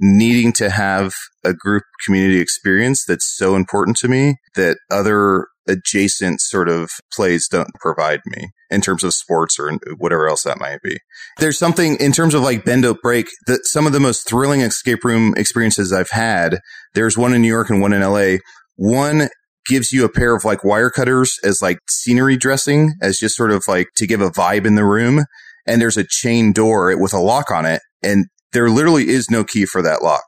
needing 0.00 0.52
to 0.52 0.70
have 0.70 1.12
a 1.44 1.52
group 1.52 1.82
community 2.04 2.40
experience 2.40 3.04
that's 3.04 3.36
so 3.36 3.56
important 3.56 3.96
to 3.98 4.08
me 4.08 4.36
that 4.54 4.78
other 4.90 5.46
adjacent 5.68 6.40
sort 6.40 6.68
of 6.68 6.90
plays 7.12 7.48
don't 7.48 7.72
provide 7.80 8.20
me 8.26 8.50
in 8.70 8.80
terms 8.80 9.04
of 9.04 9.14
sports 9.14 9.58
or 9.58 9.78
whatever 9.98 10.28
else 10.28 10.42
that 10.42 10.60
might 10.60 10.80
be. 10.82 10.98
There's 11.38 11.58
something 11.58 11.96
in 11.96 12.12
terms 12.12 12.34
of 12.34 12.42
like 12.42 12.64
bend 12.64 12.82
don't 12.82 13.00
break 13.02 13.28
that 13.46 13.66
some 13.66 13.86
of 13.86 13.92
the 13.92 14.00
most 14.00 14.28
thrilling 14.28 14.60
escape 14.60 15.04
room 15.04 15.34
experiences 15.36 15.92
I've 15.92 16.10
had. 16.10 16.58
There's 16.94 17.18
one 17.18 17.34
in 17.34 17.42
New 17.42 17.48
York 17.48 17.70
and 17.70 17.80
one 17.80 17.92
in 17.92 18.02
LA. 18.02 18.38
One 18.76 19.28
gives 19.66 19.92
you 19.92 20.04
a 20.04 20.08
pair 20.10 20.34
of 20.34 20.44
like 20.44 20.64
wire 20.64 20.90
cutters 20.90 21.38
as 21.44 21.60
like 21.60 21.78
scenery 21.88 22.36
dressing 22.36 22.94
as 23.02 23.18
just 23.18 23.36
sort 23.36 23.50
of 23.50 23.64
like 23.68 23.88
to 23.96 24.06
give 24.06 24.20
a 24.20 24.30
vibe 24.30 24.66
in 24.66 24.74
the 24.74 24.84
room. 24.84 25.24
And 25.66 25.80
there's 25.80 25.98
a 25.98 26.06
chain 26.08 26.52
door 26.52 26.96
with 26.98 27.12
a 27.12 27.20
lock 27.20 27.50
on 27.50 27.66
it. 27.66 27.82
And 28.02 28.26
there 28.52 28.70
literally 28.70 29.08
is 29.08 29.30
no 29.30 29.44
key 29.44 29.66
for 29.66 29.82
that 29.82 30.02
lock. 30.02 30.24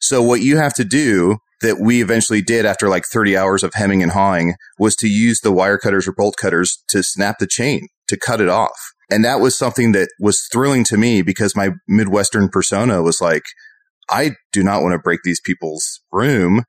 So 0.00 0.22
what 0.22 0.40
you 0.40 0.56
have 0.56 0.74
to 0.74 0.84
do 0.84 1.38
that 1.60 1.78
we 1.80 2.02
eventually 2.02 2.42
did 2.42 2.64
after 2.64 2.88
like 2.88 3.04
30 3.04 3.36
hours 3.36 3.62
of 3.62 3.74
hemming 3.74 4.02
and 4.02 4.12
hawing 4.12 4.54
was 4.78 4.94
to 4.96 5.08
use 5.08 5.40
the 5.40 5.52
wire 5.52 5.78
cutters 5.78 6.06
or 6.06 6.12
bolt 6.12 6.36
cutters 6.36 6.82
to 6.88 7.02
snap 7.02 7.38
the 7.38 7.46
chain, 7.46 7.88
to 8.08 8.16
cut 8.16 8.40
it 8.40 8.48
off. 8.48 8.78
And 9.10 9.24
that 9.24 9.40
was 9.40 9.56
something 9.56 9.92
that 9.92 10.10
was 10.20 10.46
thrilling 10.52 10.84
to 10.84 10.96
me 10.96 11.22
because 11.22 11.56
my 11.56 11.70
Midwestern 11.88 12.48
persona 12.48 13.02
was 13.02 13.20
like, 13.20 13.44
I 14.10 14.32
do 14.52 14.62
not 14.62 14.82
want 14.82 14.92
to 14.92 14.98
break 14.98 15.20
these 15.24 15.40
people's 15.40 16.00
room. 16.12 16.64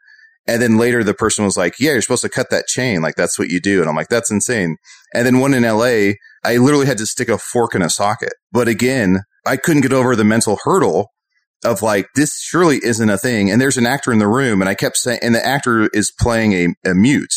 And 0.48 0.62
then 0.62 0.78
later 0.78 1.04
the 1.04 1.14
person 1.14 1.46
was 1.46 1.58
like, 1.58 1.80
yeah, 1.80 1.92
you're 1.92 2.02
supposed 2.02 2.24
to 2.24 2.30
cut 2.30 2.50
that 2.50 2.66
chain. 2.66 3.02
Like 3.02 3.16
that's 3.16 3.38
what 3.38 3.50
you 3.50 3.60
do. 3.60 3.82
And 3.82 3.90
I'm 3.90 3.96
like, 3.96 4.08
that's 4.08 4.32
insane. 4.32 4.78
And 5.14 5.26
then 5.26 5.40
one 5.40 5.54
in 5.54 5.64
LA, 5.64 6.14
I 6.44 6.58
literally 6.58 6.88
had 6.88 6.98
to 6.98 7.06
stick 7.06 7.30
a 7.30 7.38
fork 7.38 7.76
in 7.76 7.82
a 7.82 7.90
socket. 7.90 8.34
But 8.52 8.68
again, 8.68 9.20
I 9.46 9.58
couldn't 9.58 9.84
get 9.84 9.94
over 9.94 10.16
the 10.16 10.24
mental 10.24 10.58
hurdle 10.64 11.12
of 11.66 11.82
like, 11.82 12.08
this 12.16 12.40
surely 12.40 12.80
isn't 12.84 13.10
a 13.10 13.18
thing. 13.18 13.52
And 13.52 13.60
there's 13.60 13.78
an 13.78 13.86
actor 13.86 14.12
in 14.12 14.20
the 14.20 14.28
room 14.28 14.62
and 14.62 14.70
I 14.70 14.76
kept 14.76 14.98
saying, 14.98 15.20
and 15.22 15.36
the 15.36 15.46
actor 15.46 15.90
is 15.94 16.12
playing 16.20 16.54
a, 16.54 16.90
a 16.90 16.94
mute. 16.94 17.34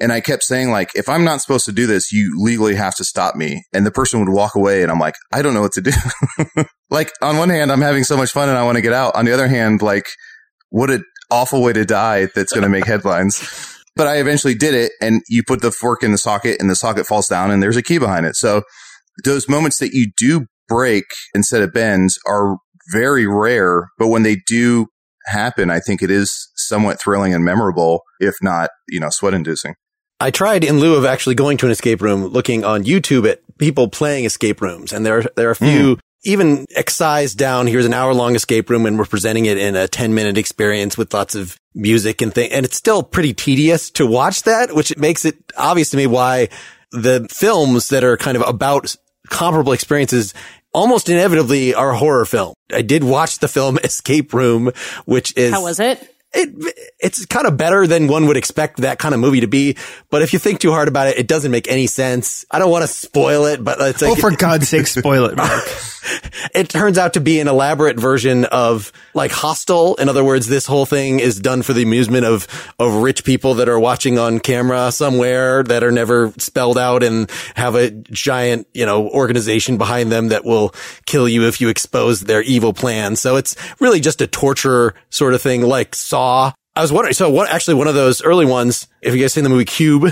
And 0.00 0.12
I 0.12 0.20
kept 0.20 0.42
saying 0.42 0.70
like, 0.70 0.90
if 0.94 1.08
I'm 1.08 1.24
not 1.24 1.40
supposed 1.40 1.64
to 1.66 1.72
do 1.72 1.86
this, 1.86 2.10
you 2.10 2.34
legally 2.42 2.74
have 2.74 2.96
to 2.96 3.04
stop 3.04 3.36
me. 3.36 3.64
And 3.72 3.86
the 3.86 3.90
person 3.90 4.20
would 4.20 4.32
walk 4.32 4.54
away 4.54 4.82
and 4.82 4.90
I'm 4.90 4.98
like, 4.98 5.14
I 5.32 5.42
don't 5.42 5.54
know 5.54 5.60
what 5.60 5.72
to 5.72 5.80
do. 5.80 5.92
like 6.90 7.12
on 7.22 7.36
one 7.36 7.50
hand, 7.50 7.70
I'm 7.70 7.80
having 7.80 8.04
so 8.04 8.16
much 8.16 8.32
fun 8.32 8.48
and 8.48 8.58
I 8.58 8.64
want 8.64 8.76
to 8.76 8.82
get 8.82 8.92
out. 8.92 9.14
On 9.14 9.24
the 9.24 9.32
other 9.32 9.46
hand, 9.48 9.80
like 9.80 10.06
what 10.70 10.90
an 10.90 11.04
awful 11.30 11.62
way 11.62 11.72
to 11.72 11.84
die 11.84 12.28
that's 12.34 12.52
going 12.52 12.64
to 12.64 12.68
make 12.68 12.86
headlines. 12.86 13.68
But 13.94 14.06
I 14.06 14.20
eventually 14.20 14.54
did 14.54 14.72
it 14.72 14.92
and 15.02 15.20
you 15.28 15.42
put 15.46 15.60
the 15.60 15.70
fork 15.70 16.02
in 16.02 16.12
the 16.12 16.18
socket 16.18 16.56
and 16.60 16.70
the 16.70 16.74
socket 16.74 17.06
falls 17.06 17.28
down 17.28 17.50
and 17.50 17.62
there's 17.62 17.76
a 17.76 17.82
key 17.82 17.98
behind 17.98 18.24
it. 18.24 18.36
So 18.36 18.62
those 19.22 19.50
moments 19.50 19.78
that 19.80 19.92
you 19.92 20.10
do 20.16 20.46
break 20.66 21.04
instead 21.34 21.62
of 21.62 21.74
bends 21.74 22.18
are 22.26 22.56
very 22.90 23.26
rare, 23.26 23.88
but 23.98 24.08
when 24.08 24.22
they 24.22 24.36
do 24.46 24.86
happen, 25.26 25.70
I 25.70 25.80
think 25.80 26.02
it 26.02 26.10
is 26.10 26.50
somewhat 26.56 27.00
thrilling 27.00 27.34
and 27.34 27.44
memorable, 27.44 28.02
if 28.20 28.34
not, 28.42 28.70
you 28.88 29.00
know, 29.00 29.10
sweat 29.10 29.34
inducing. 29.34 29.74
I 30.20 30.30
tried 30.30 30.62
in 30.62 30.78
lieu 30.78 30.94
of 30.94 31.04
actually 31.04 31.34
going 31.34 31.56
to 31.58 31.66
an 31.66 31.72
escape 31.72 32.00
room, 32.00 32.24
looking 32.26 32.64
on 32.64 32.84
YouTube 32.84 33.28
at 33.28 33.40
people 33.58 33.88
playing 33.88 34.24
escape 34.24 34.60
rooms. 34.60 34.92
And 34.92 35.04
there, 35.04 35.22
there 35.36 35.48
are 35.48 35.52
a 35.52 35.56
few 35.56 35.96
mm. 35.96 36.00
even 36.24 36.64
excised 36.76 37.38
down. 37.38 37.66
Here's 37.66 37.86
an 37.86 37.94
hour 37.94 38.14
long 38.14 38.36
escape 38.36 38.70
room 38.70 38.86
and 38.86 38.98
we're 38.98 39.04
presenting 39.04 39.46
it 39.46 39.58
in 39.58 39.74
a 39.74 39.88
10 39.88 40.14
minute 40.14 40.38
experience 40.38 40.96
with 40.96 41.12
lots 41.12 41.34
of 41.34 41.56
music 41.74 42.22
and 42.22 42.32
things. 42.32 42.52
And 42.52 42.64
it's 42.64 42.76
still 42.76 43.02
pretty 43.02 43.34
tedious 43.34 43.90
to 43.92 44.06
watch 44.06 44.44
that, 44.44 44.72
which 44.74 44.92
it 44.92 44.98
makes 44.98 45.24
it 45.24 45.36
obvious 45.56 45.90
to 45.90 45.96
me 45.96 46.06
why 46.06 46.48
the 46.92 47.26
films 47.30 47.88
that 47.88 48.04
are 48.04 48.16
kind 48.16 48.36
of 48.36 48.46
about 48.46 48.94
comparable 49.28 49.72
experiences 49.72 50.34
almost 50.72 51.08
inevitably 51.08 51.74
are 51.74 51.92
horror 51.92 52.24
film. 52.24 52.54
I 52.72 52.82
did 52.82 53.04
watch 53.04 53.38
the 53.38 53.48
film 53.48 53.78
Escape 53.84 54.32
Room, 54.32 54.72
which 55.04 55.36
is 55.36 55.52
how 55.52 55.62
was 55.62 55.80
it? 55.80 56.11
It, 56.34 56.94
it's 56.98 57.26
kind 57.26 57.46
of 57.46 57.56
better 57.58 57.86
than 57.86 58.08
one 58.08 58.26
would 58.26 58.38
expect 58.38 58.78
that 58.78 58.98
kind 58.98 59.14
of 59.14 59.20
movie 59.20 59.40
to 59.40 59.46
be. 59.46 59.76
But 60.08 60.22
if 60.22 60.32
you 60.32 60.38
think 60.38 60.60
too 60.60 60.70
hard 60.70 60.88
about 60.88 61.08
it, 61.08 61.18
it 61.18 61.28
doesn't 61.28 61.50
make 61.50 61.68
any 61.68 61.86
sense. 61.86 62.46
I 62.50 62.58
don't 62.58 62.70
want 62.70 62.82
to 62.82 62.88
spoil 62.88 63.44
it, 63.44 63.62
but 63.62 63.80
it's 63.80 64.02
oh, 64.02 64.10
like, 64.10 64.18
oh, 64.18 64.20
for 64.20 64.34
God's 64.34 64.68
sake, 64.68 64.86
spoil 64.86 65.26
it, 65.26 65.36
Mark. 65.36 65.64
it 66.54 66.70
turns 66.70 66.96
out 66.96 67.14
to 67.14 67.20
be 67.20 67.38
an 67.40 67.48
elaborate 67.48 67.98
version 67.98 68.46
of 68.46 68.92
like 69.12 69.30
Hostel. 69.30 69.94
In 69.96 70.08
other 70.08 70.24
words, 70.24 70.46
this 70.46 70.64
whole 70.64 70.86
thing 70.86 71.20
is 71.20 71.38
done 71.38 71.60
for 71.60 71.74
the 71.74 71.82
amusement 71.82 72.24
of, 72.24 72.48
of 72.78 72.94
rich 72.94 73.24
people 73.24 73.54
that 73.54 73.68
are 73.68 73.78
watching 73.78 74.18
on 74.18 74.40
camera 74.40 74.90
somewhere 74.90 75.62
that 75.64 75.84
are 75.84 75.92
never 75.92 76.32
spelled 76.38 76.78
out 76.78 77.02
and 77.02 77.30
have 77.56 77.74
a 77.74 77.90
giant, 77.90 78.66
you 78.72 78.86
know, 78.86 79.10
organization 79.10 79.76
behind 79.76 80.10
them 80.10 80.28
that 80.28 80.46
will 80.46 80.74
kill 81.04 81.28
you 81.28 81.46
if 81.46 81.60
you 81.60 81.68
expose 81.68 82.22
their 82.22 82.42
evil 82.42 82.72
plan. 82.72 83.16
So 83.16 83.36
it's 83.36 83.54
really 83.80 84.00
just 84.00 84.22
a 84.22 84.26
torture 84.26 84.94
sort 85.10 85.34
of 85.34 85.42
thing 85.42 85.60
like 85.60 85.94
Saw. 85.94 86.21
I 86.74 86.80
was 86.80 86.92
wondering, 86.92 87.14
so 87.14 87.30
what 87.30 87.50
actually 87.50 87.74
one 87.74 87.88
of 87.88 87.94
those 87.94 88.22
early 88.22 88.46
ones, 88.46 88.88
if 89.02 89.14
you 89.14 89.20
guys 89.20 89.32
seen 89.32 89.44
the 89.44 89.50
movie 89.50 89.64
Cube? 89.64 90.04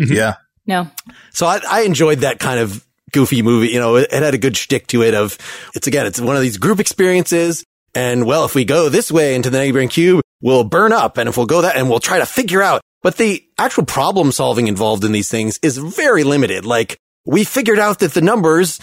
Mm-hmm. 0.00 0.12
Yeah. 0.12 0.34
No. 0.66 0.90
So 1.32 1.46
I, 1.46 1.60
I 1.68 1.82
enjoyed 1.82 2.18
that 2.20 2.38
kind 2.38 2.60
of 2.60 2.86
goofy 3.12 3.42
movie. 3.42 3.68
You 3.68 3.80
know, 3.80 3.96
it, 3.96 4.08
it 4.12 4.22
had 4.22 4.34
a 4.34 4.38
good 4.38 4.56
shtick 4.56 4.86
to 4.88 5.02
it 5.02 5.14
of 5.14 5.38
it's 5.74 5.86
again, 5.86 6.06
it's 6.06 6.20
one 6.20 6.36
of 6.36 6.42
these 6.42 6.58
group 6.58 6.80
experiences. 6.80 7.64
And 7.94 8.24
well, 8.24 8.44
if 8.44 8.54
we 8.54 8.64
go 8.64 8.88
this 8.88 9.10
way 9.10 9.34
into 9.34 9.50
the 9.50 9.58
neighboring 9.58 9.88
cube, 9.88 10.22
we'll 10.40 10.64
burn 10.64 10.92
up. 10.92 11.18
And 11.18 11.28
if 11.28 11.36
we'll 11.36 11.46
go 11.46 11.62
that 11.62 11.76
and 11.76 11.88
we'll 11.88 11.98
try 11.98 12.18
to 12.18 12.26
figure 12.26 12.62
out, 12.62 12.80
but 13.02 13.16
the 13.16 13.44
actual 13.58 13.84
problem 13.84 14.32
solving 14.32 14.68
involved 14.68 15.04
in 15.04 15.12
these 15.12 15.28
things 15.28 15.58
is 15.62 15.78
very 15.78 16.24
limited. 16.24 16.64
Like 16.64 16.98
we 17.26 17.44
figured 17.44 17.78
out 17.78 17.98
that 18.00 18.12
the 18.12 18.20
numbers 18.20 18.78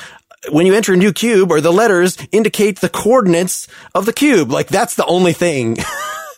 when 0.49 0.65
you 0.65 0.73
enter 0.73 0.93
a 0.93 0.97
new 0.97 1.13
cube 1.13 1.51
or 1.51 1.61
the 1.61 1.73
letters 1.73 2.17
indicate 2.31 2.79
the 2.79 2.89
coordinates 2.89 3.67
of 3.95 4.05
the 4.05 4.13
cube. 4.13 4.51
Like 4.51 4.67
that's 4.67 4.95
the 4.95 5.05
only 5.05 5.33
thing. 5.33 5.77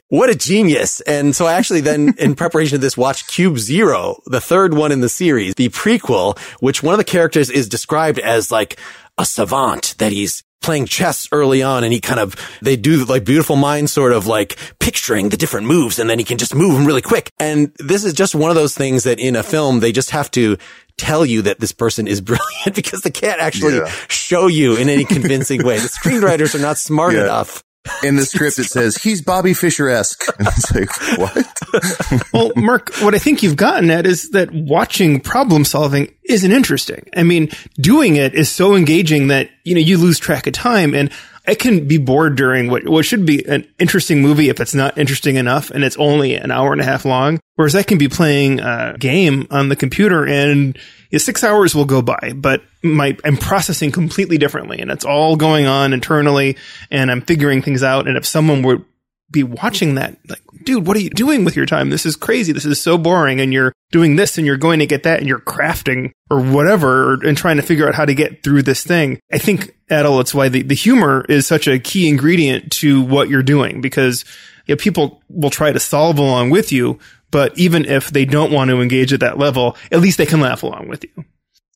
what 0.09 0.29
a 0.29 0.35
genius. 0.35 1.01
And 1.01 1.35
so 1.35 1.45
I 1.47 1.53
actually 1.53 1.81
then 1.81 2.13
in 2.19 2.35
preparation 2.35 2.75
of 2.75 2.81
this 2.81 2.97
watched 2.97 3.27
Cube 3.29 3.57
Zero, 3.57 4.21
the 4.25 4.41
third 4.41 4.73
one 4.73 4.91
in 4.91 5.01
the 5.01 5.09
series, 5.09 5.55
the 5.55 5.69
prequel, 5.69 6.37
which 6.59 6.83
one 6.83 6.93
of 6.93 6.97
the 6.97 7.03
characters 7.03 7.49
is 7.49 7.69
described 7.69 8.19
as 8.19 8.51
like 8.51 8.79
a 9.17 9.25
savant 9.25 9.95
that 9.99 10.11
he's 10.11 10.43
playing 10.61 10.85
chess 10.85 11.25
early 11.31 11.63
on 11.63 11.85
and 11.85 11.93
he 11.93 12.01
kind 12.01 12.19
of, 12.19 12.35
they 12.61 12.75
do 12.75 13.05
like 13.05 13.23
beautiful 13.23 13.55
mind 13.55 13.89
sort 13.89 14.11
of 14.11 14.27
like 14.27 14.57
picturing 14.79 15.29
the 15.29 15.37
different 15.37 15.65
moves 15.67 15.99
and 15.99 16.09
then 16.09 16.19
he 16.19 16.25
can 16.25 16.37
just 16.37 16.53
move 16.53 16.75
them 16.75 16.85
really 16.85 17.01
quick. 17.01 17.31
And 17.39 17.71
this 17.79 18.03
is 18.03 18.11
just 18.13 18.35
one 18.35 18.49
of 18.49 18.55
those 18.55 18.75
things 18.75 19.05
that 19.05 19.19
in 19.19 19.37
a 19.37 19.43
film, 19.43 19.79
they 19.79 19.93
just 19.93 20.09
have 20.09 20.29
to 20.31 20.57
tell 20.97 21.25
you 21.25 21.43
that 21.43 21.59
this 21.59 21.71
person 21.71 22.07
is 22.07 22.19
brilliant 22.29 22.75
because 22.75 23.01
they 23.01 23.09
can't 23.09 23.39
actually 23.39 23.77
Yeah. 23.77 23.89
show 24.09 24.47
you 24.47 24.75
in 24.75 24.89
any 24.89 25.05
convincing 25.05 25.63
way. 25.63 25.77
The 25.79 25.87
screenwriters 25.87 26.55
are 26.55 26.61
not 26.61 26.77
smart 26.77 27.13
Yeah. 27.13 27.23
enough. 27.23 27.63
In 28.03 28.15
the 28.15 28.25
script, 28.25 28.59
it 28.59 28.65
says 28.65 28.97
he's 28.97 29.21
Bobby 29.21 29.53
Fischer 29.53 29.89
esque. 29.89 30.23
And 30.37 30.47
it's 30.47 30.73
like, 30.73 30.89
what? 31.17 32.27
well, 32.33 32.51
Mark, 32.55 32.93
what 32.97 33.15
I 33.15 33.19
think 33.19 33.41
you've 33.41 33.55
gotten 33.55 33.89
at 33.89 34.05
is 34.05 34.31
that 34.31 34.51
watching 34.53 35.19
problem 35.19 35.65
solving 35.65 36.13
isn't 36.23 36.51
interesting. 36.51 37.09
I 37.15 37.23
mean, 37.23 37.49
doing 37.79 38.15
it 38.15 38.35
is 38.35 38.49
so 38.49 38.75
engaging 38.75 39.27
that, 39.27 39.49
you 39.63 39.75
know, 39.75 39.81
you 39.81 39.97
lose 39.97 40.19
track 40.19 40.47
of 40.47 40.53
time 40.53 40.93
and 40.93 41.11
I 41.47 41.55
can 41.55 41.87
be 41.87 41.97
bored 41.97 42.35
during 42.35 42.69
what, 42.69 42.87
what 42.87 43.05
should 43.05 43.25
be 43.25 43.43
an 43.47 43.67
interesting 43.79 44.21
movie 44.21 44.49
if 44.49 44.59
it's 44.59 44.75
not 44.75 44.97
interesting 44.97 45.35
enough 45.35 45.71
and 45.71 45.83
it's 45.83 45.97
only 45.97 46.35
an 46.35 46.51
hour 46.51 46.71
and 46.71 46.81
a 46.81 46.85
half 46.85 47.05
long. 47.05 47.39
Whereas 47.55 47.75
I 47.75 47.83
can 47.83 47.97
be 47.97 48.07
playing 48.07 48.59
a 48.59 48.95
game 48.99 49.47
on 49.49 49.69
the 49.69 49.75
computer 49.75 50.27
and 50.27 50.77
yeah, 51.09 51.19
six 51.19 51.43
hours 51.43 51.73
will 51.73 51.85
go 51.85 52.01
by, 52.01 52.33
but 52.35 52.61
my, 52.83 53.17
I'm 53.23 53.37
processing 53.37 53.91
completely 53.91 54.37
differently 54.37 54.79
and 54.79 54.91
it's 54.91 55.05
all 55.05 55.35
going 55.35 55.65
on 55.65 55.91
internally 55.91 56.57
and 56.91 57.11
I'm 57.11 57.21
figuring 57.21 57.61
things 57.61 57.83
out. 57.83 58.07
And 58.07 58.15
if 58.15 58.25
someone 58.25 58.61
would 58.63 58.85
be 59.31 59.43
watching 59.43 59.95
that, 59.95 60.17
like, 60.27 60.41
dude, 60.63 60.85
what 60.85 60.95
are 60.97 61.01
you 61.01 61.09
doing 61.09 61.45
with 61.45 61.55
your 61.55 61.65
time? 61.65 61.89
This 61.89 62.05
is 62.05 62.15
crazy. 62.15 62.51
This 62.51 62.65
is 62.65 62.81
so 62.81 62.97
boring. 62.97 63.41
And 63.41 63.51
you're 63.51 63.73
doing 63.91 64.15
this 64.17 64.37
and 64.37 64.45
you're 64.45 64.57
going 64.57 64.79
to 64.79 64.85
get 64.85 65.03
that 65.03 65.19
and 65.19 65.27
you're 65.27 65.39
crafting 65.39 66.11
or 66.29 66.41
whatever 66.41 67.15
and 67.25 67.35
trying 67.35 67.57
to 67.57 67.63
figure 67.63 67.87
out 67.87 67.95
how 67.95 68.05
to 68.05 68.13
get 68.13 68.43
through 68.43 68.63
this 68.63 68.83
thing. 68.83 69.19
I 69.31 69.39
think, 69.39 69.75
Adal, 69.89 70.21
it's 70.21 70.33
why 70.33 70.49
the, 70.49 70.61
the 70.61 70.75
humor 70.75 71.25
is 71.27 71.47
such 71.47 71.67
a 71.67 71.79
key 71.79 72.07
ingredient 72.07 72.71
to 72.73 73.01
what 73.01 73.29
you're 73.29 73.43
doing 73.43 73.81
because 73.81 74.25
you 74.67 74.75
know, 74.75 74.77
people 74.77 75.23
will 75.29 75.49
try 75.49 75.71
to 75.71 75.79
solve 75.79 76.19
along 76.19 76.51
with 76.51 76.71
you. 76.71 76.99
But 77.31 77.57
even 77.57 77.85
if 77.85 78.09
they 78.09 78.25
don't 78.25 78.51
want 78.51 78.69
to 78.69 78.81
engage 78.81 79.13
at 79.13 79.19
that 79.19 79.37
level, 79.37 79.77
at 79.91 79.99
least 79.99 80.17
they 80.17 80.25
can 80.25 80.41
laugh 80.41 80.63
along 80.63 80.87
with 80.87 81.03
you. 81.03 81.25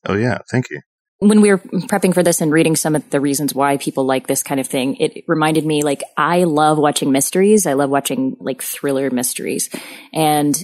Oh 0.06 0.14
yeah, 0.14 0.38
thank 0.50 0.70
you. 0.70 0.80
when 1.20 1.40
we 1.40 1.48
were 1.50 1.58
prepping 1.58 2.12
for 2.12 2.22
this 2.22 2.40
and 2.40 2.52
reading 2.52 2.76
some 2.76 2.94
of 2.94 3.08
the 3.10 3.20
reasons 3.20 3.54
why 3.54 3.76
people 3.78 4.04
like 4.04 4.26
this 4.26 4.42
kind 4.42 4.60
of 4.60 4.66
thing, 4.66 4.96
it 4.96 5.24
reminded 5.26 5.64
me 5.64 5.82
like 5.82 6.02
I 6.16 6.44
love 6.44 6.76
watching 6.76 7.12
mysteries. 7.12 7.66
I 7.66 7.74
love 7.74 7.88
watching 7.88 8.36
like 8.40 8.60
thriller 8.60 9.10
mysteries. 9.10 9.70
And 10.12 10.62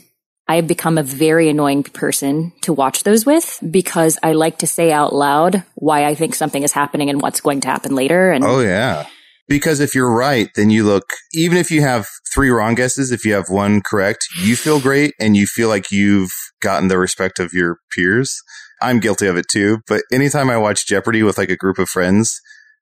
I've 0.49 0.67
become 0.67 0.99
a 0.99 1.03
very 1.05 1.49
annoying 1.49 1.85
person 1.85 2.53
to 2.63 2.73
watch 2.73 3.05
those 3.05 3.25
with 3.25 3.61
because 3.71 4.19
I 4.23 4.33
like 4.33 4.59
to 4.59 4.67
say 4.67 4.91
out 4.91 5.15
loud 5.15 5.63
why 5.77 6.05
I 6.05 6.17
think 6.17 6.35
something 6.35 6.63
is 6.65 6.73
happening 6.73 7.09
and 7.09 7.23
what's 7.23 7.41
going 7.41 7.61
to 7.61 7.69
happen 7.69 7.95
later. 7.95 8.33
And 8.33 8.45
Oh 8.45 8.61
yeah. 8.61 9.07
Because 9.51 9.81
if 9.81 9.97
you're 9.97 10.15
right, 10.15 10.49
then 10.55 10.71
you 10.71 10.85
look, 10.85 11.13
even 11.35 11.59
if 11.59 11.73
you 11.73 11.81
have 11.81 12.07
three 12.33 12.51
wrong 12.51 12.77
guesses, 12.77 13.11
if 13.11 13.25
you 13.25 13.33
have 13.33 13.49
one 13.49 13.81
correct, 13.81 14.25
you 14.41 14.55
feel 14.55 14.81
great 14.81 15.13
and 15.19 15.37
you 15.37 15.45
feel 15.45 15.69
like 15.69 15.91
you've 15.91 16.31
gotten 16.63 16.87
the 16.87 16.97
respect 16.97 17.41
of 17.41 17.53
your 17.53 17.79
peers. 17.93 18.33
I'm 18.81 19.01
guilty 19.01 19.27
of 19.27 19.37
it 19.37 19.47
too. 19.51 19.81
But 19.89 20.03
anytime 20.13 20.51
I 20.51 20.57
watch 20.57 20.87
Jeopardy 20.87 21.25
with 21.25 21.37
like 21.37 21.51
a 21.51 21.57
group 21.57 21.81
of 21.81 21.89
friends, 21.89 22.41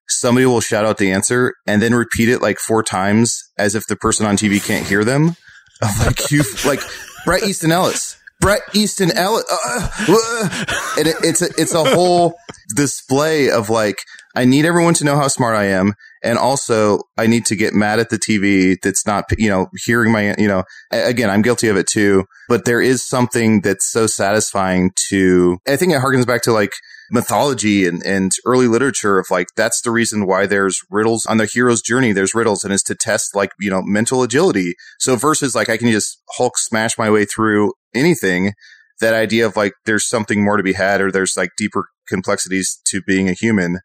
somebody 0.09 0.45
will 0.45 0.61
shout 0.61 0.85
out 0.85 0.99
the 0.99 1.11
answer 1.11 1.55
and 1.67 1.81
then 1.81 1.95
repeat 1.95 2.29
it 2.29 2.43
like 2.43 2.59
four 2.59 2.83
times 2.83 3.43
as 3.57 3.75
if 3.75 3.87
the 3.87 3.97
person 3.97 4.27
on 4.27 4.37
TV 4.37 4.63
can't 4.65 4.87
hear 4.87 5.05
them. 5.05 5.37
Like 6.05 6.33
you, 6.33 6.43
like 6.67 6.81
Bret 7.25 7.45
Easton 7.45 7.71
Ellis. 7.71 8.19
Bret 8.41 8.63
Easton 8.75 9.13
Ellis. 9.13 9.45
Uh, 9.51 9.89
uh, 10.09 10.65
and 10.99 11.07
it, 11.07 11.17
it's 11.23 11.41
a, 11.41 11.49
it's 11.57 11.73
a 11.73 11.85
whole 11.95 12.37
display 12.75 13.49
of 13.49 13.71
like, 13.71 13.99
I 14.35 14.45
need 14.45 14.65
everyone 14.65 14.95
to 14.95 15.05
know 15.05 15.15
how 15.15 15.29
smart 15.29 15.55
I 15.55 15.67
am. 15.67 15.95
And 16.23 16.39
also 16.39 17.01
I 17.17 17.27
need 17.27 17.47
to 17.47 17.57
get 17.57 17.75
mad 17.75 17.99
at 17.99 18.11
the 18.11 18.19
TV 18.19 18.77
that's 18.83 19.07
not, 19.07 19.25
you 19.37 19.49
know, 19.49 19.69
hearing 19.85 20.13
my, 20.13 20.35
you 20.39 20.49
know, 20.49 20.65
again, 20.91 21.31
I'm 21.31 21.43
guilty 21.43 21.69
of 21.69 21.77
it 21.77 21.87
too, 21.87 22.25
but 22.49 22.65
there 22.65 22.81
is 22.81 23.07
something 23.07 23.61
that's 23.61 23.91
so 23.91 24.07
satisfying 24.07 24.91
to, 25.09 25.59
I 25.67 25.77
think 25.77 25.93
it 25.93 26.01
harkens 26.01 26.27
back 26.27 26.43
to 26.43 26.53
like 26.53 26.73
mythology 27.11 27.87
and, 27.87 28.03
and 28.05 28.33
early 28.45 28.67
literature 28.67 29.19
of 29.19 29.27
like, 29.31 29.47
that's 29.57 29.81
the 29.83 29.91
reason 29.91 30.27
why 30.27 30.47
there's 30.47 30.79
riddles 30.91 31.25
on 31.27 31.39
the 31.39 31.47
hero's 31.47 31.83
journey. 31.83 32.13
There's 32.13 32.35
riddles 32.35 32.65
and 32.65 32.73
it's 32.73 32.83
to 32.85 32.95
test 32.95 33.35
like, 33.35 33.51
you 33.61 33.71
know, 33.71 33.83
mental 33.83 34.23
agility. 34.23 34.75
So 34.99 35.17
versus 35.17 35.55
like, 35.55 35.69
I 35.69 35.77
can 35.77 35.91
just 35.91 36.21
Hulk 36.37 36.59
smash 36.59 36.99
my 36.99 37.11
way 37.11 37.25
through 37.25 37.73
anything 37.95 38.53
that 39.01 39.15
idea 39.15 39.47
of 39.47 39.57
like 39.57 39.73
there's 39.87 40.09
something 40.09 40.45
more 40.45 40.57
to 40.57 40.63
be 40.63 40.73
had 40.73 41.01
or 41.01 41.11
there's 41.11 41.37
like 41.37 41.51
deeper 41.57 41.89
complexities 42.09 42.81
to 42.87 43.03
being 43.07 43.29
a 43.29 43.33
human 43.33 43.79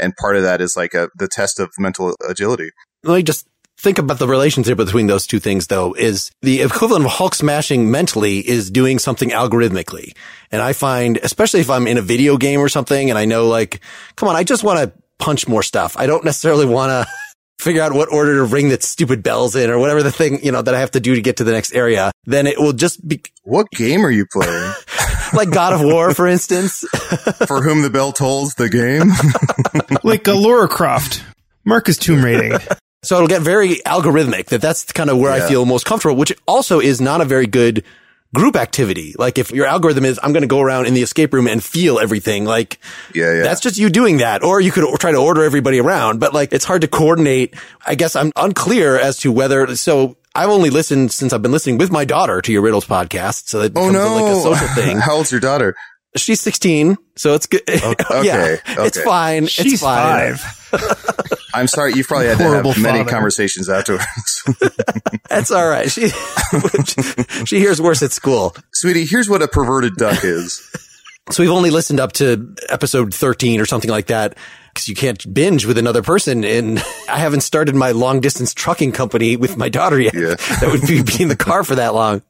and 0.00 0.16
part 0.16 0.36
of 0.36 0.42
that 0.42 0.60
is 0.60 0.76
like 0.76 0.94
a 0.94 1.08
the 1.16 1.28
test 1.28 1.58
of 1.60 1.70
mental 1.78 2.14
agility 2.28 2.70
let 3.04 3.16
me 3.16 3.22
just 3.22 3.46
think 3.78 3.98
about 3.98 4.18
the 4.18 4.26
relationship 4.26 4.76
between 4.76 5.06
those 5.06 5.26
two 5.26 5.38
things 5.38 5.68
though 5.68 5.94
is 5.94 6.30
the 6.42 6.62
equivalent 6.62 7.04
of 7.04 7.12
Hulk 7.12 7.34
smashing 7.34 7.90
mentally 7.90 8.46
is 8.46 8.70
doing 8.70 8.98
something 8.98 9.30
algorithmically. 9.30 10.16
And 10.50 10.60
I 10.60 10.72
find, 10.72 11.16
especially 11.18 11.60
if 11.60 11.70
I'm 11.70 11.86
in 11.86 11.96
a 11.96 12.02
video 12.02 12.36
game 12.36 12.60
or 12.60 12.68
something 12.68 13.08
and 13.08 13.18
I 13.18 13.24
know 13.24 13.46
like, 13.46 13.80
come 14.16 14.28
on, 14.28 14.36
I 14.36 14.42
just 14.42 14.64
want 14.64 14.80
to 14.80 14.92
punch 15.18 15.46
more 15.46 15.62
stuff. 15.62 15.96
I 15.96 16.06
don't 16.06 16.24
necessarily 16.24 16.66
want 16.66 16.90
to 16.90 17.06
figure 17.64 17.82
out 17.82 17.92
what 17.92 18.12
order 18.12 18.36
to 18.36 18.44
ring 18.44 18.70
that 18.70 18.82
stupid 18.82 19.22
bells 19.22 19.54
in 19.54 19.70
or 19.70 19.78
whatever 19.78 20.02
the 20.02 20.12
thing, 20.12 20.44
you 20.44 20.50
know, 20.50 20.62
that 20.62 20.74
I 20.74 20.80
have 20.80 20.92
to 20.92 21.00
do 21.00 21.14
to 21.14 21.22
get 21.22 21.36
to 21.36 21.44
the 21.44 21.52
next 21.52 21.72
area. 21.72 22.10
Then 22.24 22.48
it 22.48 22.58
will 22.58 22.72
just 22.72 23.06
be 23.06 23.22
what 23.44 23.70
game 23.70 24.04
are 24.04 24.10
you 24.10 24.26
playing 24.32 24.72
like 25.32 25.50
God 25.50 25.74
of 25.74 25.82
War, 25.82 26.14
for 26.14 26.26
instance. 26.26 26.80
for 27.46 27.62
whom 27.62 27.82
the 27.82 27.90
bell 27.90 28.12
tolls 28.12 28.54
the 28.54 28.68
game 28.68 29.12
like 30.04 30.26
a 30.26 30.34
Laura 30.34 30.68
Croft. 30.68 31.24
Mark 31.64 31.88
is 31.88 31.98
tomb 31.98 32.24
raiding. 32.24 32.58
So 33.04 33.16
it'll 33.16 33.28
get 33.28 33.42
very 33.42 33.76
algorithmic 33.86 34.46
that 34.46 34.60
that's 34.60 34.90
kind 34.92 35.10
of 35.10 35.18
where 35.18 35.30
I 35.30 35.48
feel 35.48 35.64
most 35.64 35.86
comfortable, 35.86 36.16
which 36.16 36.32
also 36.46 36.80
is 36.80 37.00
not 37.00 37.20
a 37.20 37.24
very 37.24 37.46
good 37.46 37.84
group 38.34 38.56
activity. 38.56 39.14
Like 39.18 39.38
if 39.38 39.50
your 39.50 39.66
algorithm 39.66 40.04
is, 40.04 40.18
I'm 40.22 40.32
going 40.32 40.42
to 40.42 40.48
go 40.48 40.60
around 40.60 40.86
in 40.86 40.94
the 40.94 41.02
escape 41.02 41.32
room 41.32 41.46
and 41.46 41.62
feel 41.62 41.98
everything, 41.98 42.44
like 42.44 42.78
yeah 43.14 43.32
yeah 43.34 43.42
that's 43.42 43.60
just 43.60 43.78
you 43.78 43.88
doing 43.88 44.18
that. 44.18 44.42
Or 44.42 44.60
you 44.60 44.70
could 44.70 44.84
try 44.98 45.12
to 45.12 45.18
order 45.18 45.44
everybody 45.44 45.78
around, 45.78 46.20
but 46.20 46.34
like 46.34 46.52
it's 46.52 46.64
hard 46.64 46.82
to 46.82 46.88
coordinate. 46.88 47.54
I 47.86 47.94
guess 47.94 48.16
I'm 48.16 48.32
unclear 48.36 48.98
as 48.98 49.18
to 49.18 49.32
whether, 49.32 49.74
so 49.76 50.16
I've 50.38 50.50
only 50.50 50.70
listened 50.70 51.10
since 51.10 51.32
I've 51.32 51.42
been 51.42 51.50
listening 51.50 51.78
with 51.78 51.90
my 51.90 52.04
daughter 52.04 52.40
to 52.40 52.52
your 52.52 52.62
riddles 52.62 52.86
podcast. 52.86 53.48
So 53.48 53.60
it 53.60 53.72
oh 53.74 53.88
becomes 53.90 53.92
no 53.94 54.14
like 54.14 54.36
a 54.36 54.40
social 54.40 54.68
thing. 54.68 54.98
how 55.00 55.16
old's 55.16 55.32
your 55.32 55.40
daughter 55.40 55.74
She's 56.16 56.40
16. 56.40 56.96
So 57.16 57.34
it's 57.34 57.46
good. 57.46 57.62
okay, 57.68 58.24
yeah, 58.24 58.56
it's 58.66 59.00
fine. 59.02 59.46
She's 59.46 59.74
it's 59.74 59.82
fine. 59.82 60.36
five. 60.36 60.54
i'm 61.54 61.66
sorry 61.66 61.94
you've 61.94 62.06
probably 62.06 62.26
had 62.26 62.36
to 62.36 62.44
Horrible 62.44 62.72
have 62.72 62.82
many 62.82 62.98
father. 62.98 63.10
conversations 63.10 63.70
afterwards 63.70 64.44
That's 65.30 65.50
all 65.50 65.66
right. 65.66 65.90
She, 65.90 66.08
she 67.46 67.58
hears 67.58 67.80
worse 67.80 68.02
at 68.02 68.12
school. 68.12 68.54
sweetie 68.74 69.06
here's 69.06 69.30
what 69.30 69.40
a 69.40 69.48
perverted 69.48 69.94
duck 69.96 70.22
is 70.24 70.62
So 71.30 71.42
we've 71.42 71.52
only 71.52 71.70
listened 71.70 72.00
up 72.00 72.12
to 72.14 72.54
episode 72.68 73.12
13 73.12 73.60
or 73.60 73.66
something 73.66 73.90
like 73.90 74.06
that 74.06 74.36
because 74.72 74.88
you 74.88 74.94
can't 74.94 75.34
binge 75.34 75.66
with 75.66 75.76
another 75.76 76.02
person. 76.02 76.44
And 76.44 76.78
I 77.08 77.18
haven't 77.18 77.42
started 77.42 77.74
my 77.74 77.90
long 77.90 78.20
distance 78.20 78.54
trucking 78.54 78.92
company 78.92 79.36
with 79.36 79.56
my 79.56 79.68
daughter 79.68 80.00
yet. 80.00 80.14
Yeah. 80.14 80.34
that 80.60 80.68
would 80.70 80.82
be, 80.82 81.02
be 81.02 81.22
in 81.22 81.28
the 81.28 81.36
car 81.36 81.64
for 81.64 81.74
that 81.74 81.94
long. 81.94 82.22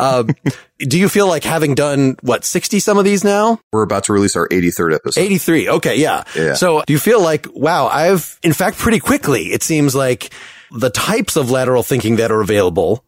Um, 0.00 0.28
do 0.78 0.98
you 0.98 1.08
feel 1.08 1.26
like 1.26 1.42
having 1.42 1.74
done 1.74 2.16
what, 2.22 2.44
60 2.44 2.78
some 2.78 2.98
of 2.98 3.04
these 3.04 3.24
now? 3.24 3.58
we're 3.72 3.82
about 3.82 4.04
to 4.04 4.12
release 4.12 4.36
our 4.36 4.48
83rd 4.48 4.94
episode 4.94 5.20
83. 5.20 5.68
Okay. 5.70 5.96
Yeah. 5.96 6.22
Yeah. 6.36 6.54
So 6.54 6.82
do 6.86 6.92
you 6.92 6.98
feel 6.98 7.20
like, 7.20 7.46
wow, 7.52 7.88
I've, 7.88 8.38
in 8.42 8.52
fact, 8.52 8.78
pretty 8.78 9.00
quickly, 9.00 9.46
it 9.46 9.62
seems 9.62 9.94
like 9.94 10.30
the 10.70 10.90
types 10.90 11.36
of 11.36 11.50
lateral 11.50 11.82
thinking 11.82 12.16
that 12.16 12.30
are 12.30 12.40
available 12.40 13.04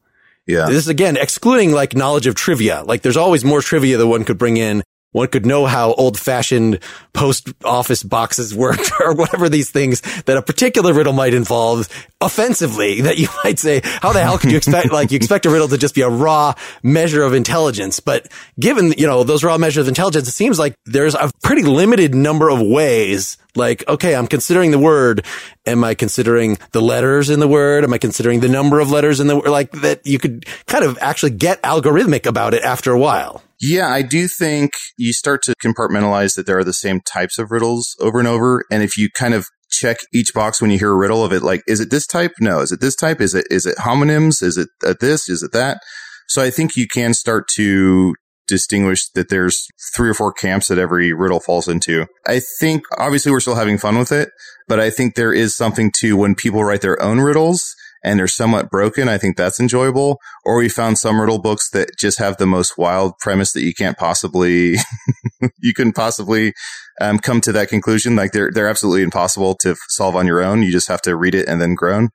yeah 0.47 0.66
this 0.66 0.76
is 0.76 0.89
again 0.89 1.16
excluding 1.16 1.72
like 1.72 1.95
knowledge 1.95 2.26
of 2.26 2.34
trivia. 2.34 2.82
Like 2.82 3.03
there's 3.03 3.16
always 3.16 3.45
more 3.45 3.61
trivia 3.61 3.99
that 3.99 4.07
one 4.07 4.24
could 4.24 4.39
bring 4.39 4.57
in. 4.57 4.82
One 5.12 5.28
could 5.28 5.46
know 5.46 5.64
how 5.64 5.94
old 5.94 6.18
fashioned 6.18 6.80
post 7.14 7.48
office 7.64 8.02
boxes 8.02 8.54
worked 8.54 8.92
or 9.00 9.14
whatever 9.14 9.48
these 9.48 9.70
things 9.70 10.02
that 10.24 10.36
a 10.36 10.42
particular 10.42 10.92
riddle 10.92 11.14
might 11.14 11.32
involve 11.32 11.88
offensively 12.20 13.00
that 13.00 13.18
you 13.18 13.28
might 13.44 13.59
say, 13.59 13.80
how 13.84 14.12
the 14.12 14.22
hell 14.22 14.38
could 14.38 14.50
you 14.50 14.59
expect, 14.59 14.92
like 14.92 15.11
you 15.11 15.16
expect 15.16 15.46
a 15.46 15.50
riddle 15.50 15.68
to 15.68 15.78
just 15.78 15.94
be 15.94 16.02
a 16.02 16.09
raw 16.09 16.52
measure 16.82 17.22
of 17.22 17.32
intelligence. 17.32 18.00
But 18.00 18.28
given, 18.61 18.92
you 18.98 19.06
know, 19.06 19.24
those 19.24 19.42
raw 19.42 19.56
measures 19.56 19.82
of 19.82 19.88
intelligence, 19.88 20.28
it 20.28 20.32
seems 20.32 20.59
like 20.59 20.74
there's 20.84 21.14
a 21.14 21.30
pretty 21.42 21.62
limited 21.62 22.14
number 22.14 22.50
of 22.50 22.61
ways 22.61 23.38
like, 23.59 23.86
okay, 23.88 24.14
I'm 24.14 24.26
considering 24.26 24.70
the 24.70 24.78
word. 24.78 25.26
Am 25.66 25.84
I 25.84 25.94
considering 25.94 26.56
the 26.72 26.80
letters 26.80 27.28
in 27.28 27.40
the 27.40 27.48
word? 27.48 27.84
Am 27.84 27.92
I 27.92 27.98
considering 27.98 28.40
the 28.40 28.48
number 28.48 28.80
of 28.80 28.90
letters 28.90 29.20
in 29.20 29.26
the 29.26 29.36
word? 29.36 29.48
Like 29.48 29.70
that 29.72 30.06
you 30.06 30.18
could 30.18 30.46
kind 30.66 30.84
of 30.84 30.96
actually 31.02 31.32
get 31.32 31.61
algorithmic 31.62 32.24
about 32.24 32.54
it 32.54 32.62
after 32.62 32.92
a 32.92 32.98
while. 32.98 33.42
Yeah, 33.61 33.88
I 33.88 34.02
do 34.02 34.28
think 34.28 34.70
you 34.96 35.12
start 35.12 35.42
to 35.42 35.54
compartmentalize 35.62 36.36
that 36.36 36.46
there 36.46 36.59
are 36.59 36.64
the 36.64 36.72
same 36.72 37.00
types 37.00 37.38
of 37.38 37.50
riddles 37.50 37.96
over 38.00 38.18
and 38.18 38.28
over. 38.28 38.64
And 38.70 38.82
if 38.82 38.96
you 38.96 39.11
kind 39.11 39.34
of 39.34 39.48
check 39.70 39.98
each 40.14 40.32
box 40.32 40.62
when 40.62 40.70
you 40.70 40.78
hear 40.78 40.92
a 40.92 40.96
riddle 40.96 41.24
of 41.24 41.32
it, 41.32 41.42
like, 41.42 41.62
is 41.66 41.80
it 41.80 41.90
this 41.90 42.06
type? 42.06 42.32
No. 42.40 42.61
Is 42.61 42.72
it 42.72 42.80
this 42.80 42.94
type? 42.94 43.20
Is 43.20 43.34
it, 43.34 43.46
is 43.50 43.66
it 43.66 43.76
homonyms? 43.78 44.42
Is 44.42 44.56
it 44.56 44.68
uh, 44.86 44.94
this? 45.00 45.28
Is 45.28 45.42
it 45.42 45.52
that? 45.52 45.80
So 46.28 46.42
I 46.42 46.50
think 46.50 46.76
you 46.76 46.86
can 46.86 47.14
start 47.14 47.48
to 47.56 48.14
distinguish 48.49 49.09
that 49.11 49.28
there's 49.28 49.68
three 49.94 50.09
or 50.09 50.14
four 50.14 50.32
camps 50.32 50.68
that 50.68 50.78
every 50.78 51.12
riddle 51.12 51.40
falls 51.40 51.68
into. 51.68 52.07
I 52.26 52.40
think 52.40 52.84
obviously 52.99 53.30
we're 53.30 53.40
still 53.40 53.55
having 53.55 53.78
fun 53.78 53.99
with 53.99 54.11
it, 54.11 54.30
but 54.66 54.80
I 54.80 54.90
think 54.90 55.14
there 55.14 55.32
is 55.32 55.57
something 55.57 55.92
to 55.99 56.16
when 56.16 56.34
people 56.34 56.64
write 56.64 56.80
their 56.80 57.01
own 57.01 57.20
riddles 57.20 57.74
and 58.03 58.18
they're 58.18 58.26
somewhat 58.26 58.70
broken. 58.70 59.09
I 59.09 59.18
think 59.18 59.36
that's 59.36 59.61
enjoyable. 59.61 60.18
Or 60.44 60.57
we 60.57 60.68
found 60.68 60.99
some 60.99 61.20
riddle 61.20 61.40
books 61.40 61.70
that 61.70 61.90
just 61.99 62.18
have 62.18 62.36
the 62.36 62.46
most 62.46 62.78
wild 62.78 63.18
premise 63.18 63.53
that 63.53 63.62
you 63.62 63.74
can't 63.74 63.99
possibly, 63.99 64.76
you 65.59 65.74
couldn't 65.74 65.94
possibly 65.94 66.53
um, 67.01 67.18
come 67.18 67.40
to 67.42 67.53
that 67.53 67.68
conclusion. 67.68 68.16
Like 68.16 68.32
they're, 68.32 68.51
they're 68.53 68.68
absolutely 68.68 69.03
impossible 69.03 69.55
to 69.57 69.76
solve 69.88 70.16
on 70.16 70.26
your 70.26 70.42
own. 70.42 70.62
You 70.62 70.72
just 70.72 70.88
have 70.88 71.03
to 71.03 71.16
read 71.16 71.34
it 71.34 71.49
and 71.49 71.61
then 71.61 71.74
groan. 71.74 72.11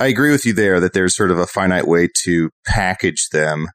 I 0.00 0.06
agree 0.06 0.30
with 0.30 0.46
you 0.46 0.52
there 0.52 0.78
that 0.80 0.92
there's 0.92 1.16
sort 1.16 1.32
of 1.32 1.38
a 1.38 1.46
finite 1.46 1.88
way 1.88 2.08
to 2.24 2.50
package 2.64 3.28
them. 3.30 3.66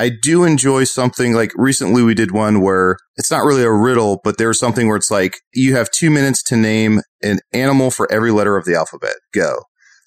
I 0.00 0.08
do 0.08 0.44
enjoy 0.44 0.84
something 0.84 1.34
like 1.34 1.52
recently 1.56 2.02
we 2.02 2.14
did 2.14 2.30
one 2.30 2.62
where 2.62 2.96
it's 3.18 3.30
not 3.30 3.44
really 3.44 3.64
a 3.64 3.70
riddle, 3.70 4.18
but 4.24 4.38
there's 4.38 4.58
something 4.58 4.88
where 4.88 4.96
it's 4.96 5.10
like 5.10 5.36
you 5.52 5.76
have 5.76 5.90
two 5.90 6.08
minutes 6.08 6.42
to 6.44 6.56
name 6.56 7.02
an 7.22 7.40
animal 7.52 7.90
for 7.90 8.10
every 8.10 8.30
letter 8.30 8.56
of 8.56 8.64
the 8.64 8.74
alphabet. 8.74 9.16
Go. 9.34 9.58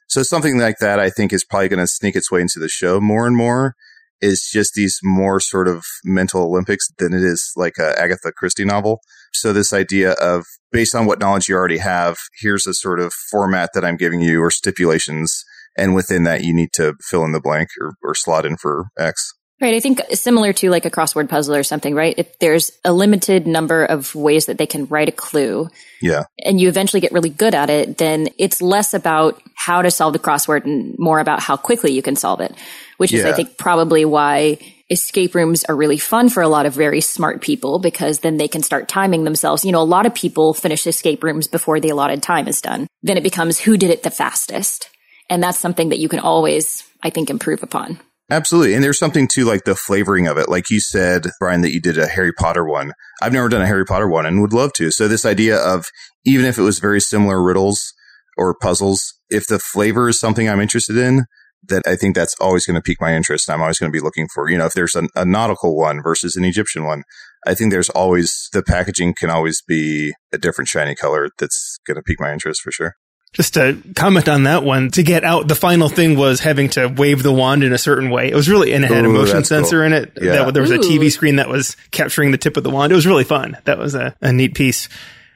So 0.08 0.24
something 0.24 0.58
like 0.58 0.78
that, 0.80 1.00
I 1.00 1.12
think 1.12 1.32
is 1.32 1.46
probably 1.46 1.70
going 1.70 1.80
to 1.80 1.86
sneak 1.86 2.16
its 2.16 2.32
way 2.32 2.42
into 2.42 2.58
the 2.60 2.70
show 2.70 3.00
more 3.00 3.28
and 3.28 3.38
more 3.38 3.76
is 4.20 4.50
just 4.52 4.74
these 4.74 4.98
more 5.04 5.40
sort 5.40 5.68
of 5.68 5.84
mental 6.04 6.42
Olympics 6.42 6.88
than 6.98 7.14
it 7.14 7.22
is 7.22 7.52
like 7.56 7.78
a 7.78 7.94
Agatha 8.02 8.32
Christie 8.36 8.66
novel. 8.66 9.00
So 9.32 9.54
this 9.54 9.72
idea 9.72 10.14
of 10.14 10.46
based 10.72 10.96
on 10.96 11.06
what 11.06 11.20
knowledge 11.20 11.48
you 11.48 11.54
already 11.54 11.78
have, 11.78 12.18
here's 12.42 12.66
a 12.66 12.74
sort 12.74 13.00
of 13.00 13.14
format 13.14 13.70
that 13.76 13.86
I'm 13.86 13.98
giving 13.98 14.22
you 14.22 14.42
or 14.42 14.50
stipulations. 14.50 15.44
And 15.78 15.94
within 15.94 16.24
that, 16.24 16.44
you 16.44 16.52
need 16.52 16.70
to 16.74 16.96
fill 17.00 17.26
in 17.26 17.32
the 17.32 17.40
blank 17.40 17.70
or, 17.80 17.94
or 18.02 18.16
slot 18.16 18.44
in 18.44 18.58
for 18.58 18.86
X. 18.98 19.34
Right. 19.64 19.76
I 19.76 19.80
think 19.80 20.02
similar 20.12 20.52
to 20.52 20.70
like 20.70 20.84
a 20.84 20.92
crossword 20.92 21.30
puzzle 21.30 21.56
or 21.56 21.64
something, 21.64 21.96
right? 21.96 22.14
If 22.18 22.38
there's 22.40 22.74
a 22.84 22.92
limited 22.92 23.48
number 23.48 23.86
of 23.86 24.14
ways 24.14 24.48
that 24.48 24.58
they 24.58 24.68
can 24.68 24.88
write 24.88 25.08
a 25.08 25.14
clue. 25.14 25.70
Yeah. 26.02 26.24
And 26.44 26.60
you 26.60 26.68
eventually 26.68 27.00
get 27.00 27.14
really 27.14 27.30
good 27.30 27.56
at 27.56 27.70
it, 27.70 27.98
then 27.98 28.28
it's 28.38 28.62
less 28.62 28.94
about 28.94 29.42
how 29.56 29.82
to 29.82 29.90
solve 29.90 30.12
the 30.12 30.20
crossword 30.20 30.66
and 30.66 31.00
more 31.00 31.22
about 31.22 31.40
how 31.40 31.56
quickly 31.56 31.94
you 31.94 32.02
can 32.02 32.18
solve 32.18 32.42
it, 32.42 32.54
which 32.98 33.14
is, 33.14 33.24
I 33.24 33.32
think, 33.32 33.58
probably 33.58 34.04
why 34.04 34.58
escape 34.90 35.34
rooms 35.34 35.64
are 35.64 35.78
really 35.78 35.98
fun 35.98 36.28
for 36.28 36.44
a 36.44 36.50
lot 36.50 36.66
of 36.66 36.74
very 36.74 37.00
smart 37.00 37.42
people 37.42 37.80
because 37.80 38.20
then 38.20 38.36
they 38.36 38.50
can 38.50 38.64
start 38.64 38.90
timing 38.90 39.24
themselves. 39.24 39.64
You 39.64 39.72
know, 39.72 39.82
a 39.82 39.86
lot 39.86 40.06
of 40.06 40.14
people 40.14 40.54
finish 40.54 40.86
escape 40.86 41.24
rooms 41.24 41.48
before 41.48 41.80
the 41.80 41.88
allotted 41.88 42.22
time 42.22 42.50
is 42.50 42.60
done. 42.60 42.86
Then 43.02 43.16
it 43.16 43.24
becomes 43.24 43.60
who 43.60 43.78
did 43.78 43.92
it 43.92 44.04
the 44.04 44.12
fastest. 44.12 44.90
And 45.30 45.42
that's 45.42 45.58
something 45.58 45.88
that 45.88 46.00
you 46.00 46.10
can 46.10 46.20
always, 46.20 46.84
I 47.02 47.12
think, 47.12 47.30
improve 47.30 47.64
upon. 47.64 48.02
Absolutely. 48.34 48.74
And 48.74 48.84
there's 48.84 48.98
something 48.98 49.28
to 49.34 49.46
like 49.46 49.64
the 49.64 49.76
flavoring 49.76 50.26
of 50.26 50.40
it. 50.40 50.50
Like 50.50 50.72
you 50.72 50.80
said, 50.80 51.28
Brian, 51.40 51.62
that 51.62 51.72
you 51.72 51.80
did 51.80 52.00
a 52.00 52.08
Harry 52.08 52.34
Potter 52.34 52.66
one. 52.66 52.94
I've 53.22 53.32
never 53.32 53.48
done 53.48 53.62
a 53.62 53.68
Harry 53.68 53.86
Potter 53.86 54.10
one 54.10 54.26
and 54.26 54.42
would 54.42 54.54
love 54.54 54.74
to. 54.78 54.90
So 54.90 55.08
this 55.08 55.24
idea 55.24 55.56
of 55.56 55.86
even 56.26 56.48
if 56.48 56.58
it 56.58 56.64
was 56.64 56.80
very 56.80 57.00
similar 57.00 57.44
riddles 57.44 57.94
or 58.36 58.56
puzzles, 58.60 59.14
if 59.30 59.46
the 59.46 59.60
flavor 59.60 60.10
is 60.10 60.20
something 60.20 60.50
I'm 60.50 60.62
interested 60.62 60.98
in, 60.98 61.26
that 61.68 61.84
I 61.86 61.96
think 61.96 62.16
that's 62.16 62.36
always 62.42 62.66
going 62.66 62.74
to 62.74 62.82
pique 62.82 63.00
my 63.00 63.16
interest. 63.16 63.52
I'm 63.52 63.62
always 63.62 63.78
going 63.78 63.92
to 63.92 63.96
be 63.96 64.04
looking 64.04 64.28
for, 64.34 64.50
you 64.50 64.58
know, 64.58 64.66
if 64.66 64.74
there's 64.74 64.96
a, 64.96 65.04
a 65.16 65.26
nautical 65.26 65.78
one 65.78 66.02
versus 66.02 66.36
an 66.36 66.44
Egyptian 66.44 66.86
one, 66.86 67.04
I 67.46 67.54
think 67.54 67.70
there's 67.70 67.90
always 67.92 68.50
the 68.52 68.64
packaging 68.64 69.14
can 69.14 69.30
always 69.30 69.62
be 69.62 70.12
a 70.34 70.40
different 70.40 70.70
shiny 70.70 70.96
color 70.96 71.30
that's 71.38 71.78
going 71.86 71.98
to 71.98 72.02
pique 72.02 72.20
my 72.20 72.34
interest 72.34 72.62
for 72.62 72.72
sure 72.72 72.96
just 73.34 73.56
to 73.56 73.82
comment 73.96 74.30
on 74.30 74.44
that 74.44 74.64
one, 74.64 74.92
to 74.92 75.04
get 75.04 75.24
out, 75.24 75.48
the 75.48 75.56
final 75.56 75.90
thing 75.90 76.18
was 76.18 76.40
having 76.40 76.70
to 76.70 76.88
wave 76.88 77.24
the 77.24 77.32
wand 77.32 77.64
in 77.64 77.74
a 77.74 77.78
certain 77.78 78.10
way. 78.10 78.30
It 78.30 78.36
was 78.36 78.48
really, 78.48 78.74
and 78.74 78.86
it 78.86 78.92
had 78.92 79.04
Ooh, 79.04 79.10
a 79.10 79.14
motion 79.14 79.44
sensor 79.44 79.78
cool. 79.78 79.86
in 79.88 79.94
it. 79.94 80.14
Yeah. 80.22 80.46
That, 80.46 80.54
there 80.54 80.62
was 80.62 80.72
Ooh. 80.72 80.76
a 80.76 80.80
TV 80.80 81.12
screen 81.12 81.38
that 81.38 81.50
was 81.50 81.76
capturing 81.92 82.32
the 82.32 82.38
tip 82.38 82.58
of 82.58 82.64
the 82.64 82.70
wand. 82.70 82.92
It 82.92 82.96
was 82.96 83.08
really 83.08 83.24
fun. 83.24 83.58
That 83.66 83.80
was 83.80 83.96
a, 83.96 84.16
a 84.22 84.32
neat 84.32 84.54
piece. 84.54 84.88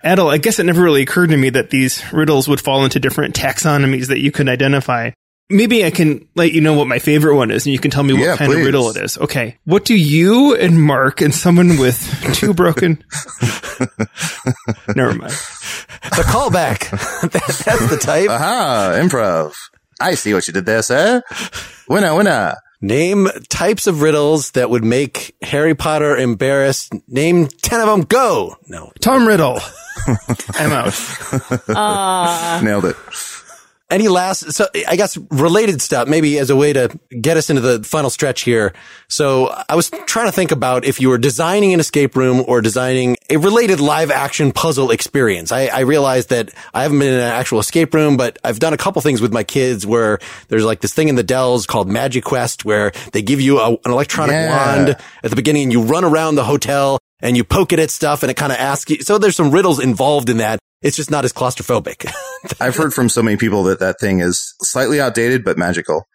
Adal, 0.04 0.32
I 0.32 0.38
guess 0.38 0.60
it 0.60 0.66
never 0.66 0.82
really 0.82 1.02
occurred 1.02 1.32
to 1.32 1.38
me 1.38 1.50
that 1.50 1.72
these 1.72 2.04
riddles 2.14 2.48
would 2.48 2.62
fall 2.62 2.84
into 2.86 3.00
different 3.00 3.36
taxonomies 3.36 4.08
that 4.08 4.20
you 4.20 4.32
could 4.32 4.48
identify. 4.48 5.12
Maybe 5.50 5.86
I 5.86 5.92
can 5.92 6.28
let 6.36 6.52
you 6.52 6.60
know 6.60 6.74
what 6.74 6.88
my 6.88 7.00
favorite 7.00 7.36
one 7.36 7.52
is 7.52 7.66
and 7.66 7.72
you 7.74 7.80
can 7.80 7.90
tell 7.90 8.04
me 8.04 8.14
what 8.14 8.22
yeah, 8.22 8.36
kind 8.36 8.52
please. 8.52 8.60
of 8.60 8.66
riddle 8.66 8.90
it 8.90 8.98
is. 8.98 9.18
Okay. 9.18 9.58
What 9.64 9.86
do 9.86 9.96
you 9.96 10.56
and 10.56 10.82
Mark 10.82 11.22
and 11.22 11.34
someone 11.34 11.78
with 11.78 11.98
two 12.34 12.54
broken 12.54 13.04
Never 14.96 15.14
mind. 15.14 15.32
The 15.32 16.24
callback. 16.26 16.90
that, 17.22 17.64
that's 17.66 17.90
the 17.90 17.98
type. 17.98 18.30
Aha, 18.30 18.94
improv. 18.96 19.56
I 20.02 20.16
see 20.16 20.34
what 20.34 20.48
you 20.48 20.54
did 20.54 20.66
there, 20.66 20.82
sir. 20.82 21.22
Winner, 21.88 22.16
winner. 22.16 22.56
Name 22.82 23.28
types 23.50 23.88
of 23.88 24.02
riddles 24.02 24.52
that 24.52 24.70
would 24.70 24.84
make 24.84 25.36
Harry 25.42 25.74
Potter 25.74 26.16
embarrassed. 26.16 26.94
Name 27.08 27.48
10 27.48 27.82
of 27.82 27.88
them. 27.88 28.02
Go. 28.02 28.56
No. 28.68 28.92
Tom 29.02 29.28
Riddle. 29.28 29.60
I'm 30.54 30.72
out. 30.72 30.94
Uh, 31.68 32.62
Nailed 32.64 32.86
it. 32.86 32.96
Any 33.90 34.10
last, 34.10 34.52
so 34.52 34.68
I 34.86 34.98
guess 34.98 35.18
related 35.32 35.82
stuff, 35.82 36.10
maybe 36.10 36.40
as 36.40 36.50
a 36.50 36.58
way 36.58 36.74
to 36.74 37.00
get 37.22 37.38
us 37.38 37.50
into 37.50 37.62
the 37.62 37.84
final 37.84 38.10
stretch 38.10 38.42
here. 38.42 38.74
So 39.08 39.48
I 39.70 39.76
was 39.76 39.90
trying 40.08 40.26
to 40.26 40.34
think 40.34 40.52
about 40.52 40.84
if 40.84 41.00
you 41.00 41.08
were 41.08 41.18
designing 41.18 41.74
an 41.74 41.80
escape 41.80 42.18
room 42.18 42.44
or 42.50 42.60
designing 42.60 43.16
a 43.30 43.38
related 43.38 43.80
live 43.80 44.12
action 44.12 44.52
puzzle 44.52 44.92
experience. 44.92 45.54
I, 45.54 45.68
I 45.68 45.80
realized 45.82 46.30
that 46.32 46.52
I 46.74 46.84
haven't 46.84 47.00
been 47.00 47.14
in 47.14 47.20
an 47.20 47.32
actual 47.32 47.60
escape 47.60 47.94
room, 47.94 48.18
but 48.18 48.38
I've 48.44 48.60
done 48.60 48.74
a 48.74 48.78
couple 48.78 49.02
things 49.02 49.22
with 49.22 49.32
my 49.32 49.46
kids 49.46 49.88
where 49.88 50.20
there's 50.50 50.66
like 50.66 50.82
this 50.82 50.94
thing 50.94 51.08
in 51.08 51.16
the 51.16 51.24
Dells 51.24 51.66
called 51.66 51.88
MagiQuest 51.88 52.66
where 52.66 52.92
they 53.14 53.22
give 53.22 53.40
you 53.40 53.60
a, 53.60 53.70
an 53.70 53.80
electronic 53.86 54.34
yeah. 54.34 54.76
wand 54.76 54.90
at 55.24 55.30
the 55.30 55.38
beginning 55.38 55.64
and 55.64 55.72
you 55.72 55.84
run 55.84 56.04
around 56.04 56.36
the 56.36 56.44
hotel 56.44 57.00
and 57.22 57.38
you 57.38 57.44
poke 57.44 57.74
it 57.74 57.80
at 57.80 57.90
stuff 57.90 58.24
and 58.24 58.30
it 58.30 58.36
kind 58.36 58.52
of 58.52 58.58
asks 58.58 58.92
you. 58.92 59.02
So 59.02 59.18
there's 59.18 59.36
some 59.36 59.52
riddles 59.52 59.80
involved 59.80 60.30
in 60.30 60.38
that. 60.38 60.60
It's 60.82 60.96
just 60.96 61.12
not 61.12 61.26
as 61.26 61.34
claustrophobic. 61.34 62.12
I've 62.62 62.76
heard 62.76 62.94
from 62.94 63.10
so 63.10 63.24
many 63.24 63.38
people 63.38 63.64
that 63.64 63.80
that 63.80 64.00
thing 64.00 64.20
is 64.20 64.54
slightly 64.62 65.02
outdated, 65.02 65.44
but 65.44 65.58
magical. 65.58 66.08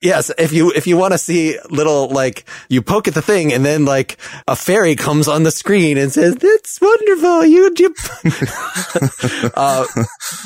Yes, 0.00 0.30
if 0.38 0.52
you 0.52 0.70
if 0.70 0.86
you 0.86 0.96
want 0.96 1.12
to 1.12 1.18
see 1.18 1.58
little 1.70 2.08
like 2.08 2.44
you 2.68 2.82
poke 2.82 3.08
at 3.08 3.14
the 3.14 3.22
thing 3.22 3.52
and 3.52 3.66
then 3.66 3.84
like 3.84 4.16
a 4.46 4.54
fairy 4.54 4.94
comes 4.94 5.26
on 5.26 5.42
the 5.42 5.50
screen 5.50 5.98
and 5.98 6.12
says 6.12 6.36
that's 6.36 6.80
wonderful 6.80 7.44
you, 7.44 7.74
you 7.76 7.88
uh, 9.56 9.84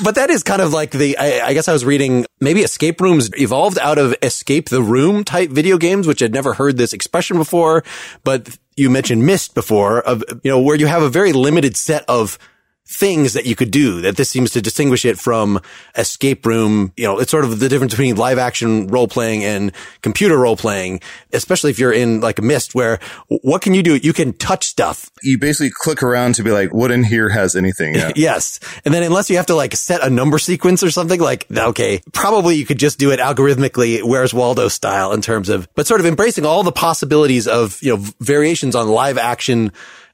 but 0.03 0.15
that 0.15 0.31
is 0.31 0.41
kind 0.41 0.59
of 0.59 0.73
like 0.73 0.89
the 0.89 1.15
I, 1.19 1.49
I, 1.49 1.53
guess 1.53 1.67
I 1.67 1.73
was 1.73 1.85
reading 1.85 2.25
maybe 2.41 2.61
escape 2.61 2.99
rooms 2.99 3.29
evolved 3.39 3.77
out 3.77 3.99
of 3.99 4.15
escape 4.23 4.69
the 4.69 4.81
room 4.81 5.23
type 5.23 5.51
video 5.51 5.77
games 5.77 6.07
which 6.07 6.23
I'd 6.23 6.33
never 6.33 6.55
heard 6.55 6.77
this 6.77 6.91
expression 6.91 7.37
before 7.37 7.83
but 8.23 8.57
you 8.75 8.89
mentioned 8.89 9.23
Myst 9.23 9.53
before 9.53 10.01
of 10.01 10.23
you 10.43 10.49
know 10.49 10.61
where 10.61 10.75
you 10.75 10.87
have 10.87 11.03
a 11.03 11.09
very 11.09 11.31
limited 11.31 11.77
set 11.77 12.05
of 12.09 12.39
things 12.85 13.33
that 13.33 13.45
you 13.45 13.55
could 13.55 13.71
do 13.71 14.01
that 14.01 14.17
this 14.17 14.29
seems 14.29 14.51
to 14.51 14.61
distinguish 14.61 15.05
it 15.05 15.17
from 15.17 15.61
escape 15.95 16.45
room. 16.45 16.91
You 16.97 17.05
know, 17.05 17.19
it's 17.19 17.31
sort 17.31 17.45
of 17.45 17.59
the 17.59 17.69
difference 17.69 17.93
between 17.93 18.15
live 18.15 18.37
action 18.37 18.87
role 18.87 19.07
playing 19.07 19.43
and 19.43 19.71
computer 20.01 20.37
role 20.37 20.57
playing, 20.57 20.99
especially 21.31 21.71
if 21.71 21.79
you're 21.79 21.93
in 21.93 22.19
like 22.19 22.39
a 22.39 22.41
Myst 22.41 22.75
where 22.75 22.99
what 23.27 23.61
can 23.61 23.73
you 23.73 23.83
do? 23.83 23.95
You 23.95 24.11
can 24.11 24.33
touch 24.33 24.65
stuff. 24.65 25.09
You 25.21 25.37
basically 25.37 25.71
click 25.73 26.03
around 26.03 26.35
to 26.35 26.43
be 26.43 26.51
like, 26.51 26.73
what 26.73 26.91
in 26.91 27.03
here 27.03 27.29
has 27.29 27.55
anything? 27.55 27.95
Yeah. 27.95 28.11
yes. 28.15 28.59
And 28.83 28.93
then 28.93 29.03
unless 29.03 29.29
you 29.29 29.37
have 29.37 29.45
to 29.47 29.55
like 29.55 29.75
set 29.75 30.03
a 30.03 30.09
number 30.09 30.37
sequence 30.37 30.83
or 30.83 30.91
something 30.91 31.21
like, 31.21 31.47
okay, 31.51 32.01
probably 32.11 32.55
you 32.55 32.65
could 32.65 32.79
just 32.79 32.99
do 32.99 33.11
it 33.11 33.19
algorithmically, 33.19 34.03
where's 34.03 34.33
Waldo 34.33 34.67
style 34.67 35.13
in 35.13 35.21
terms 35.21 35.47
of, 35.47 35.69
but 35.73 35.87
sort 35.87 36.01
of 36.01 36.05
embracing 36.05 36.45
all 36.45 36.63
the 36.63 36.71
possibilities 36.71 37.47
of, 37.47 37.81
you 37.81 37.95
know, 37.95 38.03
variations 38.19 38.75
on 38.75 38.89
live 38.89 39.17
action 39.17 39.71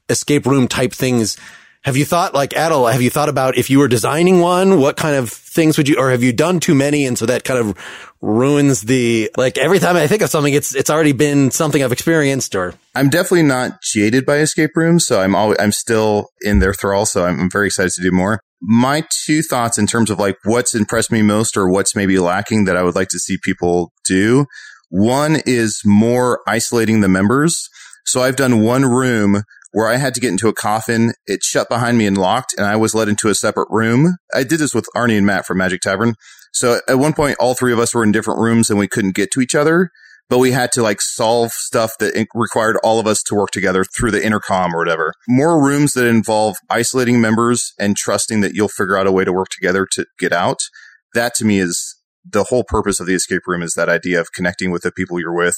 escape 0.08 0.46
room 0.46 0.68
type 0.68 0.92
things 0.92 1.36
have 1.82 1.96
you 1.96 2.04
thought 2.04 2.34
like 2.34 2.50
Adal, 2.50 2.92
have 2.92 3.00
you 3.00 3.10
thought 3.10 3.28
about 3.28 3.56
if 3.56 3.70
you 3.70 3.78
were 3.78 3.88
designing 3.88 4.40
one, 4.40 4.80
what 4.80 4.96
kind 4.96 5.16
of 5.16 5.30
things 5.30 5.78
would 5.78 5.88
you, 5.88 5.96
or 5.98 6.10
have 6.10 6.22
you 6.22 6.32
done 6.32 6.60
too 6.60 6.74
many? 6.74 7.06
And 7.06 7.16
so 7.16 7.24
that 7.26 7.44
kind 7.44 7.58
of 7.58 7.76
ruins 8.20 8.82
the, 8.82 9.30
like 9.38 9.56
every 9.56 9.78
time 9.78 9.96
I 9.96 10.06
think 10.06 10.20
of 10.20 10.28
something, 10.28 10.52
it's, 10.52 10.74
it's 10.74 10.90
already 10.90 11.12
been 11.12 11.50
something 11.50 11.82
I've 11.82 11.92
experienced 11.92 12.54
or. 12.54 12.74
I'm 12.94 13.08
definitely 13.08 13.44
not 13.44 13.80
jaded 13.82 14.26
by 14.26 14.38
escape 14.38 14.72
rooms. 14.76 15.06
So 15.06 15.20
I'm 15.20 15.34
always, 15.34 15.58
I'm 15.58 15.72
still 15.72 16.28
in 16.42 16.58
their 16.58 16.74
thrall. 16.74 17.06
So 17.06 17.24
I'm, 17.24 17.40
I'm 17.40 17.50
very 17.50 17.68
excited 17.68 17.92
to 17.92 18.02
do 18.02 18.12
more. 18.12 18.40
My 18.60 19.04
two 19.24 19.40
thoughts 19.40 19.78
in 19.78 19.86
terms 19.86 20.10
of 20.10 20.18
like 20.18 20.36
what's 20.44 20.74
impressed 20.74 21.10
me 21.10 21.22
most 21.22 21.56
or 21.56 21.70
what's 21.70 21.96
maybe 21.96 22.18
lacking 22.18 22.66
that 22.66 22.76
I 22.76 22.82
would 22.82 22.94
like 22.94 23.08
to 23.08 23.18
see 23.18 23.38
people 23.42 23.92
do. 24.04 24.44
One 24.90 25.38
is 25.46 25.80
more 25.84 26.40
isolating 26.46 27.00
the 27.00 27.08
members. 27.08 27.70
So 28.04 28.22
I've 28.22 28.36
done 28.36 28.60
one 28.60 28.84
room 28.84 29.44
where 29.72 29.88
I 29.88 29.96
had 29.96 30.14
to 30.14 30.20
get 30.20 30.30
into 30.30 30.48
a 30.48 30.54
coffin. 30.54 31.12
It 31.26 31.42
shut 31.42 31.68
behind 31.68 31.98
me 31.98 32.06
and 32.06 32.18
locked, 32.18 32.54
and 32.56 32.66
I 32.66 32.76
was 32.76 32.94
led 32.94 33.08
into 33.08 33.28
a 33.28 33.34
separate 33.34 33.68
room. 33.70 34.16
I 34.34 34.42
did 34.42 34.58
this 34.58 34.74
with 34.74 34.88
Arnie 34.96 35.16
and 35.16 35.26
Matt 35.26 35.46
from 35.46 35.58
Magic 35.58 35.80
Tavern. 35.80 36.14
So 36.52 36.80
at 36.88 36.98
one 36.98 37.12
point, 37.12 37.36
all 37.38 37.54
three 37.54 37.72
of 37.72 37.78
us 37.78 37.94
were 37.94 38.02
in 38.02 38.12
different 38.12 38.40
rooms 38.40 38.70
and 38.70 38.78
we 38.78 38.88
couldn't 38.88 39.14
get 39.14 39.30
to 39.32 39.40
each 39.40 39.54
other, 39.54 39.90
but 40.28 40.38
we 40.38 40.50
had 40.50 40.72
to 40.72 40.82
like 40.82 41.00
solve 41.00 41.52
stuff 41.52 41.92
that 42.00 42.26
required 42.34 42.76
all 42.82 42.98
of 42.98 43.06
us 43.06 43.22
to 43.24 43.34
work 43.34 43.50
together 43.50 43.84
through 43.84 44.10
the 44.10 44.24
intercom 44.24 44.74
or 44.74 44.78
whatever. 44.78 45.14
More 45.28 45.64
rooms 45.64 45.92
that 45.92 46.06
involve 46.06 46.56
isolating 46.68 47.20
members 47.20 47.72
and 47.78 47.96
trusting 47.96 48.40
that 48.40 48.54
you'll 48.54 48.68
figure 48.68 48.96
out 48.96 49.06
a 49.06 49.12
way 49.12 49.24
to 49.24 49.32
work 49.32 49.48
together 49.50 49.86
to 49.92 50.06
get 50.18 50.32
out. 50.32 50.58
That 51.14 51.34
to 51.36 51.44
me 51.44 51.60
is 51.60 51.96
the 52.28 52.44
whole 52.44 52.64
purpose 52.64 53.00
of 53.00 53.06
the 53.06 53.14
escape 53.14 53.42
room 53.46 53.62
is 53.62 53.74
that 53.74 53.88
idea 53.88 54.20
of 54.20 54.32
connecting 54.32 54.70
with 54.70 54.82
the 54.82 54.92
people 54.92 55.18
you're 55.18 55.34
with 55.34 55.56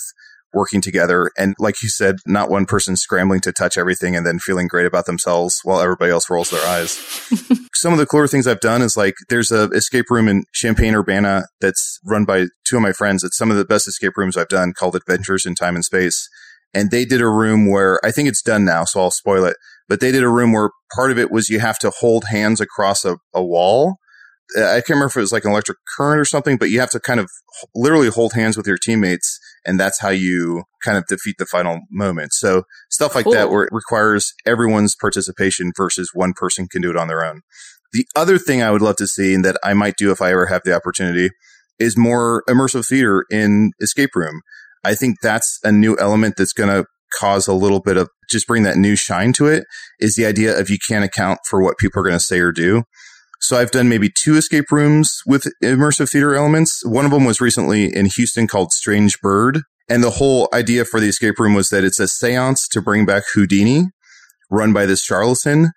working 0.52 0.80
together. 0.80 1.30
And 1.36 1.54
like 1.58 1.82
you 1.82 1.88
said, 1.88 2.16
not 2.26 2.50
one 2.50 2.66
person 2.66 2.96
scrambling 2.96 3.40
to 3.40 3.52
touch 3.52 3.76
everything 3.76 4.16
and 4.16 4.26
then 4.26 4.38
feeling 4.38 4.68
great 4.68 4.86
about 4.86 5.06
themselves 5.06 5.60
while 5.64 5.80
everybody 5.80 6.10
else 6.10 6.28
rolls 6.30 6.50
their 6.50 6.66
eyes. 6.66 6.92
Some 7.74 7.92
of 7.92 7.98
the 7.98 8.06
cooler 8.06 8.26
things 8.26 8.46
I've 8.46 8.60
done 8.60 8.82
is 8.82 8.96
like 8.96 9.14
there's 9.28 9.50
a 9.50 9.64
escape 9.70 10.10
room 10.10 10.28
in 10.28 10.44
Champaign 10.52 10.94
Urbana 10.94 11.46
that's 11.60 11.98
run 12.04 12.24
by 12.24 12.46
two 12.64 12.76
of 12.76 12.82
my 12.82 12.92
friends. 12.92 13.24
It's 13.24 13.36
some 13.36 13.50
of 13.50 13.56
the 13.56 13.64
best 13.64 13.88
escape 13.88 14.16
rooms 14.16 14.36
I've 14.36 14.48
done 14.48 14.72
called 14.72 14.94
Adventures 14.94 15.44
in 15.46 15.54
Time 15.54 15.74
and 15.74 15.84
Space. 15.84 16.28
And 16.74 16.90
they 16.90 17.04
did 17.04 17.20
a 17.20 17.28
room 17.28 17.68
where 17.68 17.98
I 18.04 18.12
think 18.12 18.28
it's 18.28 18.40
done 18.40 18.64
now, 18.64 18.84
so 18.84 19.00
I'll 19.00 19.10
spoil 19.10 19.44
it. 19.44 19.56
But 19.88 20.00
they 20.00 20.12
did 20.12 20.22
a 20.22 20.28
room 20.28 20.52
where 20.52 20.70
part 20.94 21.10
of 21.10 21.18
it 21.18 21.30
was 21.30 21.48
you 21.48 21.58
have 21.58 21.78
to 21.80 21.90
hold 21.90 22.24
hands 22.30 22.60
across 22.60 23.04
a, 23.04 23.16
a 23.34 23.42
wall 23.42 23.98
I 24.56 24.80
can't 24.80 24.90
remember 24.90 25.06
if 25.06 25.16
it 25.16 25.20
was 25.20 25.32
like 25.32 25.44
an 25.44 25.50
electric 25.50 25.78
current 25.96 26.20
or 26.20 26.24
something, 26.24 26.56
but 26.56 26.70
you 26.70 26.80
have 26.80 26.90
to 26.90 27.00
kind 27.00 27.20
of 27.20 27.30
literally 27.74 28.08
hold 28.08 28.34
hands 28.34 28.56
with 28.56 28.66
your 28.66 28.78
teammates. 28.78 29.38
And 29.64 29.78
that's 29.78 30.00
how 30.00 30.10
you 30.10 30.64
kind 30.82 30.98
of 30.98 31.06
defeat 31.06 31.36
the 31.38 31.46
final 31.46 31.80
moment. 31.90 32.32
So 32.32 32.64
stuff 32.90 33.14
like 33.14 33.24
cool. 33.24 33.34
that 33.34 33.50
where 33.50 33.64
it 33.64 33.72
requires 33.72 34.32
everyone's 34.44 34.96
participation 34.96 35.72
versus 35.76 36.10
one 36.12 36.32
person 36.34 36.66
can 36.68 36.82
do 36.82 36.90
it 36.90 36.96
on 36.96 37.08
their 37.08 37.24
own. 37.24 37.42
The 37.92 38.06
other 38.16 38.38
thing 38.38 38.62
I 38.62 38.70
would 38.70 38.82
love 38.82 38.96
to 38.96 39.06
see 39.06 39.34
and 39.34 39.44
that 39.44 39.58
I 39.62 39.74
might 39.74 39.96
do 39.96 40.10
if 40.10 40.22
I 40.22 40.32
ever 40.32 40.46
have 40.46 40.62
the 40.64 40.74
opportunity 40.74 41.30
is 41.78 41.96
more 41.96 42.42
immersive 42.48 42.86
theater 42.88 43.24
in 43.30 43.72
escape 43.80 44.10
room. 44.14 44.40
I 44.84 44.94
think 44.94 45.20
that's 45.22 45.58
a 45.62 45.70
new 45.70 45.96
element 45.98 46.34
that's 46.36 46.52
going 46.52 46.70
to 46.70 46.86
cause 47.18 47.46
a 47.46 47.52
little 47.52 47.80
bit 47.80 47.96
of 47.96 48.08
just 48.30 48.46
bring 48.46 48.62
that 48.62 48.76
new 48.76 48.96
shine 48.96 49.32
to 49.34 49.46
it 49.46 49.64
is 50.00 50.16
the 50.16 50.24
idea 50.24 50.58
of 50.58 50.70
you 50.70 50.78
can't 50.78 51.04
account 51.04 51.40
for 51.48 51.62
what 51.62 51.78
people 51.78 52.00
are 52.00 52.04
going 52.04 52.16
to 52.16 52.20
say 52.20 52.40
or 52.40 52.52
do. 52.52 52.84
So 53.42 53.56
I've 53.58 53.72
done 53.72 53.88
maybe 53.88 54.08
two 54.08 54.36
escape 54.36 54.70
rooms 54.70 55.20
with 55.26 55.44
immersive 55.62 56.08
theater 56.08 56.34
elements. 56.34 56.80
One 56.86 57.04
of 57.04 57.10
them 57.10 57.24
was 57.24 57.40
recently 57.40 57.94
in 57.94 58.06
Houston 58.06 58.46
called 58.46 58.72
Strange 58.72 59.20
Bird. 59.20 59.62
And 59.88 60.02
the 60.02 60.10
whole 60.10 60.48
idea 60.54 60.84
for 60.84 61.00
the 61.00 61.08
escape 61.08 61.40
room 61.40 61.52
was 61.52 61.68
that 61.70 61.82
it's 61.82 61.98
a 61.98 62.06
seance 62.06 62.68
to 62.68 62.80
bring 62.80 63.04
back 63.04 63.24
Houdini 63.34 63.88
run 64.48 64.72
by 64.72 64.86
this 64.86 65.02
charlatan. 65.02 65.72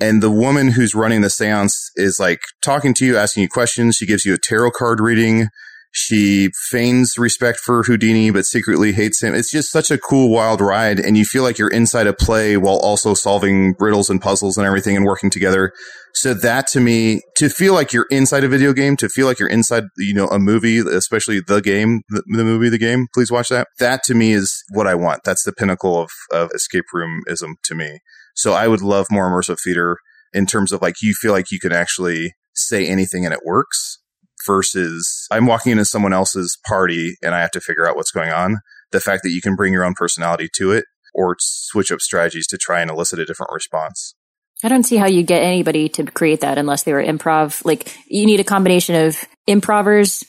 And 0.00 0.22
the 0.22 0.30
woman 0.30 0.70
who's 0.70 0.94
running 0.94 1.20
the 1.20 1.28
seance 1.28 1.90
is 1.96 2.18
like 2.18 2.40
talking 2.62 2.94
to 2.94 3.04
you, 3.04 3.18
asking 3.18 3.42
you 3.42 3.48
questions. 3.50 3.96
She 3.96 4.06
gives 4.06 4.24
you 4.24 4.32
a 4.32 4.38
tarot 4.38 4.70
card 4.70 5.00
reading. 5.00 5.48
She 5.92 6.50
feigns 6.70 7.18
respect 7.18 7.58
for 7.58 7.82
Houdini, 7.82 8.30
but 8.30 8.44
secretly 8.44 8.92
hates 8.92 9.22
him. 9.22 9.34
It's 9.34 9.50
just 9.50 9.72
such 9.72 9.90
a 9.90 9.98
cool, 9.98 10.30
wild 10.30 10.60
ride. 10.60 11.00
And 11.00 11.16
you 11.16 11.24
feel 11.24 11.42
like 11.42 11.58
you're 11.58 11.68
inside 11.68 12.06
a 12.06 12.12
play 12.12 12.56
while 12.56 12.76
also 12.76 13.12
solving 13.12 13.74
riddles 13.80 14.08
and 14.08 14.20
puzzles 14.20 14.56
and 14.56 14.66
everything 14.66 14.96
and 14.96 15.04
working 15.04 15.30
together. 15.30 15.72
So 16.14 16.32
that 16.32 16.68
to 16.68 16.80
me, 16.80 17.22
to 17.38 17.48
feel 17.48 17.74
like 17.74 17.92
you're 17.92 18.06
inside 18.10 18.44
a 18.44 18.48
video 18.48 18.72
game, 18.72 18.96
to 18.98 19.08
feel 19.08 19.26
like 19.26 19.40
you're 19.40 19.48
inside, 19.48 19.84
you 19.96 20.14
know, 20.14 20.28
a 20.28 20.38
movie, 20.38 20.78
especially 20.78 21.40
the 21.40 21.60
game, 21.60 22.02
the, 22.08 22.22
the 22.26 22.44
movie, 22.44 22.68
the 22.68 22.78
game, 22.78 23.06
please 23.12 23.32
watch 23.32 23.48
that. 23.48 23.66
That 23.80 24.04
to 24.04 24.14
me 24.14 24.32
is 24.32 24.62
what 24.72 24.86
I 24.86 24.94
want. 24.94 25.22
That's 25.24 25.42
the 25.42 25.52
pinnacle 25.52 26.00
of, 26.00 26.10
of 26.32 26.50
escape 26.54 26.84
roomism 26.94 27.54
to 27.64 27.74
me. 27.74 27.98
So 28.36 28.52
I 28.52 28.68
would 28.68 28.82
love 28.82 29.06
more 29.10 29.28
immersive 29.28 29.58
theater 29.62 29.96
in 30.32 30.46
terms 30.46 30.70
of 30.70 30.82
like, 30.82 31.02
you 31.02 31.14
feel 31.14 31.32
like 31.32 31.50
you 31.50 31.58
can 31.58 31.72
actually 31.72 32.34
say 32.54 32.86
anything 32.86 33.24
and 33.24 33.34
it 33.34 33.40
works 33.44 33.99
versus 34.46 35.26
I'm 35.30 35.46
walking 35.46 35.72
into 35.72 35.84
someone 35.84 36.12
else's 36.12 36.58
party 36.66 37.16
and 37.22 37.34
I 37.34 37.40
have 37.40 37.50
to 37.52 37.60
figure 37.60 37.88
out 37.88 37.96
what's 37.96 38.10
going 38.10 38.30
on. 38.30 38.58
The 38.92 39.00
fact 39.00 39.22
that 39.22 39.30
you 39.30 39.40
can 39.40 39.54
bring 39.54 39.72
your 39.72 39.84
own 39.84 39.94
personality 39.94 40.48
to 40.56 40.72
it 40.72 40.84
or 41.14 41.36
switch 41.38 41.92
up 41.92 42.00
strategies 42.00 42.46
to 42.48 42.58
try 42.58 42.80
and 42.80 42.90
elicit 42.90 43.18
a 43.18 43.24
different 43.24 43.52
response. 43.52 44.14
I 44.62 44.68
don't 44.68 44.84
see 44.84 44.96
how 44.96 45.06
you 45.06 45.22
get 45.22 45.42
anybody 45.42 45.88
to 45.90 46.04
create 46.04 46.40
that 46.40 46.58
unless 46.58 46.82
they 46.82 46.92
were 46.92 47.02
improv. 47.02 47.64
Like 47.64 47.96
you 48.06 48.26
need 48.26 48.40
a 48.40 48.44
combination 48.44 48.94
of 48.94 49.24
improvers 49.46 50.22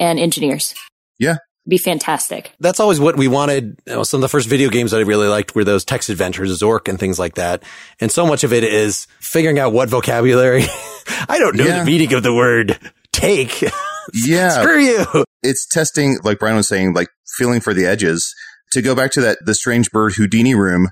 and 0.00 0.18
engineers. 0.18 0.74
Yeah. 1.18 1.36
Be 1.68 1.76
fantastic. 1.76 2.52
That's 2.60 2.80
always 2.80 2.98
what 2.98 3.16
we 3.16 3.28
wanted. 3.28 3.78
You 3.86 3.96
know, 3.96 4.02
some 4.02 4.18
of 4.18 4.22
the 4.22 4.28
first 4.28 4.48
video 4.48 4.70
games 4.70 4.90
that 4.92 4.98
I 4.98 5.02
really 5.02 5.28
liked 5.28 5.54
were 5.54 5.64
those 5.64 5.84
text 5.84 6.08
adventures, 6.08 6.58
Zork 6.58 6.88
and 6.88 6.98
things 6.98 7.18
like 7.18 7.34
that. 7.34 7.62
And 8.00 8.10
so 8.10 8.26
much 8.26 8.42
of 8.42 8.54
it 8.54 8.64
is 8.64 9.06
figuring 9.20 9.58
out 9.58 9.74
what 9.74 9.90
vocabulary. 9.90 10.64
I 11.28 11.38
don't 11.38 11.56
know 11.56 11.66
yeah. 11.66 11.80
the 11.80 11.84
meaning 11.84 12.14
of 12.14 12.22
the 12.22 12.34
word 12.34 12.78
take. 13.20 13.64
Yeah. 14.14 14.62
Screw 14.62 14.78
you. 14.78 15.04
It's 15.42 15.66
testing, 15.66 16.18
like 16.24 16.38
Brian 16.38 16.56
was 16.56 16.66
saying, 16.66 16.94
like 16.94 17.08
feeling 17.36 17.60
for 17.60 17.74
the 17.74 17.84
edges. 17.84 18.34
To 18.72 18.80
go 18.80 18.94
back 18.94 19.10
to 19.12 19.20
that, 19.20 19.36
the 19.44 19.54
strange 19.54 19.90
bird 19.90 20.14
Houdini 20.14 20.54
room, 20.54 20.88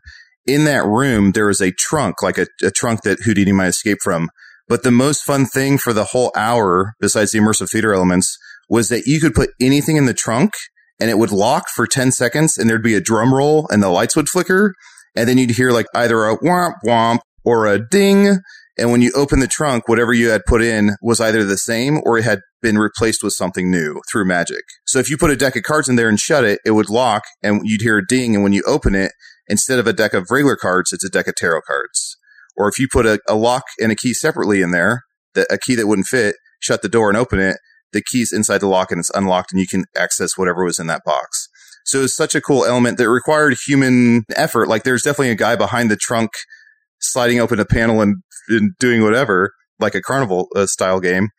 in 0.47 0.65
that 0.65 0.85
room, 0.85 1.33
there 1.33 1.47
was 1.47 1.63
a 1.63 1.73
trunk, 1.73 2.23
like 2.23 2.37
a, 2.37 2.47
a 2.63 2.71
trunk 2.71 3.03
that 3.03 3.21
Houdini 3.25 3.53
might 3.53 3.69
escape 3.69 3.99
from. 4.03 4.29
But 4.69 4.83
the 4.83 4.91
most 4.91 5.23
fun 5.23 5.47
thing 5.47 5.79
for 5.79 5.93
the 5.93 6.05
whole 6.05 6.33
hour, 6.37 6.95
besides 7.01 7.33
the 7.33 7.39
immersive 7.39 7.71
theater 7.71 7.93
elements, 7.95 8.37
was 8.69 8.89
that 8.89 9.07
you 9.07 9.21
could 9.21 9.35
put 9.35 9.51
anything 9.61 9.97
in 9.97 10.07
the 10.07 10.15
trunk 10.15 10.53
and 11.01 11.11
it 11.11 11.19
would 11.19 11.33
lock 11.33 11.69
for 11.69 11.87
10 11.87 12.13
seconds 12.13 12.59
and 12.59 12.69
there'd 12.69 12.83
be 12.83 12.95
a 12.95 13.01
drum 13.01 13.33
roll 13.33 13.69
and 13.71 13.83
the 13.83 13.89
lights 13.89 14.17
would 14.17 14.29
flicker. 14.29 14.75
And 15.15 15.29
then 15.29 15.39
you'd 15.39 15.51
hear 15.51 15.71
like 15.71 15.87
either 15.95 16.25
a 16.25 16.39
womp 16.39 16.75
womp 16.85 17.21
or 17.45 17.67
a 17.67 17.79
ding. 17.79 18.39
And 18.79 18.91
when 18.91 19.01
you 19.01 19.11
open 19.15 19.41
the 19.41 19.47
trunk, 19.47 19.89
whatever 19.89 20.13
you 20.13 20.29
had 20.29 20.45
put 20.47 20.63
in 20.63 20.97
was 21.01 21.21
either 21.21 21.45
the 21.45 21.57
same 21.57 22.01
or 22.05 22.19
it 22.19 22.25
had 22.25 22.41
been 22.61 22.77
replaced 22.77 23.23
with 23.23 23.33
something 23.33 23.71
new 23.71 24.01
through 24.11 24.27
magic. 24.27 24.65
So 24.87 24.99
if 24.99 25.09
you 25.09 25.17
put 25.17 25.31
a 25.31 25.37
deck 25.37 25.57
of 25.57 25.63
cards 25.63 25.89
in 25.89 25.97
there 25.97 26.09
and 26.09 26.21
shut 26.21 26.45
it, 26.45 26.61
it 26.65 26.73
would 26.73 26.91
lock 26.91 27.23
and 27.43 27.63
you'd 27.65 27.81
hear 27.81 27.99
a 27.99 28.07
ding. 28.07 28.35
And 28.35 28.45
when 28.45 28.53
you 28.53 28.63
open 28.67 28.95
it, 28.95 29.13
instead 29.49 29.79
of 29.79 29.87
a 29.87 29.93
deck 29.93 30.13
of 30.13 30.31
regular 30.31 30.57
cards, 30.57 30.93
it's 30.93 31.05
a 31.05 31.09
deck 31.09 31.27
of 31.27 31.37
tarot 31.37 31.63
cards. 31.67 32.19
Or 32.57 32.69
if 32.69 32.79
you 32.79 32.89
put 32.91 33.07
a, 33.07 33.19
a 33.29 33.35
lock 33.35 33.65
and 33.81 33.93
a 33.93 33.97
key 33.97 34.13
separately 34.13 34.61
in 34.61 34.73
there, 34.73 35.03
the, 35.35 35.47
a 35.51 35.59
key 35.59 35.75
that 35.75 35.87
wouldn't 35.87 36.09
fit, 36.09 36.37
shut 36.61 36.83
the 36.83 36.89
door 36.89 37.09
and 37.09 37.17
open 37.17 37.39
it, 37.39 37.57
the 37.93 38.03
key's 38.03 38.33
inside 38.33 38.59
the 38.59 38.67
lock 38.67 38.91
and 38.91 38.99
it's 38.99 39.11
unlocked 39.15 39.53
and 39.53 39.61
you 39.61 39.67
can 39.67 39.85
access 39.97 40.37
whatever 40.37 40.65
was 40.65 40.79
in 40.79 40.87
that 40.89 41.03
box. 41.05 41.49
So 41.85 42.03
it's 42.03 42.17
such 42.17 42.35
a 42.35 42.41
cool 42.41 42.65
element 42.65 42.99
that 42.99 43.09
required 43.09 43.57
human 43.65 44.25
effort. 44.35 44.69
Like 44.69 44.83
there's 44.83 45.03
definitely 45.03 45.31
a 45.31 45.37
guy 45.37 45.55
behind 45.55 45.91
the 45.91 45.97
trunk 45.97 46.31
sliding 47.01 47.41
open 47.41 47.61
a 47.61 47.65
panel 47.65 48.01
and, 48.01 48.17
and 48.49 48.73
doing 48.79 49.03
whatever, 49.03 49.53
like 49.79 49.95
a 49.95 50.03
carnival 50.03 50.49
uh, 50.55 50.67
style 50.67 51.01
game. 51.01 51.31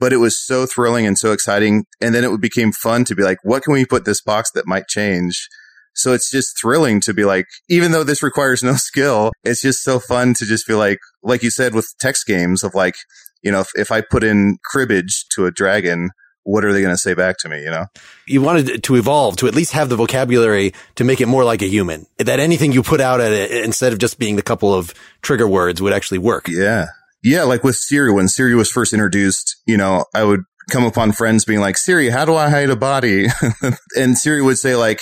But 0.00 0.12
it 0.12 0.18
was 0.18 0.44
so 0.44 0.66
thrilling 0.66 1.06
and 1.06 1.16
so 1.16 1.32
exciting. 1.32 1.84
And 2.00 2.14
then 2.14 2.24
it 2.24 2.40
became 2.40 2.72
fun 2.72 3.04
to 3.06 3.14
be 3.14 3.22
like, 3.22 3.38
what 3.42 3.62
can 3.62 3.72
we 3.72 3.86
put 3.86 4.04
this 4.04 4.20
box 4.20 4.50
that 4.52 4.66
might 4.66 4.88
change? 4.88 5.48
So 5.94 6.12
it's 6.12 6.30
just 6.30 6.60
thrilling 6.60 7.00
to 7.02 7.14
be 7.14 7.24
like, 7.24 7.46
even 7.68 7.92
though 7.92 8.04
this 8.04 8.22
requires 8.22 8.62
no 8.62 8.74
skill, 8.76 9.32
it's 9.44 9.62
just 9.62 9.82
so 9.82 10.00
fun 10.00 10.34
to 10.34 10.44
just 10.44 10.66
be 10.66 10.74
like, 10.74 10.98
like 11.22 11.42
you 11.42 11.50
said 11.50 11.74
with 11.74 11.86
text 12.00 12.26
games 12.26 12.64
of 12.64 12.74
like, 12.74 12.96
you 13.42 13.52
know, 13.52 13.60
if, 13.60 13.68
if 13.74 13.92
I 13.92 14.00
put 14.00 14.24
in 14.24 14.58
cribbage 14.64 15.26
to 15.34 15.46
a 15.46 15.52
dragon, 15.52 16.10
what 16.44 16.64
are 16.64 16.72
they 16.72 16.80
going 16.80 16.94
to 16.94 16.98
say 16.98 17.14
back 17.14 17.38
to 17.38 17.48
me? 17.48 17.62
You 17.62 17.70
know, 17.70 17.86
you 18.26 18.40
wanted 18.40 18.84
to 18.84 18.94
evolve 18.96 19.36
to 19.36 19.48
at 19.48 19.54
least 19.54 19.72
have 19.72 19.88
the 19.88 19.96
vocabulary 19.96 20.72
to 20.94 21.04
make 21.04 21.20
it 21.20 21.26
more 21.26 21.44
like 21.44 21.62
a 21.62 21.66
human. 21.66 22.06
That 22.18 22.40
anything 22.40 22.72
you 22.72 22.82
put 22.82 23.00
out 23.00 23.20
at 23.20 23.32
it, 23.32 23.64
instead 23.64 23.92
of 23.92 23.98
just 23.98 24.18
being 24.18 24.36
the 24.36 24.42
couple 24.42 24.72
of 24.72 24.94
trigger 25.22 25.48
words, 25.48 25.82
would 25.82 25.92
actually 25.92 26.18
work. 26.18 26.48
Yeah, 26.48 26.86
yeah. 27.22 27.42
Like 27.42 27.64
with 27.64 27.76
Siri, 27.76 28.12
when 28.12 28.28
Siri 28.28 28.54
was 28.54 28.70
first 28.70 28.92
introduced, 28.92 29.56
you 29.66 29.76
know, 29.76 30.04
I 30.14 30.24
would 30.24 30.44
come 30.70 30.84
upon 30.84 31.12
friends 31.12 31.44
being 31.44 31.60
like, 31.60 31.76
Siri, 31.76 32.10
how 32.10 32.24
do 32.24 32.34
I 32.34 32.48
hide 32.48 32.70
a 32.70 32.76
body? 32.76 33.26
and 33.96 34.16
Siri 34.16 34.42
would 34.42 34.58
say 34.58 34.76
like, 34.76 35.00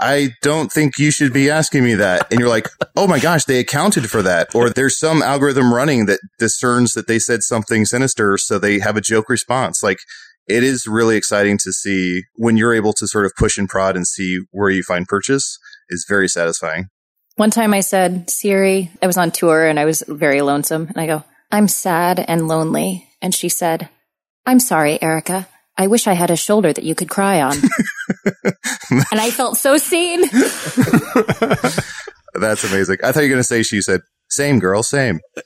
I 0.00 0.30
don't 0.42 0.72
think 0.72 0.98
you 0.98 1.10
should 1.10 1.32
be 1.32 1.50
asking 1.50 1.84
me 1.84 1.94
that. 1.94 2.26
And 2.30 2.40
you're 2.40 2.48
like, 2.48 2.68
oh 2.96 3.06
my 3.06 3.18
gosh, 3.18 3.44
they 3.44 3.60
accounted 3.60 4.10
for 4.10 4.22
that. 4.22 4.54
Or 4.54 4.70
there's 4.70 4.98
some 4.98 5.22
algorithm 5.22 5.72
running 5.72 6.06
that 6.06 6.20
discerns 6.38 6.94
that 6.94 7.06
they 7.06 7.18
said 7.18 7.42
something 7.42 7.84
sinister. 7.84 8.36
So 8.38 8.58
they 8.58 8.80
have 8.80 8.96
a 8.96 9.00
joke 9.00 9.28
response. 9.28 9.82
Like 9.82 9.98
it 10.46 10.64
is 10.64 10.86
really 10.86 11.16
exciting 11.16 11.58
to 11.58 11.72
see 11.72 12.22
when 12.34 12.56
you're 12.56 12.74
able 12.74 12.92
to 12.94 13.06
sort 13.06 13.26
of 13.26 13.32
push 13.36 13.58
and 13.58 13.68
prod 13.68 13.96
and 13.96 14.06
see 14.06 14.40
where 14.50 14.70
you 14.70 14.82
find 14.82 15.06
purchase 15.06 15.58
is 15.88 16.04
very 16.08 16.28
satisfying. 16.28 16.88
One 17.36 17.50
time 17.50 17.72
I 17.72 17.80
said, 17.80 18.28
Siri, 18.28 18.90
I 19.00 19.06
was 19.06 19.16
on 19.16 19.30
tour 19.30 19.66
and 19.66 19.78
I 19.80 19.84
was 19.84 20.02
very 20.06 20.42
lonesome. 20.42 20.88
And 20.88 20.98
I 20.98 21.06
go, 21.06 21.24
I'm 21.50 21.68
sad 21.68 22.20
and 22.20 22.48
lonely. 22.48 23.08
And 23.22 23.34
she 23.34 23.48
said, 23.48 23.88
I'm 24.44 24.60
sorry, 24.60 25.00
Erica. 25.02 25.48
I 25.78 25.86
wish 25.86 26.06
I 26.06 26.12
had 26.12 26.30
a 26.30 26.36
shoulder 26.36 26.72
that 26.72 26.84
you 26.84 26.94
could 26.94 27.08
cry 27.08 27.40
on. 27.40 27.56
and 28.90 29.20
I 29.20 29.30
felt 29.30 29.56
so 29.56 29.78
seen. 29.78 30.20
That's 32.34 32.64
amazing. 32.64 32.98
I 33.02 33.12
thought 33.12 33.20
you 33.20 33.28
were 33.28 33.34
going 33.34 33.38
to 33.38 33.44
say 33.44 33.62
she 33.62 33.80
said, 33.80 34.00
same 34.28 34.58
girl, 34.58 34.82
same. 34.82 35.20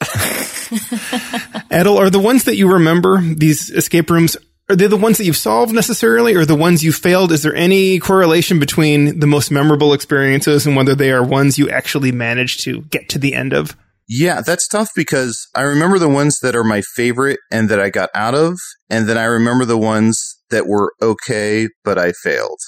Adal, 1.71 1.99
are 1.99 2.11
the 2.11 2.21
ones 2.21 2.45
that 2.45 2.57
you 2.57 2.73
remember, 2.73 3.21
these 3.21 3.71
escape 3.71 4.11
rooms, 4.11 4.37
are 4.69 4.77
they 4.77 4.87
the 4.87 4.97
ones 4.97 5.19
that 5.19 5.25
you've 5.25 5.37
solved 5.37 5.73
necessarily 5.73 6.35
or 6.35 6.45
the 6.45 6.57
ones 6.57 6.83
you 6.83 6.93
failed? 6.93 7.31
Is 7.31 7.43
there 7.43 7.55
any 7.55 7.99
correlation 7.99 8.59
between 8.59 9.21
the 9.21 9.27
most 9.27 9.51
memorable 9.51 9.93
experiences 9.93 10.67
and 10.67 10.75
whether 10.75 10.95
they 10.95 11.13
are 11.13 11.25
ones 11.25 11.59
you 11.59 11.71
actually 11.71 12.11
managed 12.11 12.61
to 12.65 12.83
get 12.83 13.09
to 13.11 13.19
the 13.19 13.35
end 13.35 13.53
of? 13.53 13.77
Yeah, 14.09 14.41
that's 14.41 14.69
tough 14.69 14.91
because 14.95 15.49
I 15.55 15.63
remember 15.63 15.99
the 15.99 16.09
ones 16.09 16.39
that 16.41 16.55
are 16.55 16.65
my 16.65 16.81
favorite 16.81 17.41
and 17.51 17.69
that 17.69 17.81
I 17.81 17.91
got 17.91 18.11
out 18.15 18.35
of. 18.35 18.59
And 18.89 19.09
then 19.09 19.19
I 19.19 19.25
remember 19.25 19.65
the 19.65 19.79
ones 19.79 20.37
that 20.51 20.67
were 20.67 20.93
okay, 21.03 21.69
but 21.85 21.99
I 21.99 22.13
failed. 22.13 22.59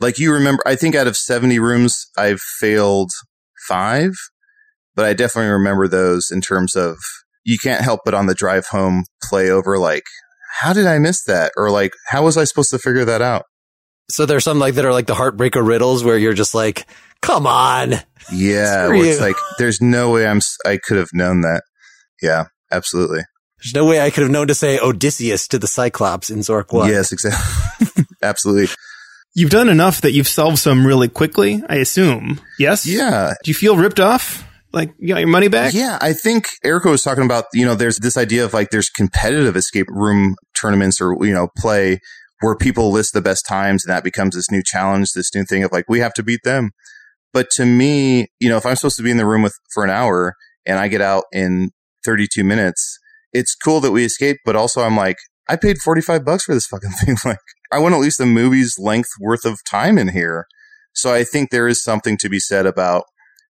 Like 0.00 0.18
you 0.18 0.32
remember, 0.32 0.62
I 0.66 0.76
think 0.76 0.94
out 0.94 1.06
of 1.06 1.16
70 1.16 1.58
rooms, 1.58 2.06
I've 2.16 2.40
failed 2.40 3.10
five, 3.68 4.12
but 4.94 5.04
I 5.04 5.12
definitely 5.12 5.50
remember 5.50 5.86
those 5.86 6.30
in 6.30 6.40
terms 6.40 6.74
of 6.74 6.96
you 7.44 7.58
can't 7.62 7.82
help 7.82 8.00
but 8.04 8.14
on 8.14 8.26
the 8.26 8.34
drive 8.34 8.66
home 8.66 9.04
play 9.22 9.50
over 9.50 9.78
like, 9.78 10.04
how 10.60 10.72
did 10.72 10.86
I 10.86 10.98
miss 10.98 11.24
that? 11.24 11.52
Or 11.56 11.70
like, 11.70 11.92
how 12.06 12.24
was 12.24 12.36
I 12.36 12.44
supposed 12.44 12.70
to 12.70 12.78
figure 12.78 13.04
that 13.04 13.22
out? 13.22 13.44
So 14.10 14.26
there's 14.26 14.44
some 14.44 14.58
like 14.58 14.74
that 14.74 14.84
are 14.84 14.92
like 14.92 15.06
the 15.06 15.14
heartbreaker 15.14 15.64
riddles 15.64 16.02
where 16.02 16.18
you're 16.18 16.34
just 16.34 16.54
like, 16.54 16.86
come 17.22 17.46
on. 17.46 17.94
Yeah, 18.32 18.88
where 18.88 19.04
it's 19.04 19.20
like 19.20 19.36
there's 19.58 19.80
no 19.80 20.10
way 20.10 20.26
I'm 20.26 20.40
I 20.66 20.78
could 20.82 20.96
have 20.96 21.10
known 21.12 21.42
that. 21.42 21.62
Yeah, 22.20 22.46
absolutely. 22.72 23.20
There's 23.62 23.74
no 23.74 23.84
way 23.84 24.00
I 24.00 24.10
could 24.10 24.22
have 24.22 24.30
known 24.30 24.48
to 24.48 24.54
say 24.54 24.78
Odysseus 24.78 25.46
to 25.48 25.58
the 25.58 25.66
Cyclops 25.66 26.30
in 26.30 26.38
Zork 26.38 26.72
1. 26.72 26.88
Yes, 26.88 27.12
exactly. 27.12 28.04
absolutely. 28.22 28.74
You've 29.34 29.50
done 29.50 29.68
enough 29.68 30.00
that 30.00 30.12
you've 30.12 30.28
solved 30.28 30.58
some 30.58 30.86
really 30.86 31.08
quickly, 31.08 31.62
I 31.68 31.76
assume. 31.76 32.40
Yes? 32.58 32.86
Yeah, 32.86 33.34
Do 33.44 33.50
you 33.50 33.54
feel 33.54 33.76
ripped 33.76 34.00
off? 34.00 34.44
Like 34.72 34.94
you 34.98 35.08
got 35.08 35.18
your 35.18 35.28
money 35.28 35.48
back? 35.48 35.74
Yeah, 35.74 35.98
I 36.00 36.12
think 36.12 36.46
Erica 36.64 36.90
was 36.90 37.02
talking 37.02 37.24
about, 37.24 37.46
you 37.52 37.64
know, 37.64 37.74
there's 37.74 37.98
this 37.98 38.16
idea 38.16 38.44
of 38.44 38.54
like 38.54 38.70
there's 38.70 38.88
competitive 38.88 39.56
escape 39.56 39.86
room 39.88 40.36
tournaments 40.58 41.00
or, 41.00 41.16
you 41.20 41.34
know, 41.34 41.48
play 41.56 41.98
where 42.40 42.56
people 42.56 42.90
list 42.90 43.12
the 43.12 43.20
best 43.20 43.46
times 43.46 43.84
and 43.84 43.92
that 43.92 44.04
becomes 44.04 44.34
this 44.34 44.50
new 44.50 44.62
challenge, 44.64 45.12
this 45.12 45.34
new 45.34 45.44
thing 45.44 45.64
of 45.64 45.72
like, 45.72 45.86
we 45.88 45.98
have 46.00 46.14
to 46.14 46.22
beat 46.22 46.40
them. 46.44 46.70
But 47.32 47.50
to 47.52 47.64
me, 47.64 48.28
you 48.40 48.48
know, 48.48 48.56
if 48.56 48.66
I'm 48.66 48.76
supposed 48.76 48.96
to 48.96 49.02
be 49.02 49.10
in 49.10 49.16
the 49.16 49.26
room 49.26 49.42
with 49.42 49.54
for 49.74 49.84
an 49.84 49.90
hour 49.90 50.34
and 50.66 50.78
I 50.78 50.88
get 50.88 51.00
out 51.00 51.24
in 51.32 51.70
32 52.04 52.44
minutes, 52.44 52.98
it's 53.32 53.54
cool 53.54 53.80
that 53.80 53.92
we 53.92 54.04
escaped, 54.04 54.40
but 54.44 54.56
also 54.56 54.82
I'm 54.82 54.96
like, 54.96 55.16
I 55.48 55.56
paid 55.56 55.78
45 55.78 56.24
bucks 56.24 56.44
for 56.44 56.54
this 56.54 56.66
fucking 56.66 56.90
thing. 57.04 57.16
Like, 57.24 57.38
I 57.72 57.78
want 57.78 57.94
at 57.94 58.00
least 58.00 58.20
a 58.20 58.26
movie's 58.26 58.76
length 58.78 59.10
worth 59.20 59.44
of 59.44 59.58
time 59.68 59.98
in 59.98 60.08
here. 60.08 60.46
So 60.92 61.12
I 61.12 61.24
think 61.24 61.50
there 61.50 61.68
is 61.68 61.82
something 61.82 62.16
to 62.18 62.28
be 62.28 62.40
said 62.40 62.66
about 62.66 63.04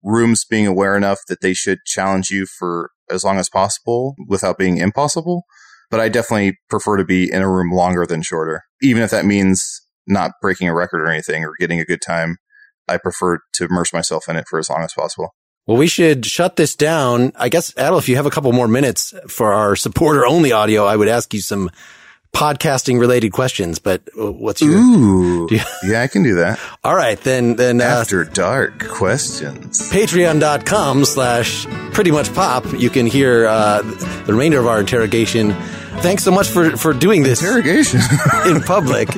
rooms 0.02 0.44
being 0.44 0.66
aware 0.66 0.96
enough 0.96 1.20
that 1.28 1.40
they 1.40 1.54
should 1.54 1.78
challenge 1.84 2.30
you 2.30 2.46
for 2.46 2.90
as 3.10 3.24
long 3.24 3.38
as 3.38 3.48
possible 3.48 4.14
without 4.28 4.58
being 4.58 4.78
impossible. 4.78 5.44
But 5.90 6.00
I 6.00 6.08
definitely 6.08 6.58
prefer 6.70 6.96
to 6.96 7.04
be 7.04 7.30
in 7.30 7.42
a 7.42 7.50
room 7.50 7.70
longer 7.70 8.06
than 8.06 8.22
shorter, 8.22 8.62
even 8.80 9.02
if 9.02 9.10
that 9.10 9.26
means 9.26 9.82
not 10.06 10.32
breaking 10.40 10.68
a 10.68 10.74
record 10.74 11.02
or 11.02 11.08
anything 11.08 11.44
or 11.44 11.52
getting 11.60 11.80
a 11.80 11.84
good 11.84 12.00
time. 12.00 12.38
I 12.88 12.96
prefer 12.96 13.40
to 13.54 13.64
immerse 13.64 13.92
myself 13.92 14.28
in 14.28 14.36
it 14.36 14.46
for 14.48 14.58
as 14.58 14.68
long 14.68 14.82
as 14.82 14.94
possible. 14.94 15.34
Well, 15.66 15.76
we 15.76 15.86
should 15.86 16.26
shut 16.26 16.56
this 16.56 16.74
down. 16.74 17.32
I 17.36 17.48
guess, 17.48 17.72
Adal, 17.74 17.98
if 17.98 18.08
you 18.08 18.16
have 18.16 18.26
a 18.26 18.30
couple 18.30 18.52
more 18.52 18.66
minutes 18.66 19.14
for 19.28 19.52
our 19.52 19.76
supporter 19.76 20.26
only 20.26 20.50
audio, 20.50 20.84
I 20.84 20.96
would 20.96 21.08
ask 21.08 21.32
you 21.32 21.40
some 21.40 21.70
podcasting 22.34 22.98
related 22.98 23.30
questions, 23.32 23.78
but 23.78 24.02
uh, 24.18 24.32
what's 24.32 24.60
your, 24.62 24.72
Ooh. 24.78 25.46
You- 25.50 25.60
yeah, 25.84 26.02
I 26.02 26.06
can 26.08 26.22
do 26.22 26.34
that. 26.36 26.58
all 26.84 26.94
right, 26.94 27.20
then, 27.20 27.56
then, 27.56 27.80
uh, 27.80 27.84
After 27.84 28.24
dark 28.24 28.86
questions. 28.88 29.90
patreon.com 29.90 31.04
slash 31.04 31.66
pretty 31.92 32.10
much 32.10 32.32
pop. 32.34 32.64
You 32.78 32.90
can 32.90 33.06
hear, 33.06 33.46
uh, 33.46 33.82
the 33.82 34.32
remainder 34.32 34.58
of 34.58 34.66
our 34.66 34.80
interrogation. 34.80 35.52
Thanks 36.00 36.24
so 36.24 36.30
much 36.30 36.48
for, 36.48 36.74
for 36.76 36.94
doing 36.94 37.22
this 37.22 37.42
Interrogation. 37.42 38.00
in 38.46 38.60
public, 38.62 39.08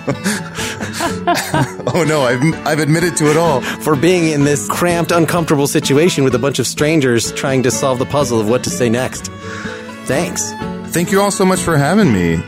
oh 1.94 2.04
no, 2.06 2.22
I've, 2.22 2.66
I've 2.66 2.80
admitted 2.80 3.16
to 3.18 3.30
it 3.30 3.36
all. 3.36 3.60
for 3.60 3.94
being 3.94 4.32
in 4.32 4.42
this 4.44 4.68
cramped, 4.68 5.12
uncomfortable 5.12 5.68
situation 5.68 6.24
with 6.24 6.34
a 6.34 6.38
bunch 6.38 6.58
of 6.58 6.66
strangers 6.66 7.30
trying 7.32 7.62
to 7.62 7.70
solve 7.70 8.00
the 8.00 8.06
puzzle 8.06 8.40
of 8.40 8.48
what 8.50 8.64
to 8.64 8.70
say 8.70 8.88
next. 8.88 9.28
Thanks. 10.06 10.50
Thank 10.92 11.12
you 11.12 11.20
all 11.20 11.30
so 11.30 11.44
much 11.46 11.60
for 11.60 11.76
having 11.76 12.12
me. 12.12 12.42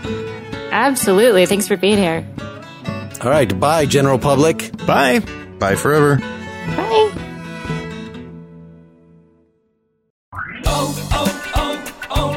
Absolutely. 0.70 1.46
Thanks 1.46 1.66
for 1.68 1.76
being 1.76 1.98
here. 1.98 2.26
All 3.22 3.30
right. 3.30 3.58
Bye, 3.58 3.86
general 3.86 4.18
public. 4.18 4.76
Bye. 4.86 5.20
Bye 5.58 5.74
forever. 5.74 6.16
Bye. 6.16 7.12
Oh, 10.66 10.94
oh, 11.12 11.94
oh, 12.10 12.34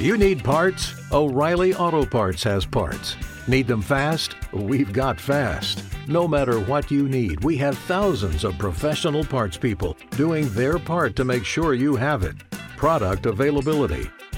O'Reilly. 0.00 0.04
You 0.04 0.16
need 0.18 0.42
parts? 0.42 0.94
O'Reilly 1.12 1.74
Auto 1.74 2.04
Parts 2.04 2.42
has 2.44 2.66
parts. 2.66 3.16
Need 3.46 3.66
them 3.66 3.82
fast? 3.82 4.34
We've 4.52 4.92
got 4.92 5.20
fast. 5.20 5.82
No 6.08 6.26
matter 6.26 6.58
what 6.60 6.90
you 6.90 7.08
need, 7.08 7.44
we 7.44 7.56
have 7.58 7.76
thousands 7.78 8.44
of 8.44 8.58
professional 8.58 9.24
parts 9.24 9.56
people 9.56 9.96
doing 10.10 10.48
their 10.50 10.78
part 10.78 11.16
to 11.16 11.24
make 11.24 11.44
sure 11.44 11.74
you 11.74 11.96
have 11.96 12.22
it. 12.22 12.36
Product 12.76 13.26
availability. 13.26 14.08